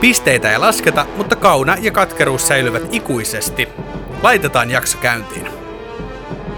Pisteitä 0.00 0.52
ei 0.52 0.58
lasketa, 0.58 1.06
mutta 1.16 1.36
kauna 1.36 1.76
ja 1.80 1.90
katkeruus 1.90 2.48
säilyvät 2.48 2.82
ikuisesti. 2.94 3.68
Laitetaan 4.22 4.70
jakso 4.70 4.98
käyntiin. 4.98 5.46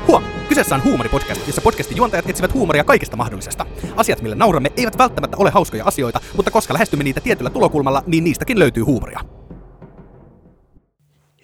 Huom! 0.06 0.24
Kyseessä 0.48 0.74
on 0.74 0.84
huumoripodcast, 0.84 1.47
jossa 1.47 1.62
podcastin 1.62 1.97
juontajat 1.97 2.30
etsivät 2.30 2.55
huumoria 2.55 2.84
kaikesta 2.84 3.16
mahdollisesta. 3.16 3.66
Asiat, 3.97 4.23
millä 4.23 4.37
nauramme, 4.37 4.73
eivät 4.77 4.98
välttämättä 4.98 5.37
ole 5.37 5.51
hauskoja 5.51 5.84
asioita, 5.84 6.20
mutta 6.37 6.51
koska 6.51 6.74
lähestymme 6.74 7.05
niitä 7.05 7.20
tietyllä 7.20 7.51
tulokulmalla, 7.51 8.02
niin 8.06 8.24
niistäkin 8.24 8.59
löytyy 8.59 8.83
huumoria. 8.83 9.20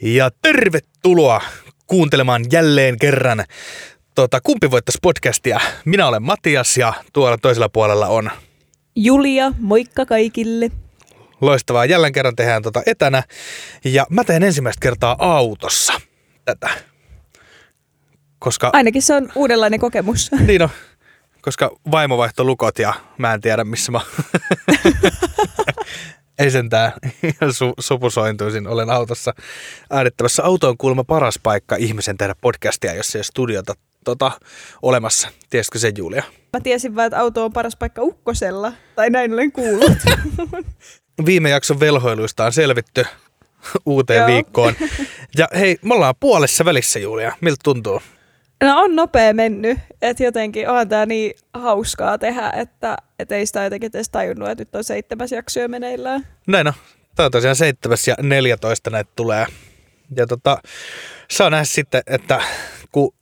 Ja 0.03 0.31
tervetuloa 0.43 1.41
kuuntelemaan 1.87 2.45
jälleen 2.53 2.99
kerran 2.99 3.45
tota, 4.15 4.41
Kumpi 4.41 4.71
voittaisi 4.71 4.99
podcastia. 5.03 5.61
Minä 5.85 6.09
olen 6.09 6.23
Matias 6.23 6.77
ja 6.77 6.93
tuolla 7.13 7.39
toisella 7.39 7.69
puolella 7.69 8.07
on 8.07 8.31
Julia, 8.97 9.53
moikka 9.59 10.07
kaikille. 10.07 10.71
Loistavaa. 11.47 11.85
Jälleen 11.85 12.13
kerran 12.13 12.37
tehdään 12.37 12.63
tota 12.63 12.83
etänä 12.87 13.23
ja 13.85 14.07
mä 14.11 14.25
teen 14.25 14.43
ensimmäistä 14.43 14.81
kertaa 14.81 15.17
autossa 15.19 16.01
tätä. 16.45 16.71
Koska 18.39 18.71
Ainakin 18.73 19.03
se 19.03 19.15
on 19.15 19.29
uudenlainen 19.35 19.81
kokemus. 19.81 20.31
Niin 20.47 20.63
on, 20.63 20.69
koska 21.41 21.71
vaimo 21.91 22.19
vaihtoi 22.19 22.47
lukot 22.47 22.79
ja 22.79 22.95
mä 23.19 23.35
en 23.35 23.41
tiedä 23.41 23.65
missä 23.65 23.93
mä... 23.93 24.01
Ei 26.39 26.51
sentään 26.51 26.93
su- 27.27 27.75
sopusointuisin. 27.81 28.67
Olen 28.67 28.91
autossa 28.91 29.35
äänittämässä. 29.91 30.45
Auto 30.45 30.69
on 30.69 30.79
kuulemma 30.79 31.05
paras 31.05 31.39
paikka 31.43 31.77
ihmisen 31.77 32.17
tehdä 32.17 32.35
podcastia, 32.41 32.95
jos 32.95 33.15
ei 33.15 33.19
ole 33.19 33.25
studiota 33.25 33.75
tota, 34.05 34.33
olemassa. 34.83 35.29
Tiesitkö 35.51 35.79
sen 35.79 35.93
Julia? 35.97 36.23
Mä 36.53 36.61
tiesin 36.61 36.97
vaan, 36.97 37.07
että 37.07 37.21
auto 37.21 37.45
on 37.45 37.53
paras 37.53 37.77
paikka 37.77 38.03
ukkosella. 38.03 38.73
Tai 38.95 39.11
näin 39.11 39.33
olen 39.33 39.53
kuullut. 39.53 39.93
Viime 41.27 41.51
jakson 41.51 41.81
velhoiluista 41.81 42.45
on 42.45 42.53
selvitty 42.53 43.07
uuteen 43.87 44.19
Joo. 44.19 44.27
viikkoon. 44.27 44.75
Ja 45.39 45.49
hei, 45.59 45.77
me 45.83 45.95
ollaan 45.95 46.15
puolessa 46.21 46.65
välissä 46.65 46.99
Julia. 46.99 47.33
Miltä 47.41 47.61
tuntuu? 47.65 48.03
No 48.63 48.81
on 48.81 48.97
nopea 48.97 49.35
mennyt, 49.35 49.79
että 50.03 50.25
jotenkin 50.25 50.69
onhan 50.69 50.89
tää 50.89 51.07
niin 51.07 51.35
hauskaa 51.55 52.19
tehdä, 52.19 52.53
että 52.57 52.97
et 53.19 53.33
ei 53.33 53.47
sitä 53.47 53.65
jotenkin 53.65 53.91
edes 53.95 54.11
tajunnut, 54.11 54.49
että 54.49 54.63
nyt 54.63 54.75
on 54.75 54.85
seitsemäs 54.85 55.33
jakso 55.33 55.61
jo 55.61 55.69
meneillään. 55.69 56.27
Näin 56.47 56.67
on. 56.67 56.73
Tämä 57.15 57.25
on 57.25 57.31
tosiaan 57.33 57.57
7 57.57 57.99
ja 58.07 58.15
14 58.23 58.91
näitä 58.91 59.11
tulee. 59.17 59.47
Ja 60.17 60.27
tota, 60.27 60.59
saa 61.31 61.51
nähdä 61.51 61.65
sitten, 61.65 62.03
että 62.07 62.43
kun 62.93 63.15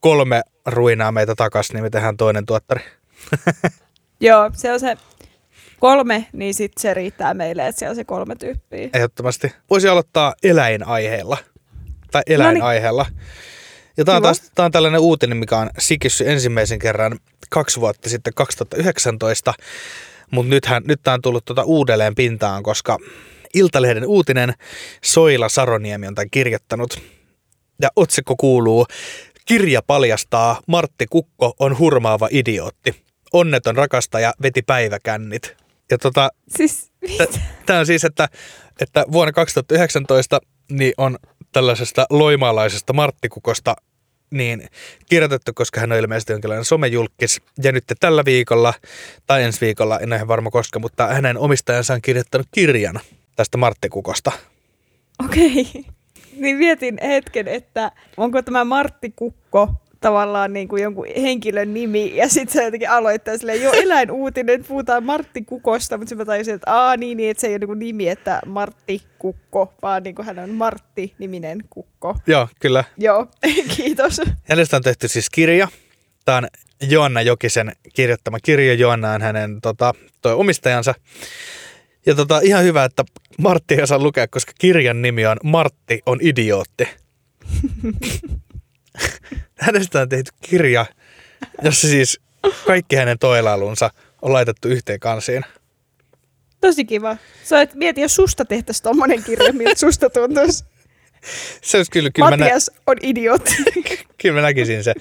kolme 0.00 0.42
ruinaa 0.66 1.12
meitä 1.12 1.34
takas, 1.34 1.72
niin 1.72 1.82
me 1.82 1.90
tehdään 1.90 2.16
toinen 2.16 2.46
tuottari. 2.46 2.80
Joo, 4.20 4.50
se 4.54 4.72
on 4.72 4.80
se 4.80 4.96
kolme, 5.80 6.26
niin 6.32 6.54
sit 6.54 6.72
se 6.78 6.94
riittää 6.94 7.34
meille, 7.34 7.68
että 7.68 7.78
siellä 7.78 7.90
on 7.90 7.96
se 7.96 8.04
kolme 8.04 8.36
tyyppiä. 8.36 8.88
Ehdottomasti. 8.94 9.52
Voisi 9.70 9.88
aloittaa 9.88 10.34
eläinaiheella. 10.42 11.36
Tai 12.10 12.22
eläinaiheella. 12.26 13.06
Ja 13.96 14.04
tämä 14.04 14.16
on, 14.16 14.22
taas, 14.22 14.50
tää 14.54 14.64
on 14.64 14.72
tällainen 14.72 15.00
uutinen, 15.00 15.36
mikä 15.36 15.58
on 15.58 15.70
sikissy 15.78 16.30
ensimmäisen 16.30 16.78
kerran 16.78 17.18
kaksi 17.50 17.80
vuotta 17.80 18.08
sitten 18.08 18.34
2019. 18.34 19.54
Mutta 20.30 20.50
nythän, 20.50 20.82
nyt 20.86 21.00
tämä 21.02 21.14
on 21.14 21.22
tullut 21.22 21.44
tuota 21.44 21.64
uudelleen 21.64 22.14
pintaan, 22.14 22.62
koska 22.62 22.98
Iltalehden 23.54 24.06
uutinen 24.06 24.54
Soila 25.04 25.48
Saroniemi 25.48 26.06
on 26.06 26.14
tämän 26.14 26.30
kirjoittanut. 26.30 27.02
Ja 27.82 27.88
otsikko 27.96 28.34
kuuluu, 28.36 28.86
kirja 29.46 29.82
paljastaa, 29.82 30.60
Martti 30.66 31.06
Kukko 31.10 31.54
on 31.58 31.78
hurmaava 31.78 32.28
idiootti. 32.30 33.04
Onneton 33.32 33.76
rakastaja 33.76 34.34
veti 34.42 34.62
päiväkännit. 34.62 35.56
Ja 35.90 35.98
tota, 35.98 36.30
Siis? 36.56 36.92
Tämä 37.66 37.78
on 37.78 37.86
siis, 37.86 38.04
että, 38.04 38.28
että 38.80 39.04
vuonna 39.12 39.32
2019 39.32 40.40
niin 40.70 40.92
on 40.96 41.18
tällaisesta 41.52 42.06
loimaalaisesta 42.10 42.92
Marttikukosta 42.92 43.76
niin 44.30 44.68
kirjoitettu, 45.08 45.52
koska 45.54 45.80
hän 45.80 45.92
on 45.92 45.98
ilmeisesti 45.98 46.32
jonkinlainen 46.32 46.64
somejulkis. 46.64 47.40
Ja 47.62 47.72
nyt 47.72 47.84
tällä 48.00 48.24
viikolla, 48.24 48.74
tai 49.26 49.42
ensi 49.42 49.60
viikolla, 49.60 49.98
en 49.98 50.08
ole 50.08 50.16
ihan 50.16 50.28
varma 50.28 50.50
koska, 50.50 50.78
mutta 50.78 51.06
hänen 51.06 51.38
omistajansa 51.38 51.94
on 51.94 52.02
kirjoittanut 52.02 52.46
kirjan 52.54 53.00
tästä 53.36 53.58
Marttikukosta. 53.58 54.32
Okei. 55.24 55.66
Niin 56.36 56.56
mietin 56.56 56.98
hetken, 57.02 57.48
että 57.48 57.92
onko 58.16 58.42
tämä 58.42 58.64
Martti 58.64 59.12
Kukko 59.16 59.68
tavallaan 60.00 60.52
niin 60.52 60.68
kuin 60.68 60.82
jonkun 60.82 61.06
henkilön 61.22 61.74
nimi, 61.74 62.16
ja 62.16 62.28
sitten 62.28 62.52
se 62.52 62.64
jotenkin 62.64 62.90
aloittaa 62.90 63.38
silleen, 63.38 63.62
jo 63.62 63.72
eläinuutinen, 63.72 64.64
puhutaan 64.64 65.04
Martti 65.04 65.42
Kukosta, 65.42 65.98
mutta 65.98 66.08
sitten 66.08 66.26
mä 66.26 66.32
tajusin, 66.32 66.54
että 66.54 66.74
aa 66.74 66.96
niin, 66.96 67.16
niin, 67.16 67.30
että 67.30 67.40
se 67.40 67.46
ei 67.46 67.52
ole 67.52 67.58
niin 67.58 67.68
kuin 67.68 67.78
nimi, 67.78 68.08
että 68.08 68.40
Martti 68.46 69.02
Kukko, 69.18 69.74
vaan 69.82 70.02
niin 70.02 70.14
kuin 70.14 70.26
hän 70.26 70.38
on 70.38 70.50
Martti-niminen 70.50 71.58
Kukko. 71.70 72.16
Joo, 72.26 72.48
kyllä. 72.60 72.84
Joo, 72.98 73.26
kiitos. 73.76 74.20
Hänestä 74.48 74.76
on 74.76 74.82
tehty 74.82 75.08
siis 75.08 75.30
kirja. 75.30 75.68
Tämä 76.24 76.38
on 76.38 76.48
Joanna 76.88 77.22
Jokisen 77.22 77.72
kirjoittama 77.94 78.38
kirja. 78.42 78.74
Joanna 78.74 79.12
on 79.12 79.22
hänen 79.22 79.60
tota, 79.60 79.94
toi 80.22 80.34
omistajansa. 80.34 80.94
Ja 82.06 82.14
tota, 82.14 82.40
ihan 82.42 82.64
hyvä, 82.64 82.84
että 82.84 83.04
Martti 83.38 83.74
ei 83.74 83.82
osaa 83.82 83.98
lukea, 83.98 84.28
koska 84.28 84.52
kirjan 84.58 85.02
nimi 85.02 85.26
on 85.26 85.36
Martti 85.44 86.02
on 86.06 86.18
idiootti. 86.20 86.88
Hänestä 89.60 90.00
on 90.00 90.08
tehty 90.08 90.32
kirja, 90.40 90.86
jossa 91.62 91.88
siis 91.88 92.20
kaikki 92.66 92.96
hänen 92.96 93.18
toilailunsa 93.18 93.90
on 94.22 94.32
laitettu 94.32 94.68
yhteen 94.68 95.00
kansiin. 95.00 95.44
Tosi 96.60 96.84
kiva. 96.84 97.16
Sä 97.44 97.60
et 97.60 97.74
mieti, 97.74 98.00
jos 98.00 98.14
susta 98.14 98.44
tehtäisiin 98.44 98.82
tommonen 98.82 99.22
kirja, 99.24 99.52
miltä 99.52 99.80
susta 99.80 100.10
tuntuisi. 100.10 100.64
Se 101.62 101.76
olisi 101.76 101.90
kyllä, 101.90 102.10
kyllä, 102.14 102.30
mä, 102.30 102.36
nä- 102.36 102.44
Matias 102.44 102.70
on 102.86 102.96
idiootti. 103.02 103.56
kyllä 104.22 104.34
mä 104.34 104.40
näkisin 104.40 104.84
se. 104.84 104.94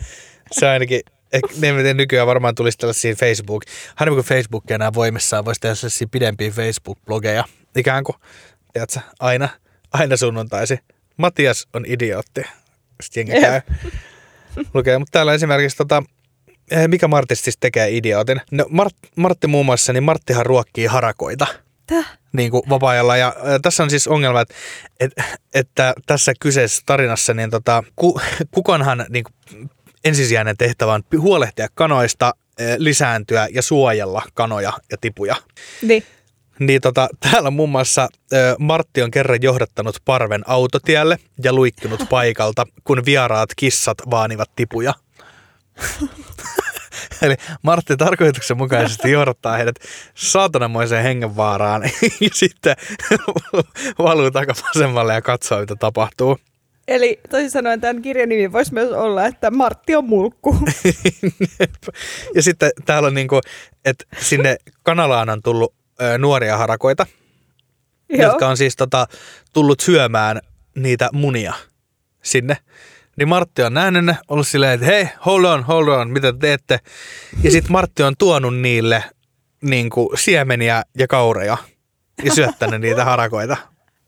Se 0.52 0.68
ainakin, 0.68 1.02
eh, 1.34 1.41
ne 1.59 1.72
miten 1.74 1.97
nykyään 1.97 2.28
varmaan 2.28 2.56
tulisi 2.56 2.78
tällaisia 2.78 3.16
Facebook, 3.16 3.64
harmi 3.96 4.16
kun 4.16 4.24
Facebook 4.26 4.72
enää 4.72 4.94
voimissaan, 4.94 5.46
voisi 5.46 5.62
tehdä 5.62 5.76
sellaisia 5.76 6.08
pidempiä 6.12 6.50
Facebook-blogeja, 6.52 7.44
ikään 7.76 8.03
kuin, 8.03 8.16
tiedätkö, 8.74 9.00
aina, 9.20 9.50
aina 9.94 10.18
sunnuntaisin. 10.18 10.80
Matias 11.18 11.68
on 11.74 11.86
idiootti. 11.88 12.41
Sitten 13.03 13.28
jengi 13.28 13.41
käy. 13.46 13.62
Lukee, 14.74 14.98
mutta 14.98 15.12
täällä 15.12 15.34
esimerkiksi 15.34 15.78
tota, 15.78 16.04
eh, 16.72 16.88
mikä 16.88 17.08
Martti 17.08 17.36
siis 17.36 17.58
tekee 17.60 17.90
idiootin? 17.90 18.42
No 18.52 18.64
Mart- 18.64 19.10
Martti 19.16 19.48
muun 19.48 19.66
muassa, 19.66 19.94
niin 19.94 20.04
Marttihan 20.04 20.46
ruokkii 20.46 20.86
harakoita 20.86 21.48
Täh? 21.88 22.18
niin 22.34 22.52
kuin 22.52 22.64
vapaa-ajalla. 22.70 23.18
Ja 23.18 23.28
ä, 23.28 23.59
tässä 23.62 23.84
on 23.84 23.90
siis 23.90 24.08
ongelma, 24.08 24.42
että, 24.42 24.56
että, 25.00 25.24
että 25.54 25.94
tässä 26.06 26.34
kyseisessä 26.40 26.84
tarinassa 26.86 27.34
niin 27.34 27.50
tota, 27.50 27.84
ku, 27.96 28.20
kukonhan 28.52 29.06
niin 29.09 29.24
kuin, 29.24 29.70
ensisijainen 30.04 30.58
tehtävä 30.58 30.94
on 30.94 31.04
huolehtia 31.18 31.68
kanoista, 31.74 32.28
ä, 32.28 32.64
lisääntyä 32.78 33.48
ja 33.52 33.62
suojella 33.62 34.22
kanoja 34.34 34.74
ja 34.92 34.98
tipuja. 35.02 35.36
Niin. 35.82 36.04
Niin 36.59 36.82
tota, 36.82 37.09
täällä 37.20 37.52
muun 37.52 37.70
muassa 37.70 38.02
ä, 38.02 38.56
Martti 38.59 39.02
on 39.02 39.11
kerran 39.11 39.41
johdattanut 39.41 39.96
parven 40.06 40.44
autotielle 40.47 41.17
ja 41.44 41.53
luikkinut 41.53 42.06
paikalta, 42.09 42.66
kun 42.84 43.06
vieraat 43.06 43.50
kissat 43.56 43.97
vaanivat 44.11 44.52
tipuja. 44.56 44.94
Eli 47.22 47.35
Martti 47.61 47.97
tarkoituksenmukaisesti 47.97 49.11
johdattaa 49.11 49.58
heidät 49.58 49.76
saatananmoiseen 50.16 51.03
hengenvaaraan 51.03 51.84
ja 52.22 52.29
sitten 52.34 52.76
valuu 54.00 54.32
takavasemmalle 54.32 55.14
ja 55.14 55.22
katsoo, 55.22 55.59
mitä 55.59 55.76
tapahtuu. 55.76 56.38
Eli 56.88 57.20
toisin 57.29 57.52
sanoen 57.52 57.82
tämän 57.82 58.02
kirjan 58.02 58.29
nimi 58.29 58.52
voisi 58.52 58.73
myös 58.73 58.91
olla, 58.91 59.26
että 59.26 59.52
Martti 59.52 59.96
on 59.96 60.06
mulkku. 60.06 60.58
ja 62.35 62.41
sitten 62.41 62.72
täällä 62.85 63.08
on 63.08 63.14
niinku, 63.14 63.41
että 63.85 64.06
sinne 64.20 64.58
kanalaan 64.84 65.29
on 65.29 65.41
tullut 65.41 65.78
ö, 66.01 66.17
nuoria 66.17 66.57
harakoita, 66.57 67.05
Joo. 68.09 68.23
jotka 68.23 68.47
on 68.47 68.57
siis 68.57 68.75
tota, 68.75 69.07
tullut 69.53 69.79
syömään 69.79 70.41
niitä 70.75 71.09
munia 71.13 71.53
sinne. 72.23 72.57
Niin 73.16 73.28
Martti 73.28 73.63
on 73.63 73.73
nähnyt 73.73 74.05
ne, 74.05 74.17
ollut 74.28 74.47
silleen, 74.47 74.73
että 74.73 74.85
hei, 74.85 75.07
hold 75.25 75.43
on, 75.43 75.63
hold 75.63 75.87
on, 75.87 76.09
mitä 76.09 76.34
te 76.34 76.40
teette? 76.40 76.79
Ja 77.43 77.51
sitten 77.51 77.72
Martti 77.72 78.03
on 78.03 78.13
tuonut 78.17 78.57
niille 78.57 79.03
niin 79.61 79.90
kuin, 79.90 80.17
siemeniä 80.17 80.84
ja 80.97 81.07
kaureja. 81.07 81.57
ja 82.23 82.34
syöttänyt 82.34 82.81
niitä 82.81 83.05
harakoita. 83.05 83.57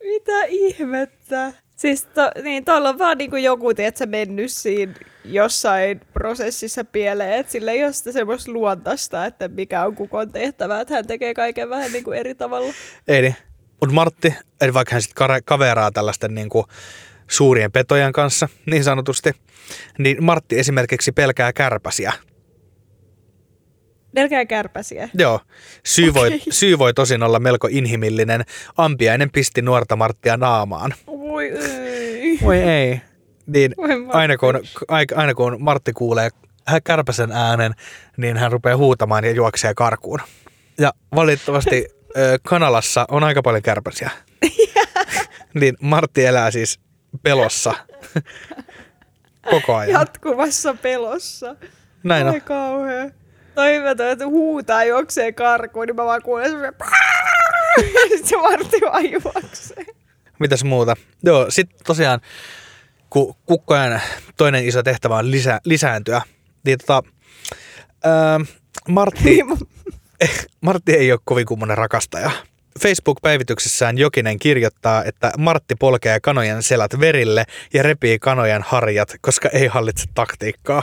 Mitä 0.04 0.44
ihmettä? 0.48 1.52
Siis 1.82 2.04
to, 2.04 2.30
niin, 2.42 2.64
tuolla 2.64 2.88
on 2.88 2.98
vaan 2.98 3.18
niinku 3.18 3.36
joku, 3.36 3.74
tiedätkö, 3.74 4.06
mennyt 4.06 4.52
siinä 4.52 4.94
jossain 5.24 6.00
prosessissa 6.12 6.84
pieleen, 6.84 7.32
että 7.32 7.52
sillä 7.52 7.72
ei 7.72 7.84
ole 7.84 7.92
sitä 7.92 8.12
semmoista 8.12 8.52
luontaista, 8.52 9.26
että 9.26 9.48
mikä 9.48 9.84
on 9.84 9.94
kukon 9.94 10.32
tehtävä, 10.32 10.80
että 10.80 10.94
hän 10.94 11.06
tekee 11.06 11.34
kaiken 11.34 11.70
vähän 11.70 11.92
niinku 11.92 12.12
eri 12.12 12.34
tavalla. 12.34 12.72
Ei 13.08 13.22
niin. 13.22 13.36
Mutta 13.80 13.94
Martti, 13.94 14.34
eli 14.60 14.74
vaikka 14.74 14.94
hän 14.94 15.02
sitten 15.02 15.42
kaveraa 15.44 15.90
tällaisten 15.90 16.34
niinku 16.34 16.64
suurien 17.28 17.72
petojen 17.72 18.12
kanssa, 18.12 18.48
niin 18.66 18.84
sanotusti, 18.84 19.30
niin 19.98 20.24
Martti 20.24 20.58
esimerkiksi 20.58 21.12
pelkää 21.12 21.52
kärpäsiä. 21.52 22.12
Pelkää 24.14 24.46
kärpäsiä. 24.46 25.08
Joo. 25.14 25.40
Syy 25.84 26.14
voi, 26.14 26.40
syy 26.50 26.78
voi 26.78 26.94
tosin 26.94 27.22
olla 27.22 27.38
melko 27.38 27.68
inhimillinen. 27.70 28.44
Ampiainen 28.76 29.30
pisti 29.30 29.62
nuorta 29.62 29.96
Marttia 29.96 30.36
naamaan. 30.36 30.94
Voi 31.50 31.78
ei. 31.88 32.38
Voi 32.42 32.58
ei. 32.58 33.00
Niin 33.46 33.74
Voi 33.76 33.88
aina 34.08 34.36
kun, 34.36 34.60
aina 35.16 35.34
kun 35.34 35.56
Martti 35.60 35.92
kuulee 35.92 36.30
kärpäsen 36.84 37.32
äänen, 37.32 37.74
niin 38.16 38.36
hän 38.36 38.52
rupeaa 38.52 38.76
huutamaan 38.76 39.24
ja 39.24 39.30
juoksee 39.30 39.74
karkuun. 39.74 40.20
Ja 40.78 40.92
valitettavasti 41.14 41.88
Kanalassa 42.48 43.04
on 43.08 43.24
aika 43.24 43.42
paljon 43.42 43.62
kärpäsiä. 43.62 44.10
niin 45.60 45.76
Martti 45.80 46.24
elää 46.24 46.50
siis 46.50 46.80
pelossa 47.22 47.74
koko 49.50 49.76
ajan. 49.76 50.00
Jatkuvassa 50.00 50.74
pelossa. 50.82 51.56
Näin 52.02 52.26
on. 52.26 52.34
Ai 52.34 52.40
kauhea. 52.40 53.10
Mä 53.84 53.94
toi, 53.96 54.10
että 54.10 54.26
huutaa 54.26 54.84
juoksee 54.84 55.32
karkuun, 55.32 55.86
niin 55.86 55.96
mä 55.96 56.04
vaan 56.04 56.22
kuulen 56.22 56.50
semmoinen 56.50 56.74
Sitten 58.08 58.26
se 58.26 58.36
Martti 58.36 58.80
vaan 58.80 59.10
juoksee. 59.10 59.86
Mitäs 60.42 60.64
muuta? 60.64 60.96
Joo, 61.22 61.46
sitten 61.48 61.78
tosiaan, 61.86 62.20
kun 63.10 63.34
kukkojen 63.46 64.02
toinen 64.36 64.66
iso 64.66 64.82
tehtävä 64.82 65.16
on 65.16 65.30
lisä, 65.30 65.60
lisääntyä, 65.64 66.22
niin 66.64 66.78
tota, 66.78 67.02
ää, 68.04 68.40
Martti, 68.88 69.24
Niin, 69.24 69.46
Martti 70.60 70.92
ei 70.92 71.12
ole 71.12 71.20
kovin 71.24 71.46
kummonen 71.46 71.78
rakastaja. 71.78 72.30
Facebook-päivityksessään 72.82 73.98
Jokinen 73.98 74.38
kirjoittaa, 74.38 75.04
että 75.04 75.32
Martti 75.38 75.74
polkee 75.74 76.20
kanojen 76.20 76.62
selät 76.62 77.00
verille 77.00 77.44
ja 77.74 77.82
repii 77.82 78.18
kanojen 78.18 78.62
harjat, 78.66 79.14
koska 79.20 79.48
ei 79.48 79.66
hallitse 79.66 80.04
taktiikkaa. 80.14 80.82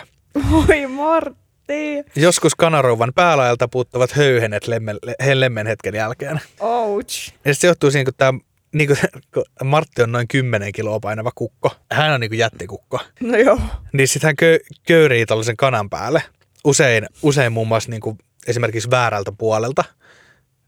Voi 0.51 0.87
Martti. 0.87 2.03
Joskus 2.15 2.55
kanarouvan 2.55 3.11
päälaelta 3.15 3.67
puuttuvat 3.67 4.11
höyhenet 4.11 4.67
lemmen, 4.67 4.97
lemmen 5.33 5.67
hetken 5.67 5.95
jälkeen. 5.95 6.41
Ouch. 6.59 7.33
Ja 7.45 7.55
se 7.55 7.67
johtuu 7.67 7.91
siihen, 7.91 8.05
kun 8.05 8.13
tämä 8.17 8.39
niin 8.73 8.87
kuin, 8.87 8.99
kun 9.33 9.43
Martti 9.63 10.01
on 10.01 10.11
noin 10.11 10.27
10 10.27 10.71
kiloa 10.71 10.99
painava 10.99 11.31
kukko. 11.35 11.71
Hän 11.91 12.11
on 12.11 12.19
niin 12.19 12.29
kuin 12.29 12.39
jättikukko. 12.39 12.99
No 13.19 13.37
joo. 13.37 13.59
Niin 13.93 14.07
sitten 14.07 14.27
hän 14.27 14.35
kö, 14.35 14.59
köyrii 14.87 15.25
tällaisen 15.25 15.57
kanan 15.57 15.89
päälle. 15.89 16.23
Usein, 16.65 17.05
usein 17.21 17.51
muun 17.51 17.67
muassa 17.67 17.89
niin 17.89 18.01
kuin 18.01 18.17
esimerkiksi 18.47 18.89
väärältä 18.89 19.31
puolelta, 19.37 19.83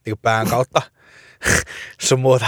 niin 0.06 0.12
kuin 0.12 0.20
pään 0.22 0.48
kautta. 0.48 0.82
sun 2.08 2.20
muuta. 2.20 2.46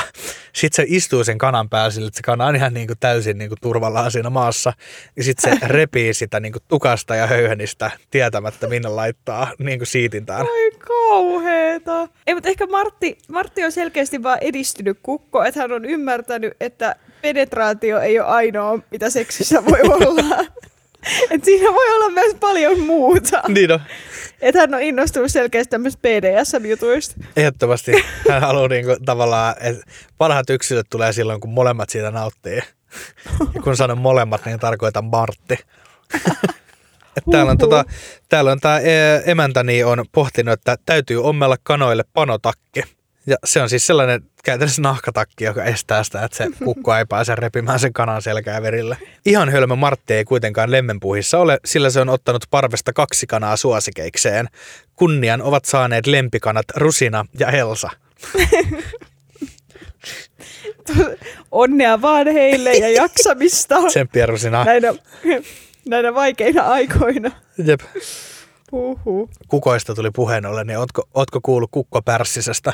Sitten 0.54 0.86
se 0.86 0.96
istuu 0.96 1.24
sen 1.24 1.38
kanan 1.38 1.70
päällä 1.70 1.92
sille, 1.92 2.08
että 2.08 2.18
se 2.18 2.24
kana 2.24 2.46
on 2.46 2.56
ihan 2.56 2.74
niin 2.74 2.88
kuin 2.88 3.00
täysin 3.00 3.38
niin 3.38 3.50
kuin 3.50 3.60
turvallaan 3.62 4.12
siinä 4.12 4.30
maassa. 4.30 4.74
Ja 5.16 5.24
sitten 5.24 5.60
se 5.60 5.68
repii 5.78 6.14
sitä 6.14 6.40
niin 6.40 6.52
kuin 6.52 6.64
tukasta 6.68 7.16
ja 7.16 7.28
höyhenistä 7.28 7.92
tietämättä 8.12 8.68
minne 8.68 8.90
laittaa 8.90 9.52
niin 9.60 9.80
kuin 9.80 9.88
siitintään. 9.88 10.42
Ai 10.42 10.72
kauheeta. 10.80 12.08
Ei, 12.28 12.34
mutta 12.34 12.50
ehkä 12.50 12.68
Martti, 12.68 13.18
Martti 13.28 13.66
on 13.66 13.72
selkeästi 13.72 14.24
vaan 14.24 14.38
edistynyt 14.42 15.00
kukko, 15.04 15.44
että 15.44 15.60
hän 15.60 15.72
on 15.72 15.86
ymmärtänyt, 15.86 16.54
että 16.60 16.96
penetraatio 17.22 18.00
ei 18.00 18.20
ole 18.20 18.28
ainoa, 18.28 18.80
mitä 18.92 19.10
seksissä 19.10 19.66
voi 19.66 19.82
olla. 19.82 20.46
Et 21.30 21.44
siinä 21.44 21.74
voi 21.74 21.96
olla 21.96 22.10
myös 22.10 22.36
paljon 22.40 22.80
muuta. 22.80 23.42
Niin 23.48 23.72
on. 23.72 23.82
Että 24.42 24.60
hän 24.60 24.74
on 24.74 24.82
innostunut 24.82 25.32
selkeästi 25.32 25.72
tämmöistä 25.72 26.00
BDSM-jutuista. 26.02 27.16
Ehdottomasti 27.36 27.92
hän 28.30 28.42
haluaa 28.42 28.68
niinku 28.68 28.96
tavallaan, 29.06 29.56
että 29.62 29.84
parhaat 30.18 30.50
yksilöt 30.50 30.88
tulee 30.90 31.14
silloin, 31.14 31.40
kun 31.40 31.50
molemmat 31.50 31.90
siitä 31.90 32.12
nauttii. 32.12 32.62
Ja 33.54 33.62
kun 33.64 33.78
sanon 33.78 33.98
molemmat, 33.98 34.46
niin 34.46 34.60
tarkoitan 34.60 35.06
Martti. 35.06 35.58
Et 37.18 37.24
täällä 37.32 37.52
on, 37.52 37.58
tota, 37.58 37.86
täällä 38.30 38.52
on 38.52 38.60
tämä 38.60 38.80
emäntäni 39.26 39.84
on 39.84 40.06
pohtinut, 40.12 40.54
että 40.54 40.78
täytyy 40.86 41.24
ommella 41.24 41.56
kanoille 41.64 42.04
panotakki. 42.14 42.84
Ja 43.28 43.36
se 43.46 43.62
on 43.62 43.70
siis 43.70 43.88
sellainen 43.88 44.22
käytännössä 44.44 44.82
nahkatakki, 44.82 45.44
joka 45.44 45.64
estää 45.64 46.04
sitä, 46.04 46.24
että 46.24 46.38
se 46.38 46.48
kukko 46.64 46.96
ei 46.96 47.06
pääse 47.06 47.36
repimään 47.36 47.80
sen 47.80 47.94
kanan 47.94 48.22
selkää 48.22 48.62
verille. 48.62 48.98
Ihan 49.26 49.50
hölmö 49.50 49.76
Martti 49.76 50.14
ei 50.14 50.26
kuitenkaan 50.26 50.72
lemmenpuhissa 50.72 51.40
ole, 51.40 51.60
sillä 51.66 51.90
se 51.90 52.00
on 52.00 52.10
ottanut 52.10 52.46
parvesta 52.52 52.94
kaksi 52.94 53.28
kanaa 53.28 53.58
suosikeikseen. 53.58 54.48
Kunnian 54.96 55.42
ovat 55.42 55.66
saaneet 55.66 56.08
lempikanat 56.08 56.66
Rusina 56.76 57.26
ja 57.40 57.52
Elsa. 57.52 57.90
Onnea 61.52 62.02
vaan 62.02 62.28
heille 62.28 62.74
ja 62.74 62.90
jaksamista 62.90 63.82
Tsemppiä 63.88 64.26
Rusina. 64.26 64.64
näinä, 64.64 64.94
näinä 65.88 66.14
vaikeina 66.14 66.62
aikoina. 66.64 67.32
Jep. 67.66 67.82
Huhhuh. 68.72 69.30
Kukoista 69.48 69.96
tuli 69.96 70.12
puheen 70.12 70.46
ollen, 70.46 70.68
niin 70.68 70.80
ootko, 70.80 71.10
ootko 71.14 71.40
kuullut 71.44 71.72
Kukko 71.72 72.02
Pärssisestä? 72.02 72.74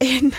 En. 0.00 0.36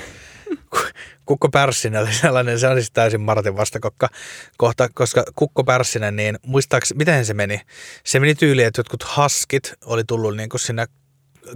Kukko 1.25 1.49
Pärssinen 1.49 2.01
oli 2.01 2.13
sellainen, 2.13 2.59
se 2.59 2.67
on 2.67 2.75
siis 2.75 2.91
täysin 2.91 3.21
Martin 3.21 3.57
vastakokka 3.57 4.09
kohta, 4.57 4.89
koska 4.93 5.23
Kukko 5.35 5.63
Pärssinen, 5.63 6.15
niin 6.15 6.39
muistaaks, 6.45 6.93
miten 6.93 7.25
se 7.25 7.33
meni? 7.33 7.61
Se 8.03 8.19
meni 8.19 8.35
tyyliin, 8.35 8.67
että 8.67 8.79
jotkut 8.79 9.03
haskit 9.03 9.73
oli 9.85 10.03
tullut 10.03 10.35
niin 10.35 10.49
kuin 10.49 10.61
sinne 10.61 10.85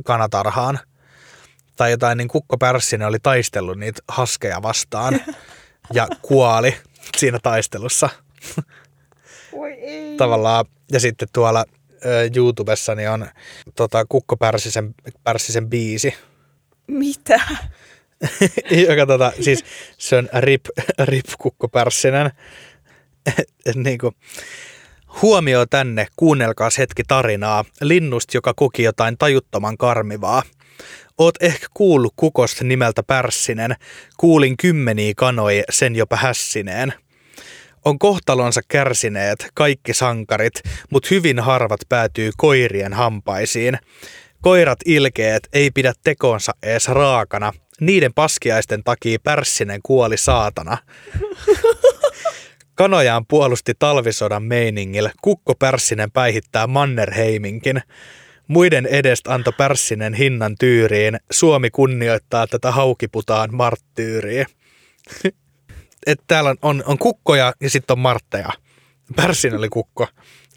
kanatarhaan 0.06 0.80
tai 1.76 1.92
jotain, 1.92 2.18
niin 2.18 2.28
Kukko 2.28 2.58
Pärssinen 2.58 3.08
oli 3.08 3.20
taistellut 3.20 3.78
niitä 3.78 4.02
haskeja 4.08 4.62
vastaan 4.62 5.20
ja 5.94 6.08
kuoli 6.22 6.76
siinä 7.18 7.40
taistelussa 7.44 8.10
Voi 9.52 9.72
ei. 9.72 10.18
tavallaan. 10.18 10.66
Ja 10.92 11.00
sitten 11.00 11.28
tuolla 11.34 11.66
ö, 12.06 12.30
YouTubessa 12.36 12.96
niin 12.96 13.10
on 13.10 13.28
tota, 13.76 14.06
Kukko 14.10 14.38
Pärssisen, 14.38 14.96
Pärssisen 15.24 15.70
biisi, 15.70 16.14
Mitä? 16.90 17.40
joka 18.90 19.06
tota, 19.06 19.32
siis 19.42 19.66
se 19.98 20.16
on 20.16 20.30
rip, 20.40 20.66
rip 21.04 21.26
Kukko 21.38 21.68
Pärssinen. 21.68 22.32
Et 23.66 23.76
niinku, 23.84 24.14
huomio 25.22 25.66
tänne, 25.66 26.08
kuunnelkaas 26.16 26.78
hetki 26.78 27.04
tarinaa. 27.08 27.66
Linnusta, 27.82 28.38
joka 28.38 28.54
koki 28.54 28.84
jotain 28.84 29.18
tajuttoman 29.18 29.78
karmivaa. 29.78 30.44
Oot 31.18 31.36
ehkä 31.44 31.68
kuullut 31.74 32.14
kukosta 32.16 32.64
nimeltä 32.64 33.04
Pärssinen. 33.04 33.76
Kuulin 34.18 34.58
kymmeniä 34.58 35.14
kanoi 35.18 35.64
sen 35.70 35.96
jopa 35.96 36.16
hässineen. 36.16 36.94
On 37.86 38.00
kohtalonsa 38.00 38.62
kärsineet 38.68 39.48
kaikki 39.54 39.94
sankarit, 39.94 40.62
mutta 40.90 41.08
hyvin 41.12 41.40
harvat 41.40 41.80
päätyy 41.90 42.32
koirien 42.38 42.94
hampaisiin. 42.94 43.78
Koirat 44.42 44.80
ilkeet 44.86 45.50
ei 45.54 45.72
pidä 45.72 45.94
tekonsa 46.04 46.52
ees 46.64 46.88
raakana. 46.88 47.54
Niiden 47.82 48.14
paskiaisten 48.14 48.84
takia 48.84 49.20
Pärssinen 49.24 49.80
kuoli 49.84 50.18
saatana. 50.18 50.78
Kanojaan 52.76 53.26
puolusti 53.26 53.74
talvisodan 53.80 54.44
meiningillä. 54.44 55.12
Kukko 55.22 55.56
Pärssinen 55.56 56.12
päihittää 56.12 56.68
Mannerheiminkin. 56.68 57.82
Muiden 58.48 58.86
edestä 58.86 59.34
antoi 59.34 59.54
Pärssinen 59.58 60.14
hinnan 60.14 60.56
tyyriin. 60.60 61.20
Suomi 61.32 61.70
kunnioittaa 61.70 62.48
tätä 62.48 62.72
haukiputaan 62.72 63.56
marttyyriä. 63.56 64.46
Et 66.08 66.22
täällä 66.28 66.50
on, 66.50 66.58
on, 66.62 66.84
on 66.86 66.98
kukkoja 66.98 67.54
ja 67.62 67.70
sitten 67.70 67.94
on 67.94 68.00
martteja. 68.00 68.50
Pärssinen 69.16 69.60
oli 69.60 69.70
kukko. 69.70 70.08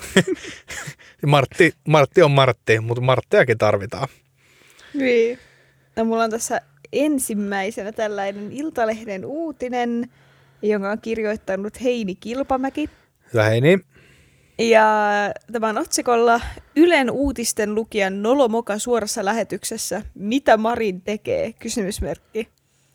Martti, 1.27 1.75
Martti 1.89 2.23
on 2.23 2.31
Martti, 2.31 2.81
mutta 2.81 3.01
Marttejakin 3.01 3.59
tarvitaan. 3.59 4.09
Niin. 4.95 5.39
No, 5.97 6.05
mulla 6.05 6.25
on 6.25 6.31
tässä 6.31 6.61
ensimmäisenä 6.93 7.93
tällainen 7.93 8.53
Iltalehden 8.53 9.25
uutinen, 9.25 10.11
jonka 10.63 10.91
on 10.91 11.01
kirjoittanut 11.01 11.83
Heini 11.83 12.15
Kilpamäki. 12.15 12.91
Hyvä 13.33 13.45
Heini. 13.45 13.79
Ja 14.59 14.87
tämä 15.53 15.69
on 15.69 15.79
otsikolla 15.79 16.41
Ylen 16.77 17.11
uutisten 17.11 17.75
lukijan 17.75 18.23
Nolomoka 18.23 18.79
suorassa 18.79 19.25
lähetyksessä. 19.25 20.03
Mitä 20.15 20.57
Marin 20.57 21.03
tekee? 21.03 21.53
Kysymysmerkki. 21.53 22.49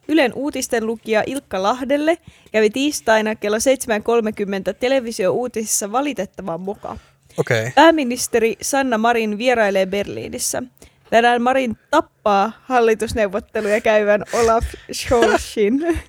Ylen 0.08 0.34
uutisten 0.34 0.86
lukija 0.88 1.24
Ilkka 1.26 1.64
Lahdelle 1.64 2.18
kävi 2.52 2.70
tiistaina 2.70 3.36
kello 3.36 3.58
7.30 3.58 4.74
televisio-uutisissa 4.80 5.92
valitettavan 5.92 6.62
moka. 6.62 6.98
Okay. 7.38 7.72
Pääministeri 7.76 8.56
Sanna 8.62 8.98
Marin 8.98 9.38
vierailee 9.38 9.86
Berliinissä. 9.86 10.64
Tänään 11.10 11.42
Marin 11.42 11.78
tappaa 11.92 12.52
hallitusneuvotteluja 12.64 13.82
käyvän 13.82 14.24
Olaf 14.34 14.66
Scholzin. 14.94 16.00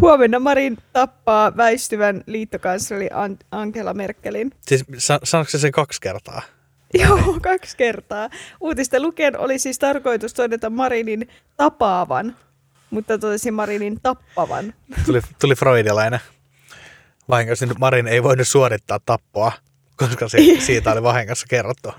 Huomenna 0.00 0.38
Marin 0.38 0.78
tappaa 0.92 1.56
väistyvän 1.56 2.22
liittokansleri 2.26 3.08
An- 3.12 3.38
Angela 3.50 3.94
Merkelin. 3.94 4.52
Siis 4.66 4.84
sa- 4.98 5.20
sanoiko 5.24 5.50
se 5.50 5.58
sen 5.58 5.72
kaksi 5.72 6.00
kertaa? 6.00 6.42
Joo, 6.94 7.38
kaksi 7.42 7.76
kertaa. 7.76 8.30
Uutista 8.60 9.00
lukien 9.00 9.38
oli 9.38 9.58
siis 9.58 9.78
tarkoitus 9.78 10.34
todeta 10.34 10.70
Marinin 10.70 11.28
tapaavan, 11.56 12.36
mutta 12.90 13.18
totesi 13.18 13.50
Marinin 13.50 14.00
tappavan. 14.02 14.74
Tuli, 15.06 15.20
tuli 15.40 15.54
freudilainen. 15.54 16.20
Vahingossa 17.28 17.66
nyt 17.66 17.78
Marin 17.78 18.08
ei 18.08 18.22
voinut 18.22 18.48
suorittaa 18.48 19.00
tappoa, 19.06 19.52
koska 19.96 20.28
se, 20.28 20.38
siitä 20.58 20.92
oli 20.92 21.02
vahingossa 21.02 21.46
kerrottu. 21.50 21.92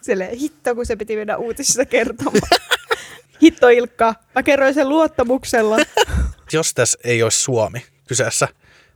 Silleen, 0.00 0.38
hitto, 0.38 0.74
kun 0.74 0.86
se 0.86 0.96
piti 0.96 1.16
mennä 1.16 1.36
uutisissa 1.36 1.84
kertomaan. 1.84 2.50
Hitto 3.42 3.68
Ilkka, 3.68 4.14
mä 4.34 4.42
kerroin 4.42 4.74
sen 4.74 4.88
luottamuksella. 4.88 5.76
Jos 6.52 6.74
tässä 6.74 6.98
ei 7.04 7.22
olisi 7.22 7.38
Suomi 7.42 7.86
kyseessä, 8.08 8.48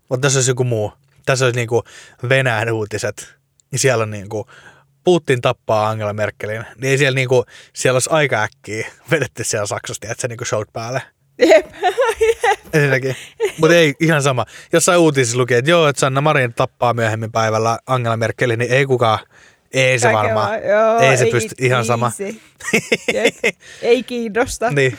mutta 0.09 0.23
tässä 0.23 0.39
olisi 0.39 0.51
joku 0.51 0.65
muu. 0.65 0.93
Tässä 1.27 1.45
olisi 1.45 1.59
niinku 1.59 1.85
Venäjän 2.29 2.73
uutiset, 2.73 3.35
niin 3.71 3.79
siellä 3.79 4.03
on 4.03 4.11
niinku 4.11 4.47
Putin 5.05 5.41
tappaa 5.41 5.89
Angela 5.89 6.13
Merkelin, 6.13 6.65
niin 6.77 6.91
ei 6.91 6.99
siellä, 6.99 7.17
niinku, 7.17 7.45
siellä 7.73 7.97
olisi 7.97 8.11
aika 8.13 8.43
äkkiä 8.43 8.93
vedetty 9.11 9.45
siellä 9.45 9.67
Saksasta, 9.67 10.09
että 10.11 10.23
se 10.23 10.29
niinku 10.29 10.45
showt 10.45 10.73
päälle. 10.73 11.03
Jep. 11.49 11.67
Ensinnäkin. 12.73 13.17
Mutta 13.59 13.75
ei 13.75 13.95
ihan 14.01 14.23
sama. 14.23 14.47
Jossain 14.73 14.99
uutisissa 14.99 15.39
lukee, 15.39 15.59
että 15.59 15.71
joo, 15.71 15.89
että 15.89 16.01
Sanna 16.01 16.21
Marin 16.21 16.55
tappaa 16.55 16.95
myöhemmin 16.95 17.33
päivällä 17.33 17.79
Angela 17.87 18.17
Merkelin, 18.17 18.59
niin 18.59 18.73
ei 18.73 18.87
kukaan, 18.87 19.19
ei 19.73 19.99
se 19.99 20.13
varmaan. 20.13 20.63
joo, 20.65 20.99
ei 20.99 21.17
se 21.17 21.27
pysty, 21.27 21.55
ihan 21.59 21.81
ei 21.81 21.87
sama. 21.87 22.13
Ei 23.83 24.03
kiinnosta. 24.03 24.71
niin. 24.71 24.99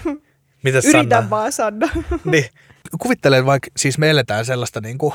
Mitäs 0.64 0.86
Yritän 0.86 1.10
Sanna? 1.10 1.30
vaan, 1.30 1.52
Sanna. 1.52 1.90
Niin. 2.26 2.46
Kuvittelen 3.00 3.46
vaikka, 3.46 3.70
siis 3.78 3.98
me 3.98 4.10
eletään 4.10 4.46
sellaista 4.46 4.82
niin 4.82 4.98
kuin, 4.98 5.14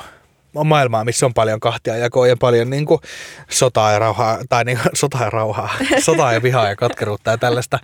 maailmaa, 0.65 1.05
missä 1.05 1.27
on 1.27 1.35
paljon 1.35 1.61
kahtiajakoa 1.61 2.27
ja 2.27 2.37
paljon 2.37 2.71
niin 2.71 2.87
kuin, 2.87 3.01
sotaa 3.51 3.93
ja 3.93 3.99
rauhaa, 3.99 4.39
tai 4.49 4.65
niin 4.65 4.79
kuin, 4.83 4.91
sotaa 4.97 5.23
ja 5.23 5.31
rauhaa, 5.31 5.75
sotaa 6.01 6.33
ja 6.33 6.43
vihaa 6.43 6.69
ja 6.69 6.77
katkeruutta 6.77 7.31
ja 7.31 7.39
tällaista. 7.39 7.79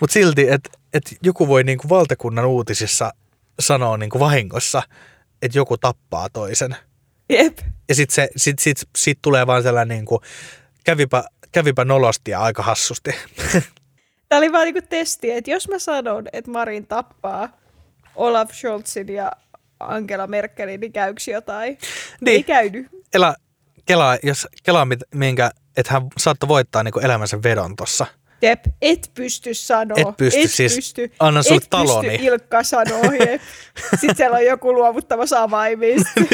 Mutta 0.00 0.12
silti, 0.14 0.50
että 0.50 0.70
et 0.92 1.16
joku 1.22 1.48
voi 1.48 1.64
niin 1.64 1.78
kuin 1.78 1.88
valtakunnan 1.88 2.46
uutisissa 2.46 3.12
sanoa 3.60 3.96
niin 3.96 4.10
kuin 4.10 4.20
vahingossa, 4.20 4.82
että 5.42 5.58
joku 5.58 5.78
tappaa 5.78 6.28
toisen. 6.28 6.76
Jep. 7.28 7.58
Ja 7.88 7.94
sitten 7.94 8.14
se, 8.14 8.28
sit, 8.36 8.58
sit, 8.58 8.88
sit 8.96 9.18
tulee 9.22 9.46
vaan 9.46 9.62
sellainen 9.62 9.96
niin 9.96 10.06
kuin, 10.06 10.20
kävipä, 10.84 11.24
kävipä 11.52 11.84
nolosti 11.84 12.30
ja 12.30 12.40
aika 12.40 12.62
hassusti. 12.62 13.10
Tämä 14.28 14.38
oli 14.38 14.52
vaan 14.52 14.64
niinku 14.64 14.86
testi, 14.88 15.30
että 15.30 15.50
jos 15.50 15.68
mä 15.68 15.78
sanon, 15.78 16.24
että 16.32 16.50
Marin 16.50 16.86
tappaa 16.86 17.58
Olaf 18.14 18.52
Scholzin 18.52 19.08
ja 19.08 19.32
Angela 19.80 20.26
Merkelin, 20.26 20.80
niin 20.80 20.92
käykö 20.92 21.20
jotain? 21.30 21.78
Niin. 22.20 22.36
Ei 22.36 22.42
käynyt. 22.42 22.86
Ela, 23.14 23.34
kelaa, 23.86 24.18
jos 24.22 24.48
kelaa, 24.62 24.86
minkä, 25.14 25.50
että 25.76 25.92
hän 25.92 26.02
saattoi 26.18 26.48
voittaa 26.48 26.82
niin 26.82 26.92
kuin 26.92 27.04
elämänsä 27.04 27.42
vedon 27.42 27.76
tossa. 27.76 28.06
Jep, 28.42 28.64
et 28.82 29.10
pysty 29.14 29.54
sanoa. 29.54 29.98
Et 30.10 30.16
pysty, 30.16 30.40
et 30.40 30.50
siis 30.50 30.74
pysty. 30.74 31.12
annan 31.20 31.44
sulle 31.44 31.56
et 31.62 31.70
taloni. 31.70 32.08
pysty 32.10 32.24
Ilkka 32.26 32.62
sanoo, 32.62 33.12
jep. 33.12 33.42
Sitten 34.00 34.16
siellä 34.16 34.36
on 34.36 34.44
joku 34.44 34.72
luovuttamassa 34.74 35.42
avaimista. 35.42 36.10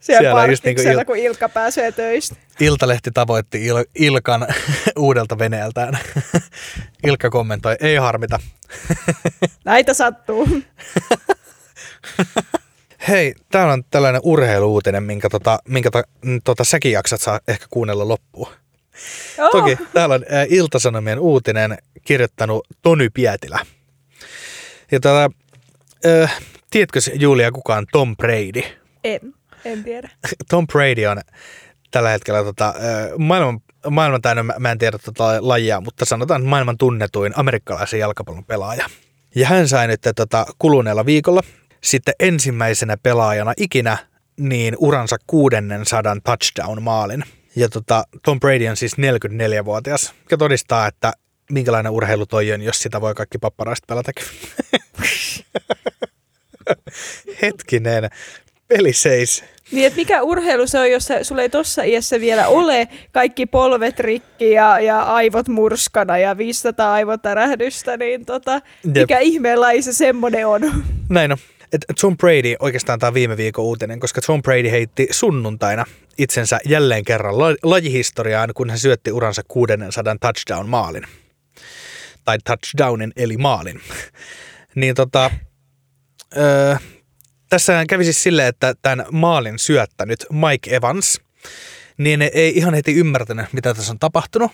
Siellä, 0.00 0.20
Siellä 0.22 0.46
just 0.46 0.64
niinku 0.64 0.82
parkkiksella, 0.82 1.02
il- 1.02 1.04
kun 1.06 1.16
Ilkka 1.16 1.48
pääsee 1.48 1.92
töistä. 1.92 2.36
Iltalehti 2.60 3.10
tavoitti 3.14 3.66
Il- 3.68 3.90
Ilkan 3.94 4.46
uudelta 4.98 5.38
veneeltään. 5.38 5.98
Ilkka 7.06 7.30
kommentoi, 7.30 7.76
ei 7.80 7.96
harmita. 7.96 8.38
Näitä 9.64 9.94
sattuu. 9.94 10.48
Hei, 13.08 13.34
täällä 13.50 13.72
on 13.72 13.84
tällainen 13.90 14.20
urheiluutinen, 14.24 15.02
minkä, 15.02 15.28
tota, 15.28 15.58
minkä 15.68 15.90
ta, 15.90 16.02
tota, 16.44 16.64
säkin 16.64 16.92
jaksat 16.92 17.20
saa 17.20 17.40
ehkä 17.48 17.66
kuunnella 17.70 18.08
loppuun. 18.08 18.48
Toki 19.52 19.78
täällä 19.92 20.14
on 20.14 20.24
Iltasanomien 20.48 21.18
uutinen 21.18 21.78
kirjoittanut 22.04 22.66
Tony 22.82 23.10
Pietilä. 23.10 23.58
Ja 24.92 25.00
tota, 25.00 25.30
äh, 26.06 26.40
tiedätkö 26.70 27.00
Julia 27.14 27.52
kuka 27.52 27.76
on 27.76 27.86
Tom 27.92 28.16
Brady? 28.16 28.62
En, 29.04 29.20
en 29.64 29.84
tiedä. 29.84 30.10
Tom 30.50 30.66
Brady 30.66 31.06
on 31.06 31.20
tällä 31.90 32.08
hetkellä 32.08 32.42
tota, 32.44 32.68
äh, 32.68 33.18
maailman, 33.18 33.60
maailman 33.90 34.22
täynnä, 34.22 34.42
mä 34.42 34.54
mä 34.58 34.70
en 34.70 34.78
tiedä 34.78 34.98
tota 34.98 35.24
lajia, 35.40 35.80
mutta 35.80 36.04
sanotaan 36.04 36.44
maailman 36.44 36.78
tunnetuin 36.78 37.32
amerikkalaisen 37.36 38.00
jalkapallon 38.00 38.44
pelaaja. 38.44 38.86
Ja 39.34 39.46
hän 39.46 39.68
sai 39.68 39.86
nyt 39.86 40.00
tota, 40.16 40.46
kuluneella 40.58 41.06
viikolla 41.06 41.40
sitten 41.84 42.14
ensimmäisenä 42.20 42.96
pelaajana 42.96 43.52
ikinä 43.56 43.98
niin 44.36 44.74
uransa 44.78 45.16
600 45.26 46.16
touchdown-maalin. 46.24 47.24
Ja 47.56 47.68
tota, 47.68 48.04
Tom 48.24 48.40
Brady 48.40 48.68
on 48.68 48.76
siis 48.76 48.92
44-vuotias, 48.98 50.14
ja 50.30 50.36
todistaa, 50.36 50.86
että 50.86 51.12
minkälainen 51.50 51.92
urheilu 51.92 52.26
toi 52.26 52.52
on, 52.52 52.62
jos 52.62 52.78
sitä 52.78 53.00
voi 53.00 53.14
kaikki 53.14 53.38
papparaiset 53.38 53.84
pelatakin. 53.86 54.24
Hetkinen, 57.42 58.10
peli 58.68 58.92
seis. 58.92 59.44
Niin, 59.72 59.86
että 59.86 59.96
mikä 59.96 60.22
urheilu 60.22 60.66
se 60.66 60.78
on, 60.78 60.90
jos 60.90 61.08
sulla 61.22 61.42
ei 61.42 61.48
tossa 61.48 61.82
iässä 61.82 62.20
vielä 62.20 62.48
ole 62.48 62.88
kaikki 63.12 63.46
polvet 63.46 64.00
rikki 64.00 64.50
ja, 64.50 64.80
ja 64.80 65.02
aivot 65.02 65.48
murskana 65.48 66.18
ja 66.18 66.38
500 66.38 66.92
aivotärähdystä, 66.92 67.96
niin 67.96 68.26
tota, 68.26 68.60
mikä 68.94 69.18
ihmeen 69.18 69.60
laji 69.60 69.82
se 69.82 69.92
semmonen 69.92 70.46
on? 70.46 70.84
Näin 71.08 71.32
on. 71.32 71.38
Et 71.74 71.84
Tom 72.00 72.16
Brady, 72.16 72.54
oikeastaan 72.58 72.98
tämä 72.98 73.14
viime 73.14 73.36
viikon 73.36 73.64
uutinen, 73.64 74.00
koska 74.00 74.20
Tom 74.20 74.42
Brady 74.42 74.70
heitti 74.70 75.08
sunnuntaina 75.10 75.84
itsensä 76.18 76.58
jälleen 76.64 77.04
kerran 77.04 77.38
la- 77.38 77.56
lajihistoriaan, 77.62 78.50
kun 78.54 78.70
hän 78.70 78.78
syötti 78.78 79.12
uransa 79.12 79.42
600 79.48 80.16
touchdown-maalin. 80.20 81.06
Tai 82.24 82.38
touchdownin, 82.44 83.12
eli 83.16 83.36
maalin. 83.36 83.80
niin 84.80 84.94
tota, 84.94 85.30
öö, 86.36 86.76
tässä 87.48 87.84
kävi 87.88 88.04
siis 88.04 88.22
silleen, 88.22 88.48
että 88.48 88.74
tämän 88.82 89.06
maalin 89.12 89.58
syöttänyt 89.58 90.26
Mike 90.32 90.76
Evans, 90.76 91.20
niin 91.98 92.22
ei 92.22 92.56
ihan 92.56 92.74
heti 92.74 92.94
ymmärtänyt, 92.94 93.52
mitä 93.52 93.74
tässä 93.74 93.92
on 93.92 93.98
tapahtunut. 93.98 94.52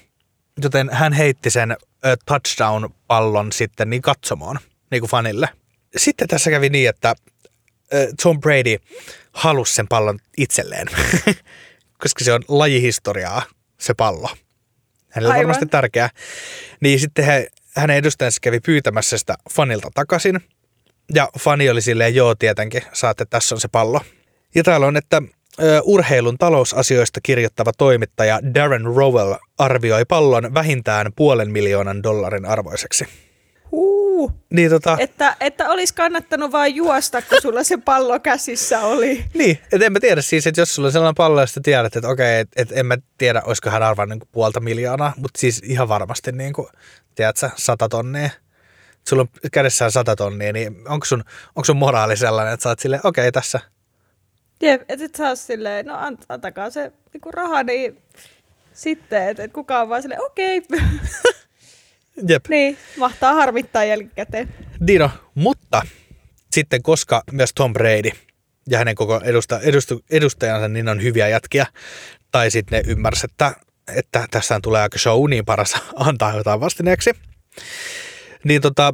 Joten 0.63 0.91
hän 0.93 1.13
heitti 1.13 1.51
sen 1.51 1.77
touchdown-pallon 2.25 3.53
sitten 3.53 3.91
niin 3.91 4.03
katsomoon, 4.03 4.59
niin 4.91 5.01
kuin 5.01 5.11
fanille. 5.11 5.49
Sitten 5.97 6.29
tässä 6.29 6.51
kävi 6.51 6.69
niin, 6.69 6.89
että 6.89 7.15
Tom 8.23 8.41
Brady 8.41 8.77
halusi 9.33 9.75
sen 9.75 9.89
pallon 9.89 10.19
itselleen, 10.37 10.87
koska 12.03 12.25
se 12.25 12.33
on 12.33 12.43
lajihistoriaa, 12.49 13.43
se 13.79 13.95
pallo. 13.95 14.29
Hänelle 15.11 15.29
on 15.29 15.33
Aivan. 15.33 15.47
varmasti 15.47 15.67
tärkeää. 15.67 16.11
Niin 16.81 17.01
sitten 17.01 17.25
he, 17.25 17.49
hänen 17.77 17.97
edustajansa 17.97 18.39
kävi 18.43 18.61
pyytämässä 18.61 19.19
sitä 19.19 19.35
fanilta 19.51 19.89
takaisin. 19.95 20.41
Ja 21.15 21.29
fani 21.39 21.71
oli 21.71 21.83
silleen, 21.83 22.15
joo 22.15 22.35
tietenkin, 22.35 22.83
saatte, 22.93 23.25
tässä 23.25 23.55
on 23.55 23.61
se 23.61 23.69
pallo. 23.69 24.01
Ja 24.55 24.63
täällä 24.63 24.87
on, 24.87 24.97
että 24.97 25.23
urheilun 25.83 26.39
talousasioista 26.39 27.21
kirjoittava 27.23 27.73
toimittaja 27.79 28.41
Darren 28.55 28.85
Rowell 28.85 29.35
arvioi 29.59 30.05
pallon 30.05 30.55
vähintään 30.55 31.13
puolen 31.17 31.51
miljoonan 31.51 32.03
dollarin 32.03 32.47
arvoiseksi. 32.47 33.05
Niin 34.51 34.71
tota, 34.71 34.97
Että, 35.01 35.37
että 35.41 35.69
olisi 35.69 35.95
kannattanut 35.95 36.53
vain 36.53 36.75
juosta, 36.75 37.23
kun 37.23 37.39
sulla 37.43 37.65
se 37.65 37.77
pallo 37.77 38.21
käsissä 38.21 38.81
oli. 38.81 39.25
Niin, 39.35 39.59
et 39.73 39.83
en 39.83 39.93
mä 39.93 40.01
tiedä 40.01 40.23
siis, 40.23 40.47
että 40.47 40.61
jos 40.61 40.75
sulla 40.75 40.87
on 40.87 40.93
sellainen 40.93 41.15
pallo, 41.15 41.41
josta 41.41 41.61
tiedät, 41.61 41.97
että 41.97 42.09
okei, 42.09 42.41
että 42.41 42.63
et 42.63 42.73
en 42.73 42.87
mä 42.87 42.97
tiedä, 43.19 43.43
olisiko 43.45 43.71
hän 43.71 43.83
arvannut 43.83 44.19
niin 44.19 44.29
puolta 44.33 44.61
miljoonaa, 44.61 45.13
mutta 45.17 45.41
siis 45.41 45.63
ihan 45.65 45.89
varmasti 45.89 46.33
niin 46.33 46.53
kuin, 46.53 46.69
tiedätkö, 47.15 47.51
sata 47.57 47.89
tonnia. 47.89 48.31
Sulla 49.09 49.23
on 49.23 49.29
kädessään 49.53 49.93
sata 49.93 50.17
tonnia, 50.17 50.53
niin 50.53 50.89
onko 50.89 51.07
sun, 51.07 51.25
onko 51.57 51.65
sun 51.65 51.77
moraali 51.77 52.17
sellainen, 52.17 52.55
että 52.55 52.63
sä 52.63 52.69
oot 52.69 52.79
silleen, 52.79 53.07
okei, 53.07 53.33
tässä. 53.33 53.61
Jep, 54.63 54.83
että 54.89 55.05
et 55.05 55.15
sä 55.15 55.29
oot 55.29 55.39
silleen, 55.39 55.87
no 55.87 55.95
ant- 55.95 56.25
antakaa 56.29 56.71
se 56.71 56.93
niinku 57.13 57.31
raha, 57.31 57.63
niin 57.63 57.99
sitten, 58.73 59.29
että 59.29 59.43
et 59.45 59.53
kukaan 59.53 59.89
vaan 59.89 60.03
silleen, 60.03 60.23
okei. 60.23 60.63
Jep. 62.29 62.49
niin, 62.49 62.79
mahtaa 62.97 63.35
harmittaa 63.35 63.85
jälkikäteen. 63.85 64.49
Dino, 64.87 65.11
mutta 65.35 65.83
sitten 66.53 66.83
koska 66.83 67.23
myös 67.33 67.51
Tom 67.55 67.73
Brady 67.73 68.11
ja 68.69 68.79
hänen 68.79 68.95
koko 68.95 69.21
edusta, 69.25 69.61
edustu, 69.61 70.01
edustajansa 70.11 70.69
niin 70.69 70.89
on 70.89 71.03
hyviä 71.03 71.29
jätkiä, 71.29 71.67
tai 72.31 72.51
sitten 72.51 72.83
ne 72.87 72.93
ymmärsi, 72.93 73.27
että, 73.31 73.53
että 73.97 74.27
tässä 74.31 74.61
tulee 74.63 74.83
aika 74.83 74.99
show, 74.99 75.31
niin 75.31 75.45
paras 75.45 75.75
antaa 75.97 76.37
jotain 76.37 76.61
vastineeksi. 76.61 77.11
Niin 78.45 78.63
tota, 78.63 78.93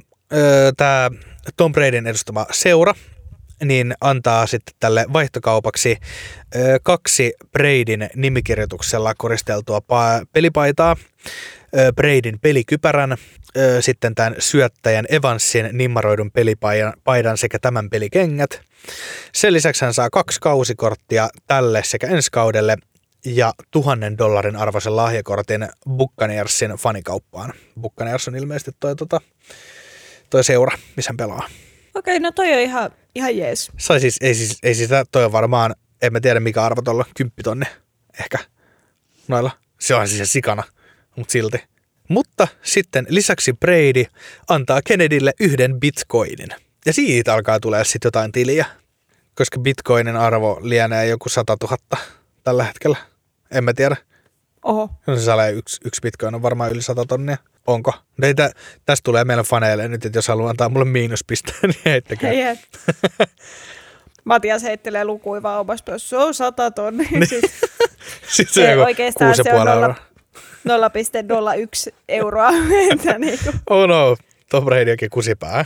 tämä 0.77 1.11
Tom 1.57 1.73
Bradyn 1.73 2.07
edustama 2.07 2.47
seura, 2.51 2.95
niin 3.65 3.95
antaa 4.01 4.47
sitten 4.47 4.75
tälle 4.81 5.07
vaihtokaupaksi 5.13 5.97
ö, 6.57 6.79
kaksi 6.83 7.33
Bradyn 7.53 8.11
nimikirjoituksella 8.17 9.15
koristeltua 9.19 9.79
pa- 9.79 10.27
pelipaitaa. 10.33 10.97
Ö, 11.79 11.93
Bradyn 11.93 12.41
pelikypärän, 12.41 13.17
sitten 13.81 14.15
tämän 14.15 14.35
syöttäjän 14.39 15.07
Evansin 15.09 15.69
nimmaroidun 15.73 16.31
pelipaidan 16.31 17.39
sekä 17.39 17.59
tämän 17.59 17.91
pelikengät. 17.91 18.61
Sen 19.35 19.53
lisäksi 19.53 19.85
hän 19.85 19.95
saa 19.95 20.11
kaksi 20.11 20.41
kausikorttia 20.41 21.29
tälle 21.47 21.83
sekä 21.85 22.07
ensi 22.07 22.31
kaudelle 22.31 22.77
ja 23.25 23.53
tuhannen 23.71 24.19
dollarin 24.19 24.57
arvoisen 24.57 24.97
lahjakortin 24.97 25.69
Buccaneersin 25.97 26.71
fanikauppaan. 26.71 27.53
Buccaneers 27.81 28.29
on 28.29 28.37
ilmeisesti 28.37 28.71
toi, 28.81 28.97
tota, 28.97 29.21
toi 30.31 30.45
seura, 30.45 30.79
missä 30.97 31.11
hän 31.11 31.17
pelaa. 31.17 31.49
Okei, 31.95 32.21
no 32.21 32.33
toi 32.33 32.53
on 32.53 32.61
ihan, 32.61 32.91
ihan 33.15 33.37
jees. 33.37 33.71
Sai 33.79 34.01
siis, 34.01 34.17
ei, 34.21 34.35
siis, 34.35 34.59
ei 34.63 34.75
sitä, 34.75 35.05
toi 35.13 35.25
on 35.25 35.33
varmaan, 35.33 35.75
en 36.03 36.13
mä 36.13 36.21
tiedä 36.21 36.41
mikä 36.41 36.63
arvo 36.63 36.83
tuolla, 36.83 37.05
kymppitonne 37.17 37.67
ehkä 38.21 38.39
noilla. 39.29 39.51
Se 39.81 39.95
on 39.95 40.09
siis 40.09 40.33
sikana, 40.33 40.63
mutta 41.17 41.33
silti. 41.33 41.65
Mutta 42.09 42.49
sitten 42.63 43.07
lisäksi 43.09 43.53
Brady 43.53 44.05
antaa 44.49 44.81
Kennedylle 44.83 45.33
yhden 45.41 45.81
bitcoinin. 45.81 46.49
Ja 46.87 46.93
siitä 46.93 47.35
alkaa 47.35 47.61
tulee 47.61 47.85
sitten 47.85 48.07
jotain 48.07 48.33
tiliä. 48.33 48.67
Koska 49.35 49.61
bitcoinin 49.61 50.17
arvo 50.17 50.59
lienee 50.63 51.07
joku 51.07 51.29
100 51.29 51.57
000 51.63 51.77
tällä 52.45 52.65
hetkellä. 52.65 52.97
En 53.51 53.65
mä 53.65 53.73
tiedä. 53.75 53.97
Oho. 54.65 54.91
No 55.07 55.17
se 55.17 55.23
saa 55.23 55.49
yksi, 55.49 55.81
yksi 55.85 56.01
bitcoin 56.01 56.35
on 56.35 56.43
varmaan 56.43 56.73
yli 56.73 56.83
100 56.83 57.05
tonnia. 57.05 57.37
Onko? 57.67 57.93
Teitä, 58.21 58.51
tästä 58.87 59.05
tulee 59.05 59.25
meille 59.25 59.43
faneille 59.43 59.89
nyt, 59.89 60.05
että 60.05 60.19
jos 60.19 60.29
haluaa 60.29 60.51
antaa 60.51 60.69
mulle 60.69 60.85
miinuspisteen, 60.85 61.59
niin 61.63 61.81
heittäkää. 61.85 62.31
Hei, 62.31 62.45
hei. 62.45 62.57
Matias 64.25 64.63
heittelee 64.63 65.05
lukuja 65.05 65.43
vaan 65.43 65.61
omassa 65.61 65.99
Se 65.99 66.17
on 66.17 66.35
sata 66.35 66.71
tonni. 66.71 67.09
Niin. 67.11 67.29
Sitten 68.29 68.55
se 68.65 68.77
on 68.77 68.85
oikeastaan 68.85 69.35
se 69.35 69.53
on. 69.53 69.95
0,01 70.67 71.95
euroa. 72.09 72.49
Että 72.93 73.19
niinku. 73.19 73.53
Oh 73.71 73.89
no, 73.89 74.17
Tom 74.51 74.65
Brady 74.65 74.91
onkin 74.91 75.11
kusipää. 75.11 75.65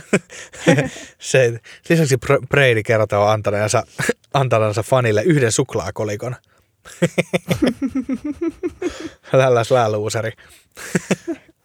se, 1.19 1.59
lisäksi 1.89 2.15
Br- 2.15 2.47
Brady 2.49 2.83
kertoo 2.83 3.27
antaneensa, 3.27 3.83
antaneensa 4.33 4.83
fanille 4.83 5.23
yhden 5.23 5.51
suklaakolikon. 5.51 6.35
Lälläs 9.33 9.71
lääluuseri. 9.71 10.31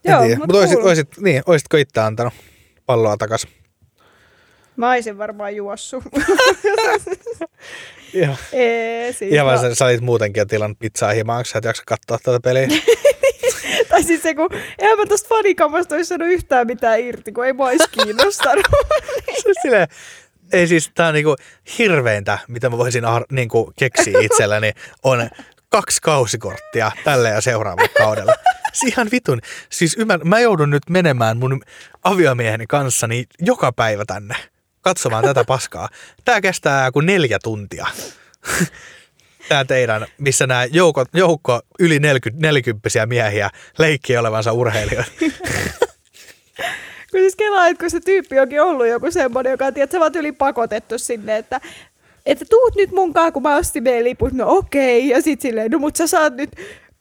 Joo, 0.05 0.29
mut 0.29 0.39
Mutta 0.39 0.57
oisit, 0.57 0.77
cool. 0.77 0.89
oisit, 0.89 1.09
niin, 1.19 1.43
oisitko 1.47 1.77
itse 1.77 2.01
antanut 2.01 2.35
palloa 2.87 3.17
takas? 3.17 3.47
Mä 4.77 4.91
olisin 4.91 5.19
varmaan 5.19 5.57
juossut. 5.57 6.05
Ihan, 8.15 8.37
Ee, 8.53 9.13
siis 9.13 9.33
ihan 9.33 9.47
no. 9.47 9.75
sä, 9.75 9.85
olit 9.85 10.01
muutenkin 10.01 10.41
jo 10.41 10.45
tilannut 10.47 10.79
pizzaa 10.79 11.13
himaan, 11.13 11.45
sä 11.45 11.59
et 11.59 11.65
jaksa 11.65 11.83
katsoa 11.87 12.19
tätä 12.23 12.41
peliä. 12.41 12.69
Tai 13.89 14.03
siis 14.03 14.23
se, 14.23 14.35
kun 14.35 14.49
eihän 14.79 14.99
mä 14.99 15.07
tosta 15.07 15.29
fanikamasta 15.29 15.95
olisi 15.95 16.09
saanut 16.09 16.29
yhtään 16.29 16.67
mitään 16.67 17.01
irti, 17.01 17.33
kun 17.33 17.47
ei 17.47 17.53
mua 17.53 17.67
olisi 17.67 17.91
kiinnostanut. 17.91 18.67
Se 19.43 19.53
silleen, 19.63 19.89
ei 20.53 20.67
siis, 20.67 20.91
tää 20.95 21.09
on 21.09 21.15
niinku 21.15 21.37
hirveintä, 21.79 22.39
mitä 22.49 22.71
mä 22.71 22.79
voisin 22.79 23.05
ar- 23.05 23.25
niinku 23.33 23.73
keksiä 23.79 24.21
itselläni, 24.21 24.73
on 25.03 25.31
kaksi 25.69 25.99
kausikorttia 26.03 26.93
tälle 27.05 27.29
ja 27.29 27.41
seuraavalle 27.41 27.89
kaudelle. 27.89 28.35
Siis 28.73 28.93
ihan 28.93 29.09
vitun. 29.13 29.41
Siis 29.71 29.97
ymmär, 29.99 30.25
mä 30.25 30.41
joudun 30.41 30.71
nyt 30.71 30.91
menemään 30.91 31.37
mun 31.37 31.63
aviomieheni 32.05 32.67
kanssa 32.67 33.07
niin 33.07 33.27
joka 33.39 33.73
päivä 33.73 34.05
tänne 34.07 34.35
katsomaan 34.87 35.25
tätä 35.25 35.45
paskaa. 35.45 35.89
Tää 36.25 36.41
kestää 36.41 36.93
kuin 36.93 37.07
neljä 37.07 37.39
tuntia. 37.43 37.87
Tää 39.49 39.65
teidän, 39.65 40.07
missä 40.19 40.47
nämä 40.47 40.65
joukko, 40.65 41.05
joukko 41.15 41.61
yli 41.79 41.99
40, 41.99 42.47
40 42.47 43.07
miehiä 43.07 43.51
leikkii 43.79 44.17
olevansa 44.17 44.53
urheilijoita. 44.53 45.11
kun 47.11 47.21
siis 47.21 47.37
kelaa, 47.37 47.69
että 47.69 47.81
kun 47.81 47.91
se 47.91 48.01
tyyppi 48.01 48.39
onkin 48.41 48.63
ollut 48.63 48.87
joku 48.87 49.11
semmoinen, 49.11 49.51
joka 49.51 49.73
tiedät, 49.73 49.91
sä 49.91 49.99
oot 49.99 50.17
yli 50.17 50.33
pakotettu 50.33 50.99
sinne, 50.99 51.37
että 51.37 51.61
että 52.27 52.45
tuut 52.51 52.77
nyt 52.77 52.93
munkaan, 52.93 53.33
kun 53.33 53.43
mä 53.43 53.57
ostin 53.57 53.83
meidän 53.83 54.05
liput. 54.05 54.33
No 54.33 54.45
okei. 54.49 55.09
Ja 55.09 55.23
sit 55.23 55.41
silleen, 55.41 55.71
no 55.71 55.79
mut 55.79 55.97
sä 55.97 56.07
saat 56.07 56.37
nyt 56.37 56.51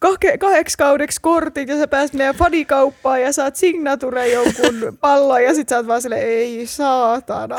kah- 0.05 0.37
kahdeksi 0.39 0.77
kaudeksi 0.77 1.21
kortit 1.21 1.69
ja 1.69 1.77
sä 1.77 1.87
pääset 1.87 2.15
meidän 2.15 2.35
fanikauppaan 2.35 3.21
ja 3.21 3.33
saat 3.33 3.55
signature 3.55 4.27
jonkun 4.27 4.97
pallon 5.01 5.43
ja 5.43 5.53
sit 5.53 5.69
sä 5.69 5.77
oot 5.77 5.87
vaan 5.87 6.01
silleen, 6.01 6.27
ei 6.27 6.67
saatana. 6.67 7.55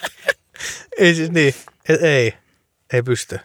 ei 0.98 1.14
siis 1.14 1.30
niin, 1.30 1.54
ei, 1.88 1.96
ei, 2.02 2.34
ei 2.92 3.02
pysty. 3.02 3.40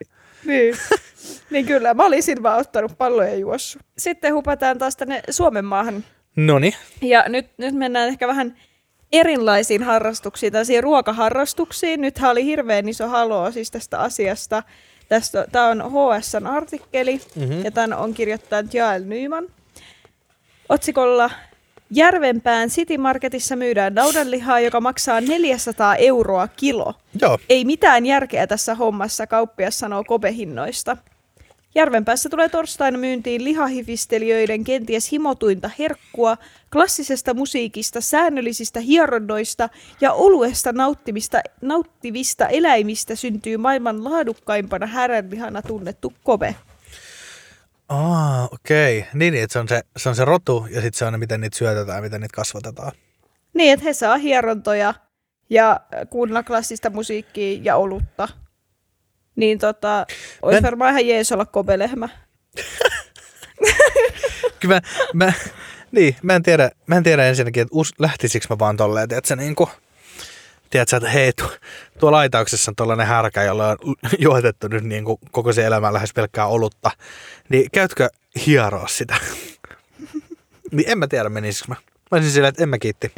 niin. 0.46 0.76
niin 1.52 1.66
kyllä, 1.66 1.94
mä 1.94 2.06
olisin 2.06 2.44
vaan 2.44 2.60
ottanut 2.60 2.98
palloja 2.98 3.30
ja 3.30 3.36
juossut. 3.36 3.82
Sitten 3.98 4.34
hupataan 4.34 4.78
taas 4.78 4.96
tänne 4.96 5.22
Suomen 5.30 5.66
maahan. 5.66 6.04
Noni, 6.36 6.76
Ja 7.02 7.26
nyt, 7.28 7.48
nyt 7.58 7.76
mennään 7.76 8.08
ehkä 8.08 8.28
vähän 8.28 8.58
erilaisiin 9.12 9.84
harrastuksiin, 9.84 10.52
tällaisiin 10.52 10.84
ruokaharrastuksiin. 10.84 12.02
Nythän 12.02 12.32
oli 12.32 12.46
hirveän 12.46 12.90
iso 12.90 13.08
haloo 13.08 13.52
siis 13.52 13.72
tästä 13.72 14.00
asiasta. 14.00 14.64
Tästä, 15.10 15.46
tämä 15.52 15.68
on 15.68 15.84
HSN 15.92 16.48
artikkeli 16.48 17.22
mm-hmm. 17.36 17.66
ja 17.66 17.72
tämän 17.72 17.94
on 17.94 18.14
kirjoittanut 18.14 18.74
Jael 18.74 19.04
Nyman. 19.04 19.46
Otsikolla 20.70 21.30
Järvenpään 21.92 22.70
City 22.70 22.98
Marketissa 22.98 23.56
myydään 23.56 23.94
naudanlihaa, 23.94 24.60
joka 24.60 24.82
maksaa 24.82 25.22
400 25.22 25.96
euroa 25.96 26.48
kilo. 26.48 26.94
joo. 27.22 27.40
Ei 27.50 27.66
mitään 27.66 28.06
järkeä 28.06 28.48
tässä 28.48 28.76
hommassa, 28.76 29.28
kauppias 29.28 29.80
sanoo 29.80 30.04
kobehinnoista. 30.04 30.98
Järvenpäässä 31.76 32.30
tulee 32.30 32.50
torstaina 32.50 32.98
myyntiin 32.98 33.44
lihahifistelijöiden 33.44 34.64
kenties 34.64 35.12
himotuinta 35.12 35.70
herkkua, 35.80 36.38
klassisesta 36.72 37.34
musiikista, 37.34 38.02
säännöllisistä 38.02 38.80
hieronnoista 38.80 39.70
ja 40.02 40.14
oluesta 40.14 40.72
nauttimista, 40.72 41.42
nauttivista 41.62 42.48
eläimistä 42.48 43.16
syntyy 43.16 43.58
maailman 43.58 44.04
laadukkaimpana 44.04 44.88
häränlihana 44.88 45.62
tunnettu 45.62 46.14
kobe. 46.24 46.56
Aa, 47.90 48.50
okei. 48.52 49.00
Okay. 49.00 49.10
Niin, 49.14 49.34
niin, 49.34 49.44
että 49.44 49.54
se 49.54 49.60
on 49.60 49.68
se, 49.68 49.82
se 49.98 50.10
on 50.10 50.16
se 50.16 50.26
rotu 50.26 50.68
ja 50.70 50.82
sitten 50.82 51.00
se 51.00 51.06
on 51.06 51.20
miten 51.20 51.42
niitä 51.42 51.58
syötetään, 51.58 52.04
miten 52.04 52.22
niitä 52.22 52.36
kasvatetaan. 52.36 52.92
Niin, 53.54 53.74
että 53.74 53.84
he 53.84 53.94
saa 53.94 54.18
hierontoja 54.18 54.94
ja 55.50 55.80
kuunnella 56.10 56.44
klassista 56.44 56.90
musiikkia 56.90 57.60
ja 57.64 57.76
olutta. 57.76 58.28
Niin 59.36 59.60
tota, 59.60 60.06
olisi 60.42 60.62
Mä- 60.62 60.66
varmaan 60.66 60.90
ihan 60.90 61.08
jees 61.08 61.32
olla 61.32 61.46
kobelehmä. 61.46 62.10
Kyllä 64.60 64.76
mä, 64.76 64.82
mä, 65.26 65.34
niin, 65.92 66.16
mä 66.22 66.36
en 66.36 66.44
tiedä, 66.44 66.72
mä 66.88 66.98
en 66.98 67.04
tiedä 67.04 67.26
ensinnäkin, 67.26 67.62
että 67.62 67.76
us, 67.76 67.94
lähtisikö 68.00 68.46
mä 68.50 68.60
vaan 68.60 68.78
tolleen, 68.78 69.04
että 69.04 69.28
se 69.28 69.36
niinku, 69.36 69.70
tiedätkö, 70.70 70.98
että 70.98 71.10
hei, 71.10 71.34
tu, 71.34 71.52
tuo 72.00 72.12
laitauksessa 72.12 72.72
on 72.72 72.76
tollainen 72.76 73.08
härkä, 73.08 73.44
jolla 73.44 73.70
on 73.70 73.78
juotettu 74.20 74.68
nyt 74.68 74.84
niinku 74.84 75.20
koko 75.32 75.54
se 75.54 75.66
elämä 75.66 75.94
lähes 75.94 76.14
pelkkää 76.14 76.48
olutta, 76.48 76.92
niin 77.50 77.72
käytkö 77.72 78.10
hieroa 78.46 78.88
sitä? 78.88 79.16
niin 80.72 80.90
en 80.90 80.98
mä 80.98 81.08
tiedä, 81.08 81.30
menisikö 81.30 81.66
mä. 81.68 81.76
Mä 82.12 82.18
olisin 82.18 82.32
silleen, 82.32 82.50
että 82.50 82.64
en 82.64 82.70
mä 82.70 82.78
kiitti. 82.78 83.12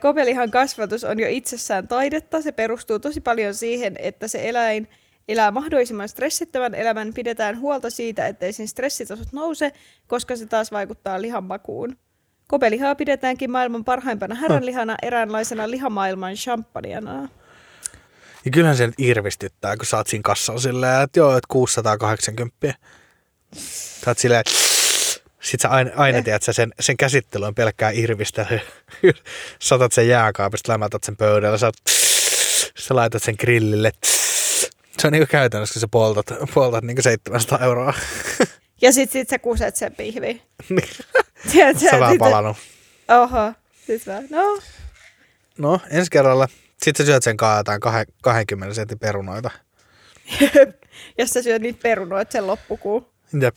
Kobelihan 0.00 0.50
kasvatus 0.50 1.04
on 1.04 1.20
jo 1.20 1.26
itsessään 1.28 1.88
taidetta. 1.88 2.42
Se 2.42 2.52
perustuu 2.52 2.98
tosi 2.98 3.20
paljon 3.20 3.54
siihen, 3.54 3.96
että 3.98 4.28
se 4.28 4.48
eläin 4.48 4.88
elää 5.28 5.50
mahdollisimman 5.50 6.08
stressittävän 6.08 6.74
elämän. 6.74 7.14
Pidetään 7.14 7.60
huolta 7.60 7.90
siitä, 7.90 8.26
ettei 8.26 8.52
sen 8.52 8.68
stressitasot 8.68 9.32
nouse, 9.32 9.72
koska 10.06 10.36
se 10.36 10.46
taas 10.46 10.72
vaikuttaa 10.72 11.22
lihan 11.22 11.44
makuun. 11.44 11.96
Kobelihaa 12.48 12.94
pidetäänkin 12.94 13.50
maailman 13.50 13.84
parhaimpana 13.84 14.34
häränlihana, 14.34 14.96
eräänlaisena 15.02 15.70
lihamaailman 15.70 16.34
champagneana. 16.34 17.28
Ja 18.44 18.50
kyllähän 18.50 18.76
se 18.76 18.86
nyt 18.86 18.94
irvistyttää, 18.98 19.76
kun 19.76 19.86
sä 19.86 19.96
oot 19.96 20.06
siinä 20.06 20.22
kassalla 20.22 20.60
silleen, 20.60 21.02
että 21.02 21.20
joo, 21.20 21.36
että 21.36 21.48
680. 21.48 22.74
Sä 24.04 24.10
oot 24.10 24.18
silleen, 24.18 24.40
sit 25.44 25.60
sä 25.60 25.68
aina, 25.68 25.90
aina 25.96 26.22
tiedät, 26.22 26.42
että 26.42 26.52
sen, 26.52 26.72
sen 26.80 26.96
käsittely 26.96 27.44
on 27.44 27.54
pelkkää 27.54 27.90
irvistelyä. 27.90 28.60
Saatat 29.58 29.92
sen 29.96 30.08
jääkaapista, 30.08 30.72
lämätät 30.72 31.04
sen 31.04 31.16
pöydällä, 31.16 31.58
sä, 31.58 31.72
sä 32.78 32.94
laitat 32.96 33.22
sen 33.22 33.34
grillille. 33.40 33.92
Se 34.98 35.06
on 35.06 35.12
niinku 35.12 35.26
käytännössä, 35.30 35.72
kun 35.72 35.80
sä 35.80 35.88
poltat, 35.88 36.26
poltat 36.54 36.84
niinku 36.84 37.02
700 37.02 37.58
euroa. 37.58 37.94
Ja 38.82 38.92
sit, 38.92 39.10
sit 39.10 39.28
sä 39.28 39.38
kuset 39.38 39.76
sen 39.76 39.94
pihviin. 39.94 40.42
Niin. 40.68 40.88
Tiedätkö, 41.52 41.80
Se 41.80 41.94
on 41.94 42.00
vähän 42.00 42.18
palannut. 42.18 42.56
Oho. 43.08 43.52
Sit 43.86 44.06
mä, 44.06 44.22
no, 44.30 44.58
No, 45.58 45.80
ensi 45.90 46.10
kerralla. 46.10 46.48
Sitten 46.82 47.06
sä 47.06 47.10
syöt 47.12 47.22
sen 47.22 47.36
kaa 47.36 47.56
jotain 47.56 47.80
kahe- 47.80 48.06
20 48.22 48.74
sentin 48.74 48.98
perunoita. 48.98 49.50
jos 51.18 51.30
sä 51.30 51.42
syöt 51.42 51.62
niitä 51.62 51.78
perunoita 51.82 52.32
sen 52.32 52.46
loppukuun. 52.46 53.06
Jep. 53.40 53.56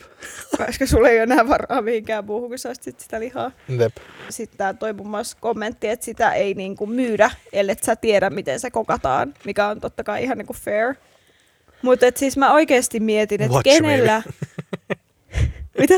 Koska 0.57 0.85
sulla 0.85 1.09
ei 1.09 1.15
ole 1.15 1.23
enää 1.23 1.47
varaa 1.47 1.81
mihinkään 1.81 2.25
muuhun, 2.25 2.49
kun 2.49 2.59
sä 2.59 2.69
ostit 2.69 2.99
sitä 2.99 3.19
lihaa. 3.19 3.51
Jep. 3.79 3.97
Sitten 4.29 4.57
tää 4.57 4.73
toi 4.73 4.93
muun 4.93 5.09
muassa 5.09 5.37
kommentti, 5.41 5.87
että 5.87 6.05
sitä 6.05 6.33
ei 6.33 6.53
niinku 6.53 6.87
myydä, 6.87 7.31
ellei 7.53 7.75
sä 7.85 7.95
tiedä, 7.95 8.29
miten 8.29 8.59
se 8.59 8.71
kokataan, 8.71 9.33
mikä 9.45 9.67
on 9.67 9.81
totta 9.81 10.03
kai 10.03 10.23
ihan 10.23 10.37
niinku 10.37 10.53
fair. 10.53 10.95
Mutta 11.81 12.05
siis 12.15 12.37
mä 12.37 12.53
oikeasti 12.53 12.99
mietin, 12.99 13.41
että 13.41 13.59
kenellä, 13.63 14.23
Mitä? 15.79 15.95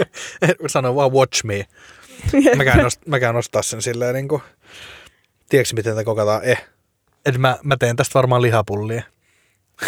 Sano 0.67 0.95
vaan 0.95 1.11
watch 1.11 1.43
me. 1.43 1.65
Mä 2.55 2.63
käyn, 2.63 2.83
nost, 2.83 3.05
mä 3.05 3.19
käyn 3.19 3.35
nostaa 3.35 3.61
sen 3.61 3.81
silleen 3.81 4.13
niin 4.13 4.27
kuin, 4.27 4.41
tiedätkö 5.49 5.75
miten 5.75 5.93
tätä 5.93 6.03
kokataan? 6.03 6.43
Eh. 6.43 6.65
Et 7.25 7.37
mä, 7.37 7.57
mä 7.63 7.77
teen 7.77 7.95
tästä 7.95 8.13
varmaan 8.13 8.41
lihapullia. 8.41 9.03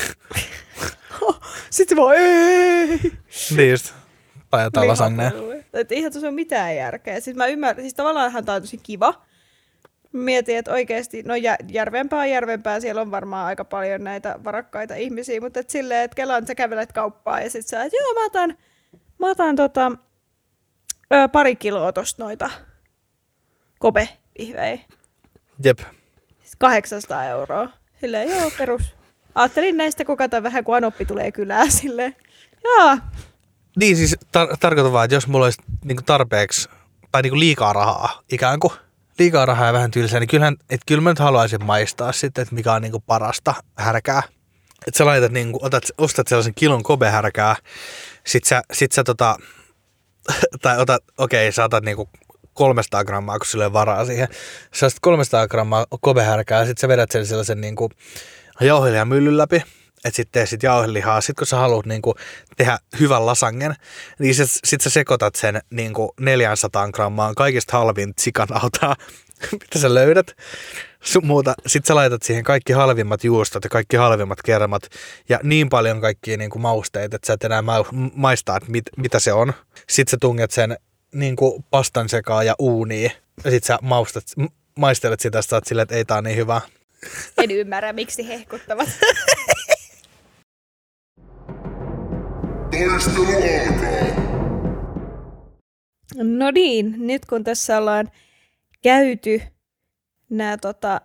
Sitten 1.72 1.98
vaan 1.98 2.16
ei. 2.18 3.00
Niin 3.56 3.72
just. 3.72 3.94
Tai 4.50 4.64
jotain 4.64 4.88
lasagnea. 4.88 5.32
Että 5.74 5.96
eihän 5.96 6.12
tuossa 6.12 6.28
ole 6.28 6.36
mitään 6.36 6.76
järkeä. 6.76 7.20
Siis 7.20 7.38
mä 7.38 7.48
ymmärrän, 7.48 7.84
siis 7.84 7.94
tavallaanhan 7.94 8.46
tää 8.46 8.56
on 8.56 8.62
tosi 8.62 8.78
kiva. 8.78 9.22
Mietin, 10.12 10.58
että 10.58 10.72
oikeasti, 10.72 11.24
no 11.24 11.36
jä, 11.36 11.56
järvempää 11.68 12.26
järvempää, 12.26 12.80
siellä 12.80 13.02
on 13.02 13.12
varmaan 13.12 13.46
aika 13.48 13.66
paljon 13.66 14.04
näitä 14.04 14.40
varakkaita 14.44 14.96
ihmisiä, 14.96 15.42
mutta 15.42 15.60
et 15.60 15.70
silleen, 15.70 16.04
että 16.04 16.16
Kelan 16.16 16.48
sä 16.48 16.56
kävelet 16.56 16.92
kauppaan 16.92 17.44
ja 17.44 17.50
sit 17.50 17.68
sä, 17.68 17.84
että 17.84 17.98
joo 17.98 18.14
mä 18.14 18.26
otan, 18.26 18.58
mä 19.20 19.30
otan 19.30 19.56
tota, 19.56 19.92
ö, 21.14 21.28
pari 21.32 21.56
kiloa 21.56 21.94
tosta 21.94 22.24
noita 22.24 22.50
kopevihvejä. 23.80 24.80
Jep. 25.64 25.80
800 26.60 27.26
euroa. 27.26 27.70
Silleen, 28.02 28.30
joo, 28.30 28.52
perus. 28.58 29.01
Ajattelin 29.36 29.78
näistä 29.78 30.06
kokata 30.06 30.44
vähän, 30.44 30.64
kun 30.64 30.76
Anoppi 30.76 31.06
tulee 31.06 31.32
kylään 31.32 31.72
silleen. 31.72 32.16
Joo, 32.64 32.98
Niin 33.80 33.98
siis 33.98 34.16
tar- 34.16 34.58
tarkoitan 34.60 34.94
vaan, 34.94 35.06
että 35.06 35.16
jos 35.16 35.28
mulla 35.28 35.46
olisi 35.46 35.62
niinku 35.86 36.04
tarpeeksi, 36.06 36.70
tai 37.12 37.22
niinku 37.22 37.40
liikaa 37.40 37.74
rahaa 37.74 38.22
ikään 38.32 38.60
kuin, 38.60 38.74
liikaa 39.20 39.46
rahaa 39.46 39.68
ja 39.68 39.74
vähän 39.74 39.92
tylsää, 39.92 40.20
niin 40.20 40.28
kyllähän, 40.28 40.56
että 40.70 40.84
kyllä 40.88 41.02
mä 41.02 41.10
nyt 41.10 41.20
haluaisin 41.20 41.66
maistaa 41.66 42.12
sitten, 42.12 42.42
että 42.42 42.56
mikä 42.56 42.74
on 42.74 42.82
niinku 42.82 43.00
parasta 43.00 43.54
härkää. 43.78 44.24
Että 44.88 44.98
sä 44.98 45.06
laitat 45.06 45.32
niinku, 45.32 45.60
otat, 45.62 45.84
ostat 45.98 46.28
sellaisen 46.28 46.54
kilon 46.56 46.84
kobehärkää, 46.84 47.56
sit 48.28 48.44
sä, 48.44 48.62
sit 48.74 48.92
sä 48.92 49.04
tota, 49.04 49.36
tai 50.62 50.80
otat, 50.80 51.04
okei, 51.18 51.46
okay, 51.46 51.52
sä 51.52 51.64
otat 51.64 51.84
niinku 51.84 52.10
300 52.54 53.06
grammaa, 53.06 53.40
kun 53.40 53.62
ole 53.62 53.74
varaa 53.74 54.06
siihen. 54.06 54.28
Sä 54.74 54.86
ostat 54.86 55.00
300 55.02 55.48
grammaa 55.48 55.86
kobehärkää 56.02 56.60
ja 56.60 56.66
sit 56.66 56.78
sä 56.78 56.88
vedät 56.88 57.12
sen 57.12 57.26
sellaisen 57.26 57.62
niinku 57.62 57.90
jauhelijamyllyn 58.62 59.38
läpi, 59.38 59.64
että 60.06 60.16
sitten 60.16 60.48
sit 60.48 60.64
jauhelihaa. 60.64 61.22
Sitten 61.22 61.36
kun 61.36 61.48
sä 61.48 61.58
haluat 61.58 61.86
niinku 61.86 62.16
tehdä 62.58 62.80
hyvän 63.00 63.26
lasangen, 63.26 63.76
niin 64.20 64.36
sit, 64.36 64.50
sit 64.64 64.82
sä 64.82 64.90
sekoitat 64.90 65.36
sen 65.36 65.62
niinku 65.70 66.14
400 66.20 66.92
grammaan 66.92 67.36
kaikista 67.36 67.78
halvin 67.78 68.14
sikanautaa, 68.20 68.96
mitä 69.52 69.80
sä 69.80 69.94
löydät. 69.94 70.36
Sun 71.04 71.26
muuta. 71.26 71.54
Sitten 71.68 71.88
sä 71.88 71.96
laitat 71.96 72.24
siihen 72.24 72.44
kaikki 72.44 72.74
halvimmat 72.74 73.24
juustot 73.24 73.64
ja 73.64 73.70
kaikki 73.70 73.98
halvimmat 73.98 74.42
kermat 74.42 74.84
ja 75.30 75.40
niin 75.44 75.70
paljon 75.70 76.02
kaikkia 76.02 76.38
niinku 76.38 76.60
mausteita, 76.60 77.16
että 77.16 77.28
sä 77.28 77.34
et 77.34 77.44
enää 77.44 77.62
ma- 77.62 77.86
maistaa, 78.16 78.58
että 78.58 78.72
mit, 78.72 78.84
mitä 78.98 79.20
se 79.20 79.34
on. 79.34 79.54
Sitten 79.90 80.12
sä 80.12 80.18
tunget 80.22 80.52
sen 80.52 80.78
niinku 81.14 81.66
pastan 81.70 82.10
sekaan 82.10 82.46
ja 82.46 82.56
uuniin 82.60 83.12
ja 83.44 83.52
sit 83.52 83.64
sä 83.64 83.80
maustat, 83.82 84.24
maistelet 84.78 85.20
sitä 85.20 85.38
ja 85.38 85.42
sä 85.42 85.56
oot 85.56 85.66
silleen, 85.68 85.84
että 85.84 85.96
ei 85.96 86.06
tää 86.06 86.18
on 86.18 86.24
niin 86.24 86.38
hyvä. 86.38 86.62
En 87.38 87.52
ymmärrä, 87.52 87.94
miksi 87.94 88.28
hehkuttavat. 88.28 88.90
Taistelu 92.72 93.26
alkaa. 93.26 94.22
No 96.16 96.52
niin, 96.52 96.96
nyt 96.98 97.26
kun 97.26 97.44
tässä 97.44 97.78
ollaan 97.78 98.12
käyty 98.84 99.42
nämä 100.30 100.58
tota, 100.58 101.02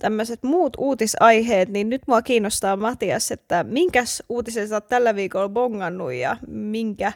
tämmöiset 0.00 0.42
muut 0.42 0.72
uutisaiheet, 0.78 1.68
niin 1.68 1.88
nyt 1.88 2.02
mua 2.06 2.22
kiinnostaa 2.22 2.76
Matias, 2.76 3.32
että 3.32 3.64
minkäs 3.64 4.22
uutisen 4.28 4.68
sä 4.68 4.74
oot 4.74 4.88
tällä 4.88 5.14
viikolla 5.14 5.48
bongannut 5.48 6.12
ja 6.12 6.36
minkä 6.46 7.12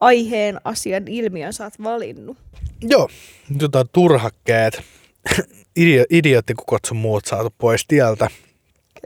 aiheen, 0.00 0.60
asian, 0.64 1.08
ilmiön 1.08 1.52
sä 1.52 1.64
oot 1.64 1.82
valinnut? 1.82 2.36
Joo, 2.82 3.08
tota, 3.58 3.84
turhakkeet, 3.92 4.82
Idio, 5.76 6.04
idiootikukot 6.10 6.84
sun 6.84 6.96
muut 6.96 7.24
saatu 7.26 7.54
pois 7.58 7.84
tieltä. 7.88 8.28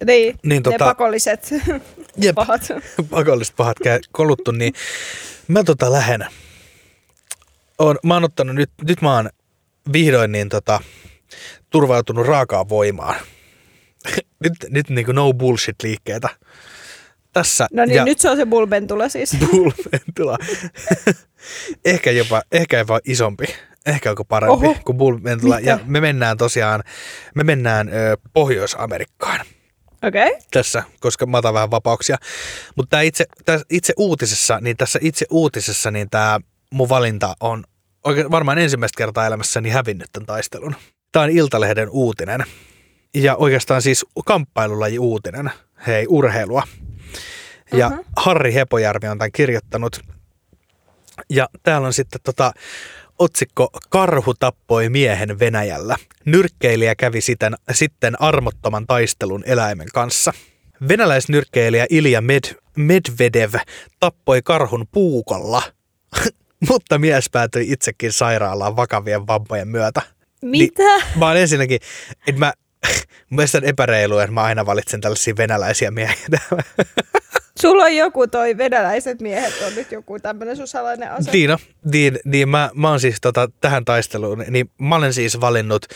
Niin, 0.06 0.38
Niin, 0.44 0.62
ne 0.66 0.70
tota- 0.76 0.84
pakolliset 0.84 1.50
Jep, 2.16 2.34
pahat. 2.44 2.62
pakolliset 3.10 3.56
pahat 3.56 3.76
kä- 3.80 4.08
koluttu, 4.12 4.50
niin 4.50 4.72
mä 5.48 5.64
tota 5.64 5.92
lähen. 5.92 6.26
Oon, 7.78 7.98
mä 8.04 8.14
oon 8.14 8.24
ottanut 8.24 8.54
nyt, 8.56 8.70
nyt 8.82 9.02
mä 9.02 9.16
oon 9.16 9.30
vihdoin 9.92 10.32
niin 10.32 10.48
tota, 10.48 10.80
turvautunut 11.70 12.26
raakaan 12.26 12.68
voimaan. 12.68 13.14
nyt 14.44 14.52
nyt 14.68 14.90
niinku 14.90 15.12
no 15.12 15.32
bullshit 15.32 15.76
liikkeitä. 15.82 16.28
Tässä. 17.32 17.66
No 17.72 17.84
niin, 17.84 17.96
ja 17.96 18.04
nyt 18.04 18.18
se 18.20 18.30
on 18.30 18.36
se 18.36 18.46
bulbentula 18.46 19.08
siis. 19.08 19.36
Bullventula. 19.50 20.38
ehkä 21.84 22.10
jopa, 22.10 22.42
ehkä 22.52 22.78
jopa 22.78 23.00
isompi. 23.04 23.44
Ehkä 23.86 24.10
onko 24.10 24.24
parempi 24.24 24.66
Oho. 24.66 24.76
kuin 24.84 24.98
Bullventula. 24.98 25.56
Mitä? 25.56 25.70
Ja 25.70 25.78
me 25.84 26.00
mennään 26.00 26.36
tosiaan, 26.36 26.82
me 27.34 27.44
mennään 27.44 27.88
ö, 27.88 28.16
Pohjois-Amerikkaan 28.32 29.40
Okei. 30.02 30.26
Okay. 30.26 30.40
tässä, 30.50 30.82
koska 31.00 31.26
mä 31.26 31.38
otan 31.38 31.54
vähän 31.54 31.70
vapauksia. 31.70 32.16
Mutta 32.76 33.00
itse, 33.00 33.26
tää 33.44 33.60
itse 33.70 33.92
uutisessa, 33.96 34.58
niin 34.60 34.76
tässä 34.76 34.98
itse 35.02 35.26
uutisessa, 35.30 35.90
niin 35.90 36.10
tämä 36.10 36.40
mun 36.70 36.88
valinta 36.88 37.34
on 37.40 37.64
oikein 38.04 38.30
varmaan 38.30 38.58
ensimmäistä 38.58 38.98
kertaa 38.98 39.26
elämässäni 39.26 39.70
hävinnyt 39.70 40.08
tämän 40.12 40.26
taistelun. 40.26 40.76
Tämä 41.12 41.22
on 41.22 41.30
Iltalehden 41.30 41.88
uutinen. 41.90 42.44
Ja 43.14 43.36
oikeastaan 43.36 43.82
siis 43.82 44.06
kamppailulaji 44.26 44.98
uutinen. 44.98 45.50
Hei, 45.86 46.06
urheilua. 46.08 46.62
Ja 47.72 47.88
Mhm. 47.90 47.98
Harri 48.16 48.54
Hepojärvi 48.54 49.08
on 49.08 49.18
tämän 49.18 49.32
kirjoittanut. 49.32 50.00
Ja 51.30 51.48
täällä 51.62 51.86
on 51.86 51.92
sitten 51.92 52.20
tota, 52.24 52.52
otsikko 53.20 53.68
Karhu 53.88 54.34
tappoi 54.34 54.88
miehen 54.88 55.38
Venäjällä. 55.38 55.96
Nyrkkeilijä 56.24 56.94
kävi 56.94 57.20
sitten, 57.20 57.54
sitten 57.72 58.22
armottoman 58.22 58.86
taistelun 58.86 59.42
eläimen 59.46 59.88
kanssa. 59.94 60.32
Venäläisnyrkkeilijä 60.88 61.86
Ilja 61.90 62.20
Med, 62.20 62.44
Medvedev 62.76 63.54
tappoi 64.00 64.42
karhun 64.42 64.86
puukolla, 64.92 65.62
mutta 66.68 66.98
mies 66.98 67.30
päätyi 67.30 67.72
itsekin 67.72 68.12
sairaalaan 68.12 68.76
vakavien 68.76 69.26
vammojen 69.26 69.68
myötä. 69.68 70.02
Mitä? 70.42 70.82
Niin, 70.82 71.02
mä 71.16 71.26
oon 71.26 71.36
ensinnäkin, 71.36 71.80
että 72.26 72.38
mä, 72.38 72.52
on 73.56 73.64
epäreilua, 73.64 74.22
että 74.22 74.34
mä 74.34 74.42
aina 74.42 74.66
valitsen 74.66 75.00
tällaisia 75.00 75.36
venäläisiä 75.36 75.90
miehiä. 75.90 76.16
Sulla 77.60 77.84
on 77.84 77.96
joku 77.96 78.26
toi 78.26 78.56
venäläiset 78.56 79.20
miehet 79.20 79.54
on 79.66 79.74
nyt 79.74 79.92
joku 79.92 80.18
tämmönen 80.18 80.56
sun 80.56 80.68
salainen 80.68 81.12
ase. 81.12 81.30
No, 81.48 81.58
niin, 81.92 82.18
niin 82.24 82.48
mä, 82.48 82.70
mä 82.74 82.88
oon 82.88 83.00
siis 83.00 83.20
tota, 83.20 83.48
tähän 83.60 83.84
taisteluun, 83.84 84.44
niin 84.48 84.70
mä 84.80 84.96
olen 84.96 85.14
siis 85.14 85.40
valinnut 85.40 85.86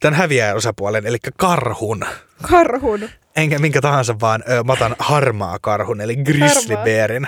tämän 0.00 0.18
häviäjän 0.18 0.56
osapuolen, 0.56 1.06
eli 1.06 1.18
karhun. 1.36 2.04
Karhun. 2.50 3.08
Enkä 3.36 3.58
minkä 3.58 3.80
tahansa, 3.80 4.16
vaan 4.20 4.44
ö, 4.50 4.62
mä 4.64 4.72
otan 4.72 4.96
harmaa 4.98 5.58
karhun, 5.60 6.00
eli 6.00 6.16
grizzly 6.16 6.74
Harmaa. 6.74 6.84
bearin. 6.84 7.26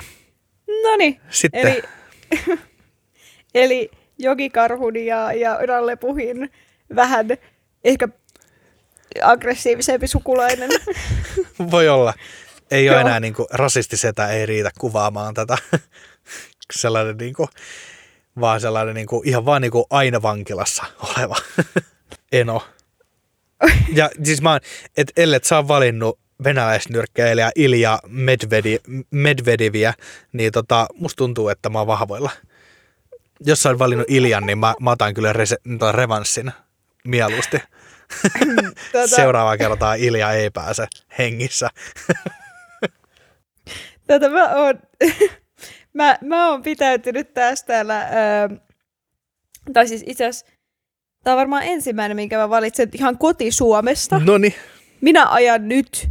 Noni. 0.82 1.20
Sitten, 1.30 1.66
Eli, 1.66 1.82
eli 3.54 3.90
jokikarhun 4.18 4.96
ja, 4.96 5.32
ja 5.32 5.58
rallepuhin 5.66 6.50
vähän 6.96 7.26
ehkä 7.84 8.08
aggressiivisempi 9.22 10.06
sukulainen. 10.06 10.70
voi 11.70 11.88
olla, 11.88 12.14
ei 12.70 12.88
ole 12.88 12.96
Joo. 12.96 13.06
enää 13.06 13.20
niin 13.20 13.34
kuin, 13.34 13.46
rasistisetä, 13.50 14.28
ei 14.28 14.46
riitä 14.46 14.70
kuvaamaan 14.78 15.34
tätä. 15.34 15.58
sellainen 16.72 17.16
niin 17.16 17.34
kuin, 17.34 17.48
vaan 18.40 18.60
sellainen 18.60 18.94
niin 18.94 19.06
kuin, 19.06 19.28
ihan 19.28 19.44
vaan 19.44 19.62
niin 19.62 19.72
kuin 19.72 19.84
aina 19.90 20.22
vankilassa 20.22 20.84
oleva 21.00 21.36
eno. 22.32 22.62
Ja 23.94 24.10
siis 24.24 24.42
mä 24.42 24.50
oon, 24.50 24.60
et 24.96 25.12
ellet 25.16 25.44
sä 25.44 25.56
oon 25.56 25.68
valinnut 25.68 26.18
venäläisnyrkkeilijä 26.44 27.50
Ilja 27.56 27.98
Medvedi, 28.06 28.78
Medvediviä, 29.10 29.94
niin 30.32 30.52
tota, 30.52 30.86
musta 30.94 31.16
tuntuu, 31.16 31.48
että 31.48 31.68
mä 31.68 31.78
oon 31.78 31.86
vahvoilla. 31.86 32.30
Jos 33.40 33.62
sä 33.62 33.68
oot 33.68 33.78
valinnut 33.78 34.10
Iljan, 34.10 34.46
niin 34.46 34.58
mä, 34.58 34.74
mä 34.80 34.90
otan 34.90 35.14
kyllä 35.14 35.32
rese, 35.32 35.56
tota 35.72 35.92
revanssin 35.92 36.52
mieluusti. 37.04 37.58
Tota, 38.92 39.06
Seuraavaa 39.06 39.56
kertaa 39.56 39.94
Ilja 39.94 40.32
ei 40.32 40.50
pääse 40.50 40.86
hengissä. 41.18 41.70
Tätä 44.10 44.28
mä 44.28 44.54
oon, 44.54 44.74
mä, 45.98 46.18
mä 46.20 46.48
oon 46.50 46.62
pitäytynyt 46.62 47.34
tästä 47.34 47.66
täällä, 47.66 48.00
öö, 48.00 48.56
tai 49.72 49.88
siis 49.88 50.04
itse 50.06 50.26
asiassa, 50.26 50.46
tää 51.24 51.34
on 51.34 51.38
varmaan 51.38 51.62
ensimmäinen, 51.62 52.16
minkä 52.16 52.36
mä 52.38 52.50
valitsen 52.50 52.88
ihan 52.94 53.18
koti-Suomesta. 53.18 54.18
No 54.24 54.38
niin, 54.38 54.54
Minä 55.00 55.26
ajan 55.28 55.68
nyt 55.68 56.08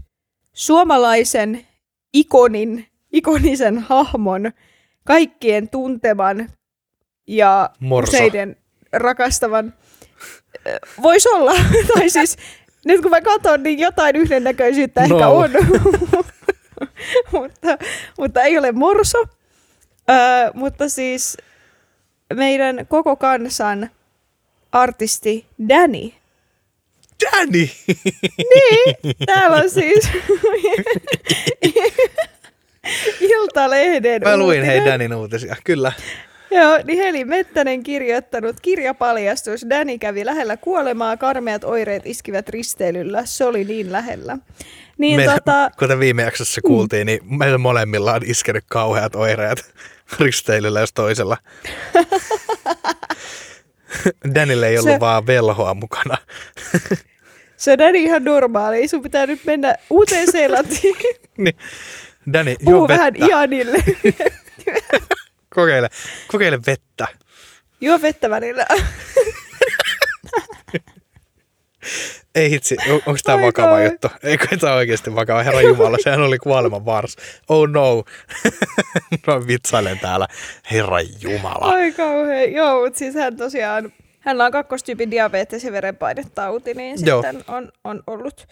suomalaisen 0.53 1.67
ikonin, 2.13 2.87
ikonisen 3.13 3.79
hahmon, 3.79 4.51
kaikkien 5.05 5.69
tunteman 5.69 6.49
ja 7.27 7.69
Morso. 7.79 8.17
useiden 8.17 8.55
rakastavan. 8.93 9.73
Voisi 11.01 11.29
olla, 11.29 11.51
tai 11.93 12.09
siis 12.09 12.37
nyt 12.85 13.01
kun 13.01 13.11
mä 13.11 13.21
katson, 13.21 13.63
niin 13.63 13.79
jotain 13.79 14.15
yhdennäköisyyttä 14.15 15.01
ehkä 15.01 15.13
No. 15.15 15.35
on, 15.37 15.49
mutta, 17.31 17.77
mutta 18.17 18.41
ei 18.41 18.57
ole 18.57 18.71
morso. 18.71 19.17
Öö, 20.09 20.51
mutta 20.53 20.89
siis 20.89 21.37
meidän 22.33 22.85
koko 22.87 23.15
kansan 23.15 23.89
artisti 24.71 25.45
Danny. 25.69 26.11
Danny! 27.25 27.69
Niin, 28.55 29.15
täällä 29.25 29.57
on 29.57 29.69
siis 29.69 30.09
Iltalehden 33.29 34.21
Mä 34.23 34.37
luin 34.37 34.63
hei 34.63 34.77
uutinen. 34.77 34.91
Danin 34.93 35.13
uutisia, 35.13 35.55
kyllä. 35.63 35.91
Joo, 36.51 36.79
niin 36.83 36.99
Heli 36.99 37.25
Mettänen 37.25 37.83
kirjoittanut 37.83 38.55
kirjapaljastus. 38.61 39.65
Danny 39.69 39.97
kävi 39.97 40.25
lähellä 40.25 40.57
kuolemaa, 40.57 41.17
karmeat 41.17 41.63
oireet 41.63 42.05
iskivät 42.05 42.49
risteilyllä. 42.49 43.25
Se 43.25 43.45
oli 43.45 43.63
niin 43.63 43.91
lähellä. 43.91 44.37
Niin 44.97 45.19
Meillä, 45.19 45.33
tota, 45.33 45.71
kuten 45.79 45.99
viime 45.99 46.23
jaksossa 46.23 46.61
kuultiin, 46.61 47.05
niin 47.05 47.19
meillä 47.37 47.57
molemmilla 47.57 48.13
on 48.13 48.21
iskenyt 48.25 48.63
kauheat 48.67 49.15
oireet 49.15 49.73
risteilyllä 50.19 50.79
jos 50.79 50.93
toisella. 50.93 51.37
Danille 54.35 54.67
ei 54.67 54.77
ollut 54.77 54.91
Se- 54.93 54.99
vaan 54.99 55.27
velhoa 55.27 55.73
mukana. 55.73 56.17
se 57.57 57.77
on 57.89 57.95
ihan 57.95 58.23
normaali. 58.23 58.87
Sun 58.87 59.01
pitää 59.01 59.25
nyt 59.25 59.39
mennä 59.45 59.75
uuteen 59.89 60.31
Seelantiin. 60.31 60.95
niin. 61.37 61.55
Danny, 62.33 62.55
Puhu 62.65 62.87
vähän 62.87 63.13
vettä. 63.13 63.25
Ianille. 63.25 63.83
Kokeile, 65.55 65.89
kokeile 66.27 66.59
vettä. 66.67 67.07
Juo 67.81 68.01
vettä 68.01 68.29
välillä. 68.29 68.65
Ei 72.35 72.49
hitsi, 72.49 72.77
on, 72.89 72.93
onko 72.95 73.19
tämä 73.23 73.41
vakava 73.45 73.81
juttu? 73.83 74.07
Eikö 74.23 74.57
tämä 74.57 74.73
oikeasti 74.73 75.15
vakava? 75.15 75.43
Herra 75.43 75.61
Jumala, 75.61 75.97
sehän 76.03 76.21
oli 76.21 76.37
kuoleman 76.37 76.85
vars. 76.85 77.15
Oh 77.49 77.67
no. 77.67 78.03
Mä 79.27 79.33
vitsailen 79.47 79.99
täällä. 79.99 80.27
Herra 80.71 80.97
Jumala. 81.21 81.65
Ai 81.75 81.91
kauhean. 81.91 82.51
Joo, 82.53 82.83
mutta 82.83 82.99
siis 82.99 83.15
hän 83.15 83.37
tosiaan, 83.37 83.93
hänellä 84.19 84.45
on 84.45 84.51
kakkostyypin 84.51 85.11
diabetes 85.11 85.63
ja 85.63 85.71
verenpainetauti, 85.71 86.73
niin 86.73 86.97
Joo. 87.05 87.21
sitten 87.21 87.43
on, 87.47 87.71
on 87.83 88.03
ollut, 88.07 88.47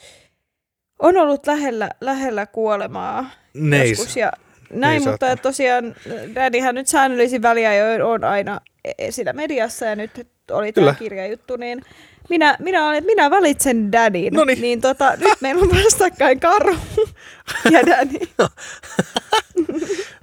on 0.99 1.17
ollut 1.17 1.47
lähellä, 1.47 1.89
lähellä 2.01 2.45
kuolemaa 2.45 3.29
Neis. 3.53 3.89
joskus. 3.89 4.17
Ja 4.17 4.31
näin, 4.69 5.01
se 5.03 5.10
mutta 5.10 5.25
ottanut. 5.25 5.41
tosiaan 5.41 5.95
Daddyhän 6.36 6.75
nyt 6.75 6.88
säännöllisin 6.88 7.41
väliajoin 7.41 8.01
on 8.01 8.23
aina 8.23 8.62
e- 8.86 8.91
esillä 8.97 9.34
mediassa 9.34 9.86
ja 9.86 9.95
nyt 9.95 10.27
oli 10.51 10.73
tämä 10.73 10.93
kirjajuttu, 10.93 11.56
niin 11.58 11.82
minä, 12.30 12.58
minä, 12.60 12.88
olen, 12.88 13.06
minä 13.06 13.30
valitsen 13.30 13.91
Daddyn. 13.91 14.34
Noniin. 14.34 14.62
Niin 14.62 14.82
tota, 14.82 15.15
nyt 15.15 15.34
meillä 15.41 15.62
on 15.62 15.69
vastakkain 15.86 16.39
Karhu 16.39 17.10
ja 17.71 17.80
Daddy. 17.86 18.19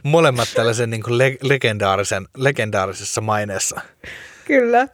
Molemmat 0.02 0.48
tällaisen 0.54 0.90
niin 0.90 1.02
kuin 1.02 1.18
le- 1.18 1.38
legendaarisen, 1.42 2.26
legendaarisessa 2.36 3.20
maineessa 3.20 3.80
Kyllä. 4.44 4.88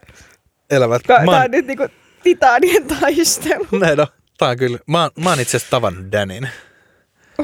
elävät. 0.70 1.02
Ka- 1.06 1.18
Mä 1.20 1.24
Tämä 1.32 1.44
on 1.44 1.50
nyt 1.50 1.66
niinku 1.66 1.86
titaanien 2.22 2.86
taistelu. 2.86 3.66
näin 3.80 4.00
on. 4.00 4.06
Tää 4.38 4.48
on 4.48 4.56
kyllä. 4.56 4.78
Mä 4.86 5.10
mä 5.16 5.30
oon 5.30 5.40
itse 5.40 5.56
asiassa 5.56 5.70
tavannut 5.70 6.12
Danin. 6.12 6.48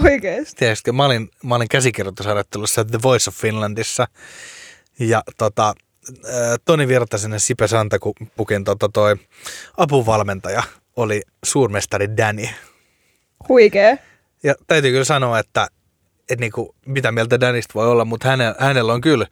Oikeesti. 0.05 0.57
Tiedätkö, 0.57 0.93
mä 0.93 1.05
olin, 1.05 1.29
mä 1.45 1.55
olin 1.55 1.69
käsikirjoitusharjoittelussa 1.69 2.85
The 2.85 2.99
Voice 3.03 3.31
of 3.31 3.37
Finlandissa. 3.37 4.09
Ja 4.99 5.23
tota, 5.39 5.75
äh, 6.09 6.35
Toni 6.65 6.89
Virtasen 6.89 7.33
ja 7.33 7.41
Sipe 7.41 7.69
Santapukin 7.69 8.65
tota, 8.65 8.89
toi 8.93 9.17
apuvalmentaja 9.77 10.63
oli 10.97 11.23
suurmestari 11.45 12.17
Danny. 12.17 12.47
Huikee. 13.49 13.99
Ja 14.43 14.55
täytyy 14.67 14.91
kyllä 14.91 15.05
sanoa, 15.05 15.39
että, 15.39 15.69
että 16.21 16.41
niinku, 16.41 16.75
mitä 16.87 17.13
mieltä 17.13 17.41
Danista 17.41 17.75
voi 17.75 17.89
olla, 17.89 18.05
mutta 18.05 18.29
hänellä, 18.29 18.55
hänellä 18.59 18.93
on 18.93 19.01
kyllä 19.01 19.27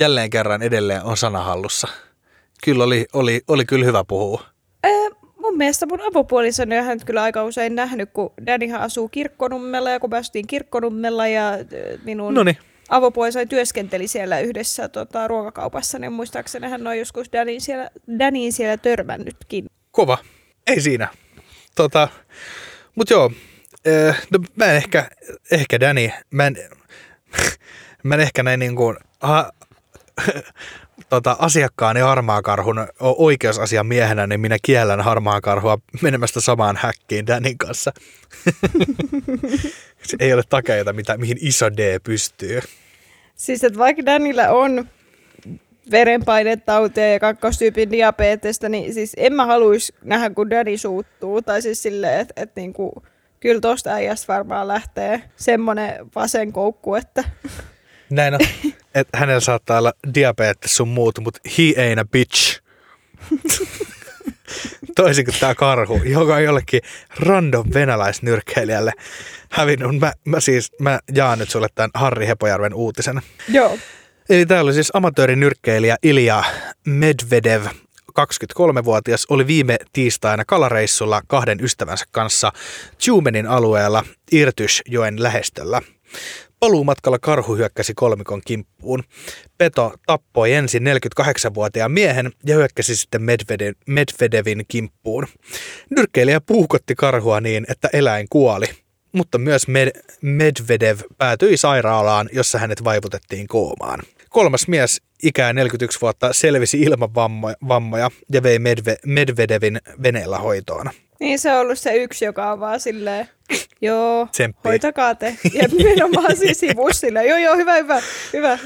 jälleen 0.00 0.30
kerran 0.30 0.62
edelleen 0.62 1.04
on 1.04 1.16
sanahallussa. 1.16 1.88
Kyllä 2.64 2.84
oli, 2.84 3.06
oli, 3.12 3.40
oli 3.48 3.64
kyllä 3.64 3.84
hyvä 3.84 4.04
puhua. 4.04 4.55
Mun 5.56 5.58
mielestä 5.58 5.86
mun 5.86 6.00
avopuolisoni 6.00 6.78
on 6.78 6.84
hän 6.84 7.00
kyllä 7.06 7.22
aika 7.22 7.44
usein 7.44 7.74
nähnyt, 7.74 8.10
kun 8.12 8.32
Dannyhan 8.46 8.80
asuu 8.80 9.08
Kirkkonummella 9.08 9.90
ja 9.90 10.00
kun 10.00 10.10
me 10.10 10.16
asuttiin 10.16 10.46
Kirkkonummella 10.46 11.26
ja 11.26 11.52
ö, 11.52 11.98
minun 12.04 12.34
Noniin. 12.34 12.56
avopuolisoni 12.88 13.46
työskenteli 13.46 14.08
siellä 14.08 14.40
yhdessä 14.40 14.88
tota, 14.88 15.28
ruokakaupassa, 15.28 15.98
niin 15.98 16.12
muistaakseni 16.12 16.68
hän 16.68 16.86
on 16.86 16.98
joskus 16.98 17.32
Dannyin 17.32 17.60
siellä, 17.60 17.90
Dannyin 18.18 18.52
siellä 18.52 18.76
törmännytkin. 18.76 19.66
Kova. 19.90 20.18
Ei 20.66 20.80
siinä. 20.80 21.08
Tota, 21.74 22.08
mut 22.94 23.10
joo, 23.10 23.30
eh, 23.84 24.16
no 24.30 24.38
mä 24.56 24.64
en 24.64 24.76
ehkä, 24.76 25.10
ehkä 25.52 25.80
Danny, 25.80 26.10
mä 26.30 26.46
en, 26.46 26.56
mä 28.02 28.14
en 28.14 28.20
ehkä 28.20 28.42
näin 28.42 28.60
niin 28.60 28.76
kuin, 28.76 28.96
ha, 29.20 29.52
tota, 31.08 31.36
asiakkaani 31.38 32.00
harmaakarhun 32.00 32.78
o- 32.78 33.24
oikeusasian 33.24 33.86
miehenä, 33.86 34.26
niin 34.26 34.40
minä 34.40 34.56
kiellän 34.62 35.00
harmaakarhua 35.00 35.78
menemästä 36.02 36.40
samaan 36.40 36.76
häkkiin 36.76 37.26
Danin 37.26 37.58
kanssa. 37.58 37.92
Se 40.06 40.16
ei 40.20 40.32
ole 40.32 40.42
takeita, 40.48 40.92
mitä, 40.92 41.16
mihin 41.16 41.38
iso 41.40 41.70
D 41.70 42.00
pystyy. 42.04 42.60
Siis 43.34 43.64
että 43.64 43.78
vaikka 43.78 44.04
Dannyllä 44.06 44.50
on 44.50 44.88
verenpainetautia 45.90 47.12
ja 47.12 47.20
kakkostyypin 47.20 47.90
diabetesta, 47.90 48.68
niin 48.68 48.94
siis 48.94 49.12
en 49.16 49.32
mä 49.32 49.46
haluaisi 49.46 49.94
nähdä, 50.04 50.30
kun 50.30 50.50
Danny 50.50 50.78
suuttuu. 50.78 51.42
Tai 51.42 51.62
siis 51.62 51.82
silleen, 51.82 52.20
että 52.20 52.42
et 52.42 52.50
niinku, 52.56 53.02
kyllä 53.40 53.60
tosta 53.60 53.90
äijästä 53.90 54.32
varmaan 54.32 54.68
lähtee 54.68 55.22
semmonen 55.36 56.06
vasen 56.14 56.52
koukku, 56.52 56.94
että 56.94 57.24
Näin 58.10 58.34
on. 58.34 58.40
että 58.94 59.18
hänellä 59.18 59.40
saattaa 59.40 59.78
olla 59.78 59.92
diabetes 60.14 60.76
sun 60.76 60.88
muut, 60.88 61.18
mutta 61.18 61.40
he 61.44 61.62
ain't 61.62 62.00
a 62.00 62.04
bitch. 62.04 62.60
Toisin 64.96 65.24
kuin 65.24 65.34
tämä 65.40 65.54
karhu, 65.54 66.00
joka 66.04 66.34
on 66.34 66.44
jollekin 66.44 66.80
random 67.20 67.66
venäläisnyrkkeilijälle 67.74 68.92
hävinnyt. 69.50 69.98
Mä, 70.00 70.12
mä 70.24 70.40
siis, 70.40 70.72
mä 70.80 70.98
jaan 71.14 71.38
nyt 71.38 71.50
sulle 71.50 71.68
tämän 71.74 71.90
Harri 71.94 72.26
Hepojärven 72.26 72.74
uutisen. 72.74 73.22
joo. 73.48 73.78
Eli 74.28 74.46
täällä 74.46 74.68
oli 74.68 74.74
siis 74.74 74.90
amatöörinyrkkeilijä 74.94 75.96
Ilja 76.02 76.44
Medvedev, 76.86 77.62
23-vuotias, 78.20 79.26
oli 79.28 79.46
viime 79.46 79.76
tiistaina 79.92 80.44
kalareissulla 80.44 81.22
kahden 81.26 81.64
ystävänsä 81.64 82.04
kanssa 82.10 82.52
Tjumenin 82.98 83.46
alueella 83.46 84.04
Irtysjoen 84.32 85.22
lähestöllä. 85.22 85.82
Paluumatkalla 86.60 87.18
karhu 87.18 87.54
hyökkäsi 87.56 87.94
kolmikon 87.94 88.42
kimppuun. 88.44 89.02
Peto 89.58 89.92
tappoi 90.06 90.52
ensin 90.52 90.82
48-vuotiaan 90.86 91.90
miehen 91.92 92.32
ja 92.46 92.54
hyökkäsi 92.54 92.96
sitten 92.96 93.22
Medvede- 93.22 93.74
Medvedevin 93.86 94.64
kimppuun. 94.68 95.26
Nyrkkeilijä 95.96 96.40
puukotti 96.40 96.94
karhua 96.94 97.40
niin, 97.40 97.66
että 97.68 97.88
eläin 97.92 98.26
kuoli, 98.30 98.66
mutta 99.12 99.38
myös 99.38 99.68
Med- 99.68 100.02
Medvedev 100.22 100.98
päätyi 101.18 101.56
sairaalaan, 101.56 102.28
jossa 102.32 102.58
hänet 102.58 102.84
vaivutettiin 102.84 103.46
koomaan. 103.46 104.00
Kolmas 104.28 104.68
mies, 104.68 105.02
ikää 105.22 105.52
41 105.52 106.00
vuotta, 106.00 106.32
selvisi 106.32 106.80
ilman 106.80 107.14
vammoja 107.68 108.10
ja 108.32 108.42
vei 108.42 108.58
Medve- 108.58 108.98
Medvedevin 109.06 109.80
veneellä 110.02 110.38
hoitoon. 110.38 110.90
Niin 111.20 111.38
se 111.38 111.52
on 111.52 111.60
ollut 111.60 111.78
se 111.78 111.94
yksi, 111.94 112.24
joka 112.24 112.52
on 112.52 112.60
vaan 112.60 112.80
silleen, 112.80 113.28
joo, 113.80 114.28
Tsemppii. 114.32 114.70
hoitakaa 114.70 115.14
te. 115.14 115.36
Ja 115.52 115.68
nimenomaan 115.78 116.36
siis 116.36 116.60
sivussa 116.68 117.00
silleen, 117.00 117.28
joo, 117.28 117.38
joo, 117.38 117.56
hyvä, 117.56 117.74
hyvä, 117.74 118.00
hyvä. 118.32 118.58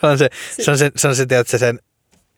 Se 0.00 0.06
on 0.06 0.18
se, 0.18 0.28
se, 0.60 0.70
on 0.70 0.78
se, 0.78 0.90
se, 0.96 1.08
on 1.08 1.16
se 1.16 1.26
tiedätkö, 1.26 1.58
sen, 1.58 1.78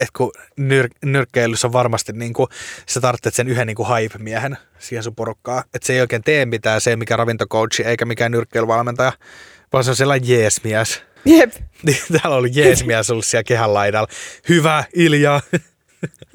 että 0.01 0.13
kun 0.17 0.33
nyr, 0.57 0.89
nyrkkeilyssä 1.05 1.67
on 1.67 1.73
varmasti 1.73 2.13
niin 2.13 2.33
kuin, 2.33 2.49
sä 2.87 3.01
tarvitset 3.01 3.35
sen 3.35 3.49
yhden 3.49 3.67
niin 3.67 3.77
kuin 3.77 3.89
hype-miehen 3.89 4.57
siihen 4.79 5.03
sun 5.03 5.15
porukkaan. 5.15 5.65
Että 5.75 5.87
se 5.87 5.93
ei 5.93 6.01
oikein 6.01 6.23
tee 6.23 6.47
mitään, 6.47 6.81
se 6.81 6.91
ei 6.91 6.97
mikä 6.97 7.17
ravintocoachi 7.17 7.83
eikä 7.83 8.05
mikään 8.05 8.33
nyrkkeilyvalmentaja, 8.33 9.13
vaan 9.73 9.85
se 9.85 9.91
on 9.91 9.97
sellainen 9.97 10.29
jeesmies. 10.29 11.03
jep. 11.25 11.53
Täällä 12.23 12.37
ollut 12.37 12.57
jeesmies 12.57 13.11
ollut 13.11 13.27
siellä 13.27 13.45
kehän 13.45 13.75
laidalla. 13.75 14.09
Hyvä, 14.49 14.85
Ilja. 14.95 15.41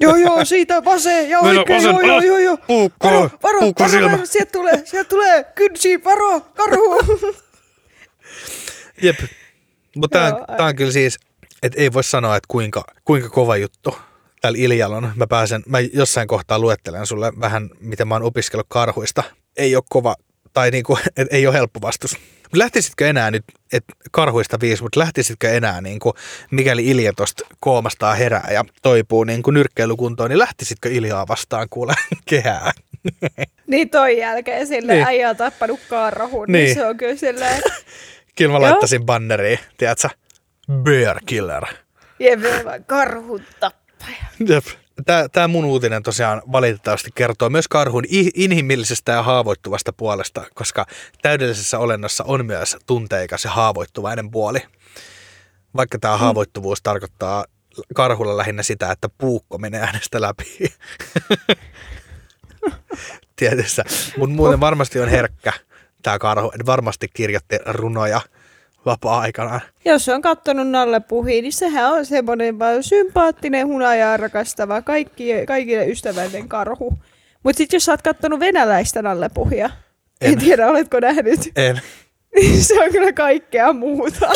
Joo, 0.00 0.16
joo, 0.16 0.44
siitä 0.44 0.84
vasen 0.84 1.30
ja 1.30 1.40
oikein, 1.40 1.82
joo, 1.82 2.00
joo, 2.00 2.20
joo, 2.20 2.38
joo. 2.38 2.56
Puukko, 2.66 3.08
varo, 3.08 3.30
varo, 3.42 3.60
puukko 3.60 3.82
varo, 3.82 3.92
silmä. 3.92 4.12
varo, 4.12 4.26
sieltä 4.26 4.52
tulee, 4.52 4.82
sieltä 4.84 5.08
tulee, 5.08 5.44
kynsi, 5.54 6.04
varo, 6.04 6.40
karhu. 6.40 6.96
Jep. 9.02 9.18
Mutta 9.96 10.18
tämä 10.18 10.26
on, 10.36 10.56
tää 10.56 10.66
on 10.66 10.76
kyllä 10.76 10.92
siis, 10.92 11.18
että 11.62 11.80
ei 11.80 11.92
voi 11.92 12.04
sanoa, 12.04 12.36
että 12.36 12.46
kuinka, 12.48 12.84
kuinka 13.04 13.28
kova 13.28 13.56
juttu 13.56 13.96
tällä 14.40 14.58
Iljalla 14.58 14.96
on. 14.96 15.12
Mä 15.16 15.26
pääsen, 15.26 15.62
mä 15.66 15.80
jossain 15.80 16.28
kohtaa 16.28 16.58
luettelen 16.58 17.06
sulle 17.06 17.32
vähän, 17.40 17.70
miten 17.80 18.08
mä 18.08 18.14
oon 18.14 18.22
opiskellut 18.22 18.66
karhuista. 18.68 19.22
Ei 19.56 19.76
ole 19.76 19.84
kova, 19.88 20.16
tai 20.52 20.70
niinku, 20.70 20.98
et 21.16 21.28
ei 21.30 21.46
ole 21.46 21.54
helppo 21.54 21.80
vastus. 21.82 22.16
Lähtisitkö 22.54 23.08
enää 23.08 23.30
nyt, 23.30 23.44
että 23.72 23.92
karhuista 24.10 24.60
viisi, 24.60 24.82
mutta 24.82 25.00
lähtisitkö 25.00 25.50
enää, 25.50 25.80
niinku, 25.80 26.14
mikäli 26.50 26.86
Ilja 26.86 27.12
tosta 27.12 27.46
koomastaan 27.60 28.16
herää 28.16 28.48
ja 28.52 28.64
toipuu 28.82 29.24
niinku 29.24 29.50
nyrkkeilykuntoon, 29.50 30.30
niin 30.30 30.38
lähtisitkö 30.38 30.88
Iljaa 30.88 31.28
vastaan 31.28 31.66
kuule 31.70 31.94
kehää? 32.30 32.72
niin 33.66 33.90
toi 33.90 34.18
jälkeen 34.18 34.66
sille 34.66 34.92
Niin. 34.92 34.98
niin. 34.98 35.06
äijä 35.08 35.30
on 35.30 35.36
tappanut 35.36 35.80
karhun, 35.88 36.46
niin. 36.48 36.64
Niin. 36.64 36.74
se 36.74 36.86
on 36.86 36.96
kyllä 36.96 37.16
silleen, 37.16 37.62
Kyllä 38.36 38.52
mä 38.52 38.60
laittaisin 38.60 39.04
banneriin, 39.06 39.58
tiedätkö? 39.78 40.08
Bear 40.82 41.20
killer. 41.26 41.62
Jep, 42.18 42.40
karhun 42.86 43.42
tappaja. 43.60 44.16
Jep. 44.48 44.64
Tämä, 45.32 45.48
mun 45.48 45.64
uutinen 45.64 46.02
tosiaan 46.02 46.42
valitettavasti 46.52 47.10
kertoo 47.14 47.50
myös 47.50 47.68
karhun 47.68 48.04
inhimillisestä 48.34 49.12
ja 49.12 49.22
haavoittuvasta 49.22 49.92
puolesta, 49.92 50.44
koska 50.54 50.86
täydellisessä 51.22 51.78
olennossa 51.78 52.24
on 52.24 52.46
myös 52.46 52.76
tunteikas 52.86 53.44
ja 53.44 53.50
haavoittuvainen 53.50 54.30
puoli. 54.30 54.58
Vaikka 55.76 55.98
tämä 55.98 56.16
haavoittuvuus 56.16 56.82
tarkoittaa 56.82 57.44
karhulla 57.94 58.36
lähinnä 58.36 58.62
sitä, 58.62 58.92
että 58.92 59.08
puukko 59.18 59.58
menee 59.58 59.80
äänestä 59.80 60.20
läpi. 60.20 60.44
Tietyssä. 63.36 63.84
Mutta 64.16 64.36
muuten 64.36 64.60
varmasti 64.60 65.00
on 65.00 65.08
herkkä 65.08 65.52
tämä 66.02 66.18
karhu. 66.18 66.52
Varmasti 66.66 67.08
kirjoitti 67.14 67.58
runoja 67.66 68.20
vapaa-aikanaan. 68.86 69.60
Jos 69.84 70.08
on 70.08 70.22
kattonut 70.22 70.68
Nalle 70.68 71.00
Puhi, 71.00 71.42
niin 71.42 71.52
sehän 71.52 71.92
on 71.92 72.06
semmoinen 72.06 72.58
vaan 72.58 72.82
sympaattinen, 72.82 73.66
hunajaa 73.66 74.16
rakastava, 74.16 74.82
kaikki, 74.82 75.32
kaikille 75.46 75.86
ystävällinen 75.86 76.48
karhu. 76.48 76.98
Mutta 77.42 77.58
sitten 77.58 77.76
jos 77.76 77.84
sä 77.84 77.92
oot 77.92 78.02
kattonut 78.02 78.40
venäläistä 78.40 79.02
Nalle 79.02 79.28
Puhia, 79.34 79.70
en, 80.20 80.32
En. 80.32 80.38
tiedä 80.38 80.66
oletko 80.68 81.00
nähnyt, 81.00 81.40
En. 81.56 81.80
niin 82.34 82.62
se 82.64 82.84
on 82.84 82.92
kyllä 82.92 83.12
kaikkea 83.12 83.72
muuta. 83.72 84.30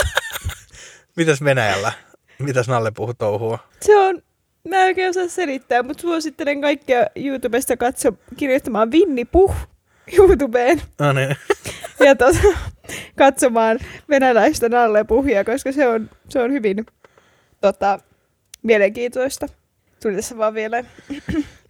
Mitäs 1.16 1.44
Venäjällä? 1.44 1.92
Mitäs 2.38 2.68
Nalle 2.68 2.90
puhuu 2.90 3.14
touhua? 3.14 3.58
Se 3.82 3.96
on, 3.98 4.22
mä 4.68 4.76
en 4.76 4.86
oikein 4.86 5.10
osaa 5.10 5.28
selittää, 5.28 5.82
mutta 5.82 6.00
suosittelen 6.00 6.60
kaikkia 6.60 7.06
YouTubesta 7.16 7.76
katso, 7.76 8.12
kirjoittamaan 8.36 8.90
Vinni 8.90 9.24
Puh 9.24 9.54
YouTubeen 10.18 10.82
No 10.98 11.12
niin. 11.12 11.36
ja 12.00 12.14
tota, 12.14 12.38
katsomaan 13.16 13.78
venäläistä 14.08 14.68
Nalle 14.68 15.04
Puhia, 15.04 15.44
koska 15.44 15.72
se 15.72 15.88
on, 15.88 16.10
se 16.28 16.42
on 16.42 16.52
hyvin 16.52 16.86
tota, 17.60 17.98
mielenkiintoista. 18.62 19.46
Tuli 20.02 20.14
tässä 20.16 20.36
vaan 20.36 20.54
vielä, 20.54 20.84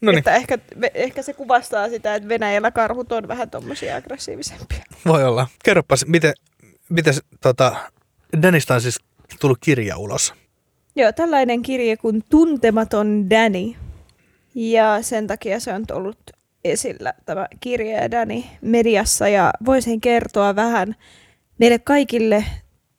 No 0.01 0.13
niin, 0.13 0.19
että 0.19 0.35
ehkä, 0.35 0.59
ehkä 0.95 1.23
se 1.23 1.33
kuvastaa 1.33 1.89
sitä, 1.89 2.15
että 2.15 2.29
Venäjällä 2.29 2.71
karhut 2.71 3.13
on 3.13 3.29
vähän 3.29 3.51
tommosia 3.51 3.97
aggressiivisempia. 3.97 4.85
voi 5.07 5.25
olla. 5.25 5.47
Kerropas, 5.65 6.07
miten, 6.07 6.33
miten 6.89 7.15
tota, 7.41 7.77
Danista 8.43 8.75
on 8.75 8.81
siis 8.81 9.01
tullut 9.41 9.59
kirja 9.61 9.97
ulos. 9.97 10.35
Joo, 10.97 11.13
tällainen 11.13 11.63
kirje 11.63 11.97
kuin 11.97 12.25
Tuntematon 12.31 13.31
Danny. 13.31 13.75
Ja 14.55 15.03
sen 15.03 15.27
takia 15.27 15.61
se 15.61 15.73
on 15.73 15.85
ollut 15.93 16.19
esillä 16.65 17.15
tämä 17.25 17.47
Danny 18.11 18.43
mediassa. 18.61 19.29
Ja 19.29 19.53
voisin 19.65 20.01
kertoa 20.01 20.57
vähän 20.57 20.97
meille 21.59 21.79
kaikille 21.79 22.45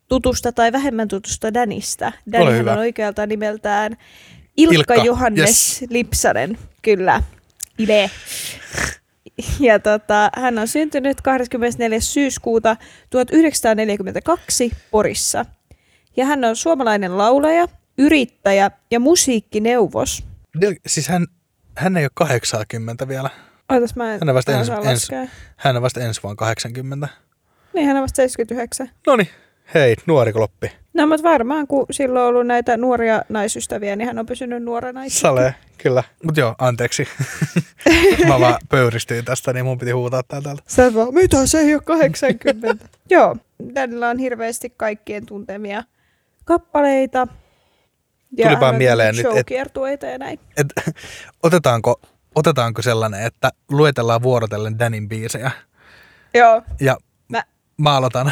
tutusta 0.08 0.52
tai 0.52 0.72
vähemmän 0.72 1.08
tutusta 1.08 1.54
Danista. 1.54 2.12
Hyvä. 2.58 2.72
on 2.72 2.78
oikealta 2.78 3.26
nimeltään 3.26 3.98
Ilkka, 4.58 4.76
Ilkka, 4.76 4.96
Johannes 4.96 5.82
yes. 5.82 5.92
Lipsanen. 5.92 6.58
Kyllä. 6.82 7.24
Ile. 7.78 8.12
Ja 9.60 9.80
tota, 9.80 10.30
hän 10.36 10.60
on 10.60 10.68
syntynyt 10.68 11.22
24. 11.22 12.00
syyskuuta 12.00 12.78
1942 13.10 14.72
Porissa. 14.92 15.46
Ja 16.18 16.26
hän 16.26 16.44
on 16.44 16.56
suomalainen 16.56 17.18
laulaja, 17.18 17.68
yrittäjä 17.98 18.72
ja 18.92 19.00
musiikkineuvos. 19.00 20.24
Siis 20.88 21.08
hän, 21.08 21.28
hän 21.78 21.98
ei 21.98 22.04
ole 22.04 22.12
80 22.14 23.08
vielä. 23.08 23.30
Ootas 23.74 23.96
mä 23.96 24.14
en, 24.14 24.20
Hän 24.20 24.30
on 24.30 24.36
vasta 24.36 24.52
ensi- 24.52 24.72
laskea. 24.72 25.26
Hän 25.58 25.76
on 25.76 25.82
vasta 25.82 26.00
ensi 26.00 26.24
vuonna 26.24 26.36
80. 26.36 27.08
Niin, 27.74 27.88
hän 27.88 27.96
on 27.98 28.02
vasta 28.02 28.16
79. 28.16 28.90
No 29.08 29.16
niin, 29.16 29.30
hei, 29.74 29.96
nuori 30.06 30.34
kloppi. 30.34 30.72
No, 30.94 31.08
mutta 31.08 31.24
varmaan 31.24 31.68
kun 31.68 31.86
silloin 31.92 32.24
on 32.24 32.30
ollut 32.30 32.48
näitä 32.48 32.78
nuoria 32.78 33.22
naisystäviä, 33.30 33.96
niin 33.96 34.08
hän 34.08 34.20
on 34.20 34.26
pysynyt 34.26 34.64
nuorena 34.64 35.04
itse. 35.04 35.20
Sale, 35.20 35.56
kyllä. 35.78 36.04
Mut 36.24 36.38
joo, 36.38 36.56
anteeksi. 36.60 37.08
Mä 38.28 38.40
vaan 38.40 38.60
pöyristyin 38.70 39.26
tästä, 39.26 39.54
niin 39.54 39.66
mun 39.66 39.78
piti 39.78 39.92
huutaa 39.92 40.24
tää 40.24 40.42
täältä. 40.42 40.64
Sä 40.68 40.94
vaan, 40.94 41.14
mitä 41.14 41.46
se 41.48 41.60
ei 41.60 41.74
ole 41.74 41.82
80? 41.98 42.86
Joo, 43.10 43.36
tällä 43.74 44.10
on 44.10 44.18
hirveästi 44.20 44.74
kaikkien 44.78 45.26
tuntemia 45.26 45.84
kappaleita. 46.46 47.28
Ja 48.38 48.48
Tuli 48.50 48.60
vaan 48.60 48.76
mieleen 48.76 49.16
nyt, 49.16 49.26
et- 49.26 49.32
showkiertueita 49.32 50.06
ja 50.06 50.18
näin. 50.18 50.40
Et, 50.58 50.68
otetaanko, 51.44 52.02
otetaanko 52.36 52.82
sellainen, 52.82 53.24
että 53.24 53.50
luetellaan 53.70 54.24
vuorotellen 54.24 54.80
Danin 54.80 55.10
biisejä? 55.10 55.52
Joo, 56.34 56.62
Ja 56.80 56.98
mä, 57.30 57.44
mä 57.78 57.96
aloitan. 57.96 58.32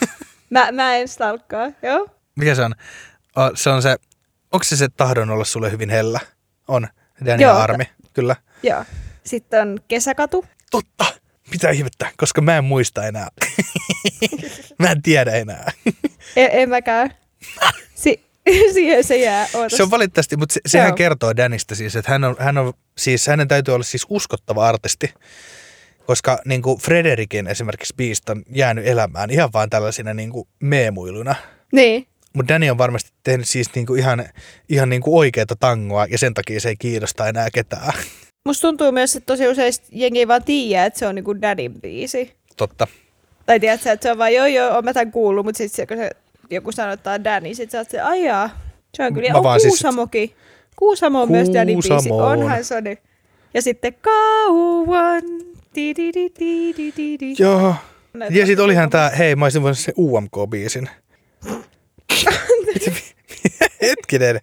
mä, 0.50 0.72
mä 0.72 0.96
en 0.96 1.08
stalkkaa, 1.08 1.70
joo. 1.82 2.08
Mikä 2.36 2.54
se 2.54 2.62
on? 2.62 2.74
O, 3.36 3.50
Se 3.54 3.70
on 3.70 3.82
se, 3.82 3.96
onko 4.52 4.64
se 4.64 4.76
se 4.76 4.88
tahdon 4.96 5.30
olla 5.30 5.44
sulle 5.44 5.70
hyvin 5.70 5.90
hellä? 5.90 6.20
On. 6.68 6.88
Dani 7.24 7.42
Joo, 7.42 7.56
Armi, 7.56 7.84
kyllä. 8.12 8.36
Joo. 8.62 8.84
Sitten 9.24 9.60
on 9.68 9.78
Kesäkatu. 9.88 10.44
Totta. 10.70 11.04
Mitä 11.50 11.70
ihmettä, 11.70 12.10
koska 12.16 12.40
mä 12.40 12.56
en 12.56 12.64
muista 12.64 13.06
enää. 13.06 13.28
mä 14.78 14.90
en 14.90 15.02
tiedä 15.02 15.32
enää. 15.32 15.72
En, 16.36 16.50
en 16.52 16.68
mäkään. 16.68 17.14
Si- 18.52 18.72
siihen 18.74 19.04
se 19.04 19.16
jää. 19.16 19.48
Ootas. 19.54 19.76
Se 19.76 19.82
on 19.82 19.90
valitettavasti, 19.90 20.36
mutta 20.36 20.52
se, 20.52 20.60
sehän 20.66 20.88
Joo. 20.88 20.96
kertoo 20.96 21.36
Danista 21.36 21.74
siis, 21.74 21.96
että 21.96 22.10
hän 22.10 22.24
on, 22.24 22.36
hän 22.38 22.58
on, 22.58 22.72
siis 22.98 23.26
hänen 23.26 23.48
täytyy 23.48 23.74
olla 23.74 23.84
siis 23.84 24.06
uskottava 24.08 24.68
artisti. 24.68 25.14
Koska 26.06 26.38
niin 26.44 26.62
kuin 26.62 26.78
Frederikin 26.78 27.46
esimerkiksi 27.46 27.94
biist 27.96 28.28
on 28.28 28.42
jäänyt 28.54 28.86
elämään 28.86 29.30
ihan 29.30 29.50
vaan 29.52 29.70
tällaisina 29.70 30.14
niin 30.14 30.30
kuin 30.30 30.48
meemuiluna. 30.60 31.34
Niin. 31.72 32.06
Mutta 32.32 32.54
Danny 32.54 32.70
on 32.70 32.78
varmasti 32.78 33.10
tehnyt 33.24 33.48
siis 33.48 33.74
niin 33.74 33.86
kuin 33.86 34.00
ihan, 34.00 34.24
ihan 34.68 34.88
niin 34.88 35.02
kuin 35.02 35.18
oikeata 35.18 35.56
tangoa 35.60 36.06
ja 36.10 36.18
sen 36.18 36.34
takia 36.34 36.60
se 36.60 36.68
ei 36.68 36.76
kiinnosta 36.78 37.28
enää 37.28 37.48
ketään. 37.52 37.92
Musta 38.44 38.68
tuntuu 38.68 38.92
myös, 38.92 39.16
että 39.16 39.26
tosi 39.26 39.48
usein 39.48 39.72
jengi 39.92 40.18
ei 40.18 40.28
vaan 40.28 40.44
tiedä, 40.44 40.84
että 40.84 40.98
se 40.98 41.06
on 41.06 41.14
niinku 41.14 41.40
Daddyn 41.42 41.80
biisi. 41.80 42.32
Totta. 42.56 42.86
Tai 43.46 43.60
tiedätkö, 43.60 43.92
että 43.92 44.02
se 44.02 44.12
on 44.12 44.18
vaan 44.18 44.34
joo 44.34 44.46
joo, 44.46 44.74
oon 44.74 44.84
mä 44.84 44.92
tämän 44.94 45.12
kuullut, 45.12 45.46
mutta 45.46 45.58
sitten 45.58 45.86
kun 45.86 45.96
se, 45.96 46.10
joku 46.50 46.70
tää 46.72 47.14
on 47.14 47.24
Danny, 47.24 47.54
sit 47.54 47.70
sä 47.70 47.78
oot 47.78 47.90
se, 47.90 48.00
ajaa. 48.00 48.50
Se 48.94 49.02
on 49.04 49.14
kyllä, 49.14 49.32
Mä 49.32 49.38
on 49.38 49.60
siis- 49.60 49.70
Kuusamokin. 49.72 50.34
Kuusamo 50.76 51.22
on 51.22 51.30
myös 51.30 51.48
Daddyn 51.48 51.78
biisi, 51.88 52.10
onhan 52.10 52.64
se 52.64 52.80
nyt. 52.80 52.98
Ja 53.54 53.62
sitten 53.62 53.94
kauan. 54.00 55.22
Di, 55.74 55.94
di, 55.96 56.12
di, 56.14 56.28
di, 56.40 56.74
di, 56.76 56.92
di, 56.96 57.16
di. 57.20 57.34
Joo. 57.38 57.74
Ja 58.30 58.46
sit 58.46 58.48
vasta 58.58 58.64
olihan 58.64 58.90
tää, 58.90 59.10
hei 59.10 59.36
mä 59.36 59.44
olisin 59.44 59.62
voinut 59.62 59.78
se 59.78 59.92
UMK-biisin. 59.98 60.88
Hetkinen. 63.82 64.40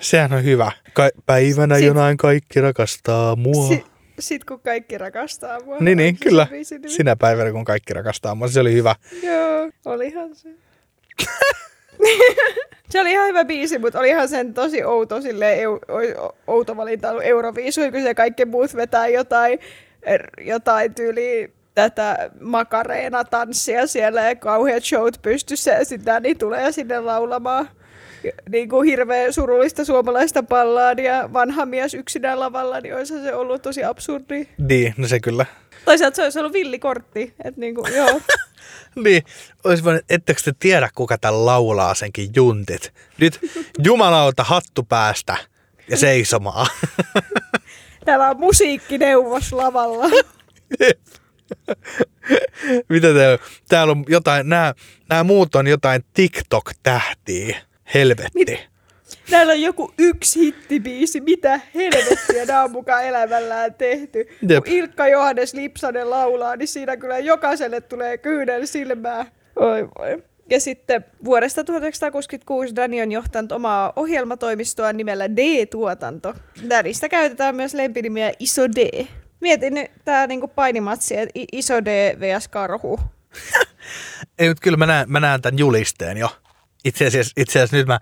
Sehän 0.00 0.32
on 0.32 0.44
hyvä. 0.44 0.72
Ka- 0.92 1.10
päivänä 1.26 1.76
Sit- 1.76 1.86
jonain 1.86 2.16
kaikki 2.16 2.60
rakastaa 2.60 3.36
mua. 3.36 3.68
Si- 3.68 3.84
sit 4.18 4.44
kun 4.44 4.60
kaikki 4.60 4.98
rakastaa 4.98 5.60
mua. 5.64 5.76
Niin, 5.80 5.98
niin, 5.98 6.16
kyllä. 6.18 6.46
Sinä 6.86 7.16
päivänä, 7.16 7.52
kun 7.52 7.64
kaikki 7.64 7.94
rakastaa 7.94 8.34
mua. 8.34 8.48
Se 8.48 8.60
oli 8.60 8.72
hyvä. 8.72 8.94
Joo, 9.22 9.70
olihan 9.84 10.34
se. 10.34 10.48
se 12.90 13.00
oli 13.00 13.12
ihan 13.12 13.28
hyvä 13.28 13.44
biisi, 13.44 13.78
mutta 13.78 13.98
olihan 13.98 14.28
sen 14.28 14.54
tosi 14.54 14.84
outo, 14.84 15.20
silleen, 15.20 15.60
eu, 15.60 15.80
outo 16.46 16.76
valinta 16.76 17.10
ollut 17.10 17.24
Euroviisuihin, 17.24 17.92
kun 17.92 18.02
se 18.02 18.14
kaikki 18.14 18.44
muut 18.44 18.76
vetää 18.76 19.08
jotain, 19.08 19.58
jotain 20.40 20.94
tyyliä 20.94 21.48
tätä 21.74 22.30
makareena 22.40 23.24
tanssia 23.24 23.86
siellä 23.86 24.22
ja 24.22 24.36
kauheat 24.36 24.84
showt 24.84 25.22
pystyssä 25.22 25.70
ja 25.70 25.84
sitten 25.84 26.14
Danny 26.14 26.34
tulee 26.34 26.72
sinne 26.72 27.00
laulamaan 27.00 27.68
niin 28.48 28.68
kuin 28.68 28.88
hirveän 28.88 29.32
surullista 29.32 29.84
suomalaista 29.84 30.42
palladia 30.42 31.32
vanha 31.32 31.66
mies 31.66 31.94
yksinään 31.94 32.40
lavalla, 32.40 32.80
niin 32.80 32.96
olisi 32.96 33.22
se 33.22 33.34
ollut 33.34 33.62
tosi 33.62 33.84
absurdi. 33.84 34.46
Niin, 34.68 34.94
no 34.96 35.08
se 35.08 35.20
kyllä. 35.20 35.46
Toisaalta 35.84 36.16
se 36.16 36.22
olisi 36.22 36.38
ollut 36.38 36.52
villikortti, 36.52 37.34
että 37.44 37.60
niin 37.60 37.74
kuin, 37.74 37.94
joo. 37.94 38.20
Niin, 39.04 39.22
olisi 39.64 39.84
voinut, 39.84 40.02
ettekö 40.10 40.40
te 40.44 40.52
tiedä, 40.58 40.88
kuka 40.94 41.18
tämän 41.18 41.46
laulaa 41.46 41.94
senkin 41.94 42.30
juntit? 42.36 42.92
Nyt 43.18 43.40
jumalauta 43.84 44.44
hattu 44.44 44.82
päästä 44.82 45.36
ja 45.88 45.96
seisomaan. 45.96 46.66
Täällä 48.04 48.30
on 48.30 48.40
musiikkineuvos 48.40 49.52
lavalla. 49.52 50.04
Mitä 52.88 53.14
te, 53.14 53.38
täällä 53.68 53.90
on 53.90 54.04
jotain, 54.08 54.48
nämä, 54.48 54.74
nämä 55.08 55.24
muut 55.24 55.54
on 55.54 55.66
jotain 55.66 56.04
TikTok-tähtiä. 56.14 57.56
Helvetti. 57.94 58.30
Mit? 58.34 58.74
Täällä 59.30 59.50
on 59.50 59.62
joku 59.62 59.92
yksi 59.98 60.40
hittibiisi. 60.40 61.20
Mitä 61.20 61.60
helvettiä 61.74 62.44
nämä 62.46 62.64
on 62.64 62.70
mukaan 62.70 63.04
elämällään 63.04 63.74
tehty. 63.74 64.26
Jep. 64.48 64.64
Kun 64.64 64.72
Ilkka 64.72 65.08
Johannes 65.08 65.54
Lipsanen 65.54 66.10
laulaa, 66.10 66.56
niin 66.56 66.68
siinä 66.68 66.96
kyllä 66.96 67.18
jokaiselle 67.18 67.80
tulee 67.80 68.18
kyynel 68.18 68.66
silmää. 68.66 69.26
Oi 69.56 69.88
voi. 69.98 70.22
Ja 70.50 70.60
sitten 70.60 71.04
vuodesta 71.24 71.64
1966 71.64 72.76
Dani 72.76 73.02
on 73.02 73.12
johtanut 73.12 73.52
omaa 73.52 73.92
ohjelmatoimistoa 73.96 74.92
nimellä 74.92 75.30
D-tuotanto. 75.30 76.34
Danista 76.70 77.08
käytetään 77.08 77.56
myös 77.56 77.74
lempinimiä 77.74 78.32
Iso 78.38 78.68
D. 78.68 79.06
Mietin 79.40 79.74
nyt 79.74 79.90
tää 80.04 80.26
niinku 80.26 80.48
painimatsi, 80.48 81.16
että 81.16 81.40
Iso 81.52 81.84
D 81.84 82.16
vs. 82.20 82.48
Karhu. 82.48 83.00
Ei, 84.38 84.48
mutta 84.48 84.62
kyllä 84.62 84.76
mä 84.76 84.86
näen, 84.86 85.10
mä 85.10 85.20
näen 85.20 85.42
tämän 85.42 85.58
julisteen 85.58 86.16
jo. 86.16 86.28
Itse 86.84 87.06
asiassa, 87.06 87.32
itse 87.36 87.58
asiassa 87.58 87.76
nyt 87.76 87.86
mä 87.86 88.00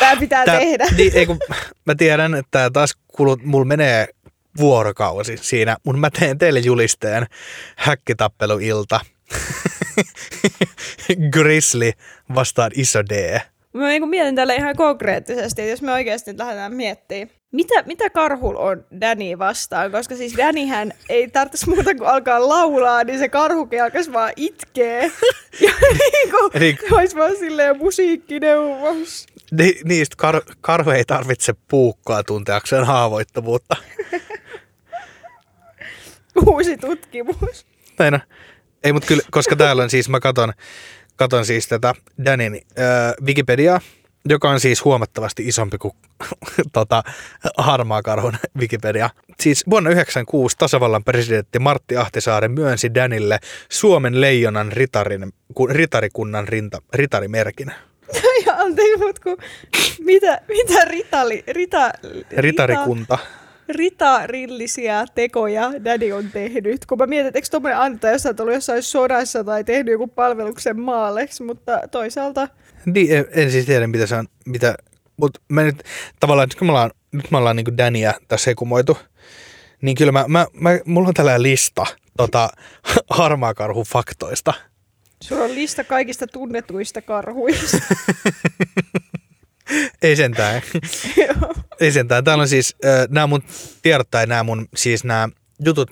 Tämä 0.00 0.16
pitää 0.16 0.44
Tää, 0.44 0.58
tehdä. 0.58 0.86
Niin, 0.96 1.12
ei 1.16 1.26
kun, 1.26 1.38
mä 1.84 1.94
tiedän, 1.94 2.34
että 2.34 2.70
taas 2.72 2.96
kulut, 3.08 3.42
mulla 3.42 3.64
menee 3.64 4.08
vuorokausi 4.58 5.36
siinä, 5.40 5.76
mutta 5.84 6.00
mä 6.00 6.10
teen 6.10 6.38
teille 6.38 6.60
julisteen 6.60 7.26
häkkitappeluilta. 7.76 9.00
Grizzly 11.32 11.92
vastaan 12.34 12.70
iso 12.74 13.04
D. 13.04 13.40
Mä 13.72 13.88
niin 13.88 14.08
mietin 14.08 14.34
tälle 14.34 14.54
ihan 14.54 14.76
konkreettisesti, 14.76 15.62
että 15.62 15.70
jos 15.70 15.82
me 15.82 15.92
oikeasti 15.92 16.30
nyt 16.30 16.38
lähdetään 16.38 16.74
miettimään, 16.74 17.35
mitä, 17.52 17.82
mitä 17.82 18.10
karhul 18.10 18.56
on 18.56 18.84
Danny 19.00 19.38
vastaan, 19.38 19.92
koska 19.92 20.16
siis 20.16 20.36
Dannyhän 20.36 20.92
ei 21.08 21.28
tarvitsisi 21.28 21.68
muuta 21.68 21.94
kuin 21.94 22.08
alkaa 22.08 22.48
laulaa, 22.48 23.04
niin 23.04 23.18
se 23.18 23.28
karhukin 23.28 23.82
alkaisi 23.82 24.12
vaan 24.12 24.32
itkee. 24.36 25.02
ja 25.66 25.72
niin 25.90 26.30
kuin, 26.30 26.50
Eli... 26.54 26.78
olisi 26.90 27.16
vaan 27.16 27.36
silleen 27.36 27.78
musiikkineuvos. 27.78 29.26
Ni, 29.52 29.80
niistä 29.84 30.16
kar- 30.22 30.54
karhu 30.60 30.90
ei 30.90 31.04
tarvitse 31.04 31.54
puukkoa 31.68 32.22
tunteakseen 32.22 32.84
haavoittuvuutta. 32.84 33.76
Uusi 36.46 36.76
tutkimus. 36.76 37.66
Näin 37.98 38.12
no. 38.12 38.20
Ei, 38.84 38.92
mutta 38.92 39.06
kyllä, 39.06 39.22
koska 39.30 39.56
täällä 39.56 39.82
on 39.82 39.90
siis, 39.90 40.08
mä 40.08 40.20
katon, 40.20 40.52
katon 41.16 41.46
siis 41.46 41.68
tätä 41.68 41.94
Danin 42.24 42.54
äh, 42.54 43.26
Wikipediaa, 43.26 43.80
joka 44.28 44.50
on 44.50 44.60
siis 44.60 44.84
huomattavasti 44.84 45.48
isompi 45.48 45.78
kuin 45.78 45.94
tota, 46.72 47.02
harmaa 47.58 48.02
karhun 48.02 48.36
Wikipedia. 48.58 49.10
Siis 49.40 49.64
vuonna 49.70 49.88
1996 49.90 50.56
tasavallan 50.58 51.04
presidentti 51.04 51.58
Martti 51.58 51.96
Ahtisaari 51.96 52.48
myönsi 52.48 52.94
Danille 52.94 53.38
Suomen 53.68 54.20
leijonan 54.20 54.72
ritarin, 54.72 55.32
ritarikunnan 55.70 56.48
rinta, 56.48 56.82
ritarimerkin. 56.94 57.72
Ja 58.46 58.54
anteeksi, 58.54 58.96
mutta 58.98 59.20
kun, 59.22 59.36
mitä, 59.98 60.40
mitä 60.48 60.84
ritali, 60.84 61.44
rita, 61.46 61.90
ritarikunta? 62.36 63.18
ritarillisia 63.68 65.04
tekoja 65.14 65.72
Daddy 65.84 66.12
on 66.12 66.30
tehnyt. 66.32 66.86
Kun 66.86 66.98
mä 66.98 67.06
mietin, 67.06 67.26
että 67.26 67.38
eikö 67.38 67.48
tuommoinen 67.50 67.80
antaa 67.80 68.10
jossain 68.10 68.40
ollut 68.40 68.54
jossain 68.54 68.82
sodassa 68.82 69.44
tai 69.44 69.64
tehnyt 69.64 69.92
joku 69.92 70.06
palveluksen 70.06 70.80
maalleksi, 70.80 71.42
mutta 71.42 71.80
toisaalta... 71.90 72.48
Niin, 72.94 73.26
en, 73.30 73.50
siis 73.50 73.66
tiedä, 73.66 73.86
mitä 73.86 74.06
se 74.06 74.14
on, 74.14 74.26
mitä... 74.46 74.74
Mutta 75.16 75.40
mä 75.48 75.62
nyt 75.62 75.82
tavallaan, 76.20 76.48
kun 76.58 76.66
me 76.66 76.70
ollaan, 76.70 76.90
nyt 77.12 77.30
me 77.30 77.38
ollaan 77.38 77.56
niin 77.56 77.78
Dania 77.78 78.14
tässä 78.28 78.50
hekumoitu, 78.50 78.98
niin 79.82 79.96
kyllä 79.96 80.12
mä, 80.12 80.24
mä, 80.28 80.46
mä, 80.52 80.70
mulla 80.84 81.08
on 81.08 81.14
tällainen 81.14 81.42
lista 81.42 81.86
tota, 82.16 82.48
harmaakarhun 83.10 83.84
faktoista. 83.84 84.54
Sulla 85.22 85.44
on 85.44 85.54
lista 85.54 85.84
kaikista 85.84 86.26
tunnetuista 86.26 87.02
karhuista. 87.02 87.78
Ei 90.02 90.16
sentään. 90.16 90.62
Ei 91.80 91.92
sentään. 91.92 92.24
Täällä 92.24 92.42
on 92.42 92.48
siis, 92.48 92.76
äh, 92.84 93.06
nämä 93.08 93.26
mun 93.26 93.42
tiedot 93.82 94.10
tai 94.10 94.26
nämä 94.26 94.42
mun, 94.42 94.68
siis 94.76 95.04
nämä 95.04 95.28
jutut 95.64 95.90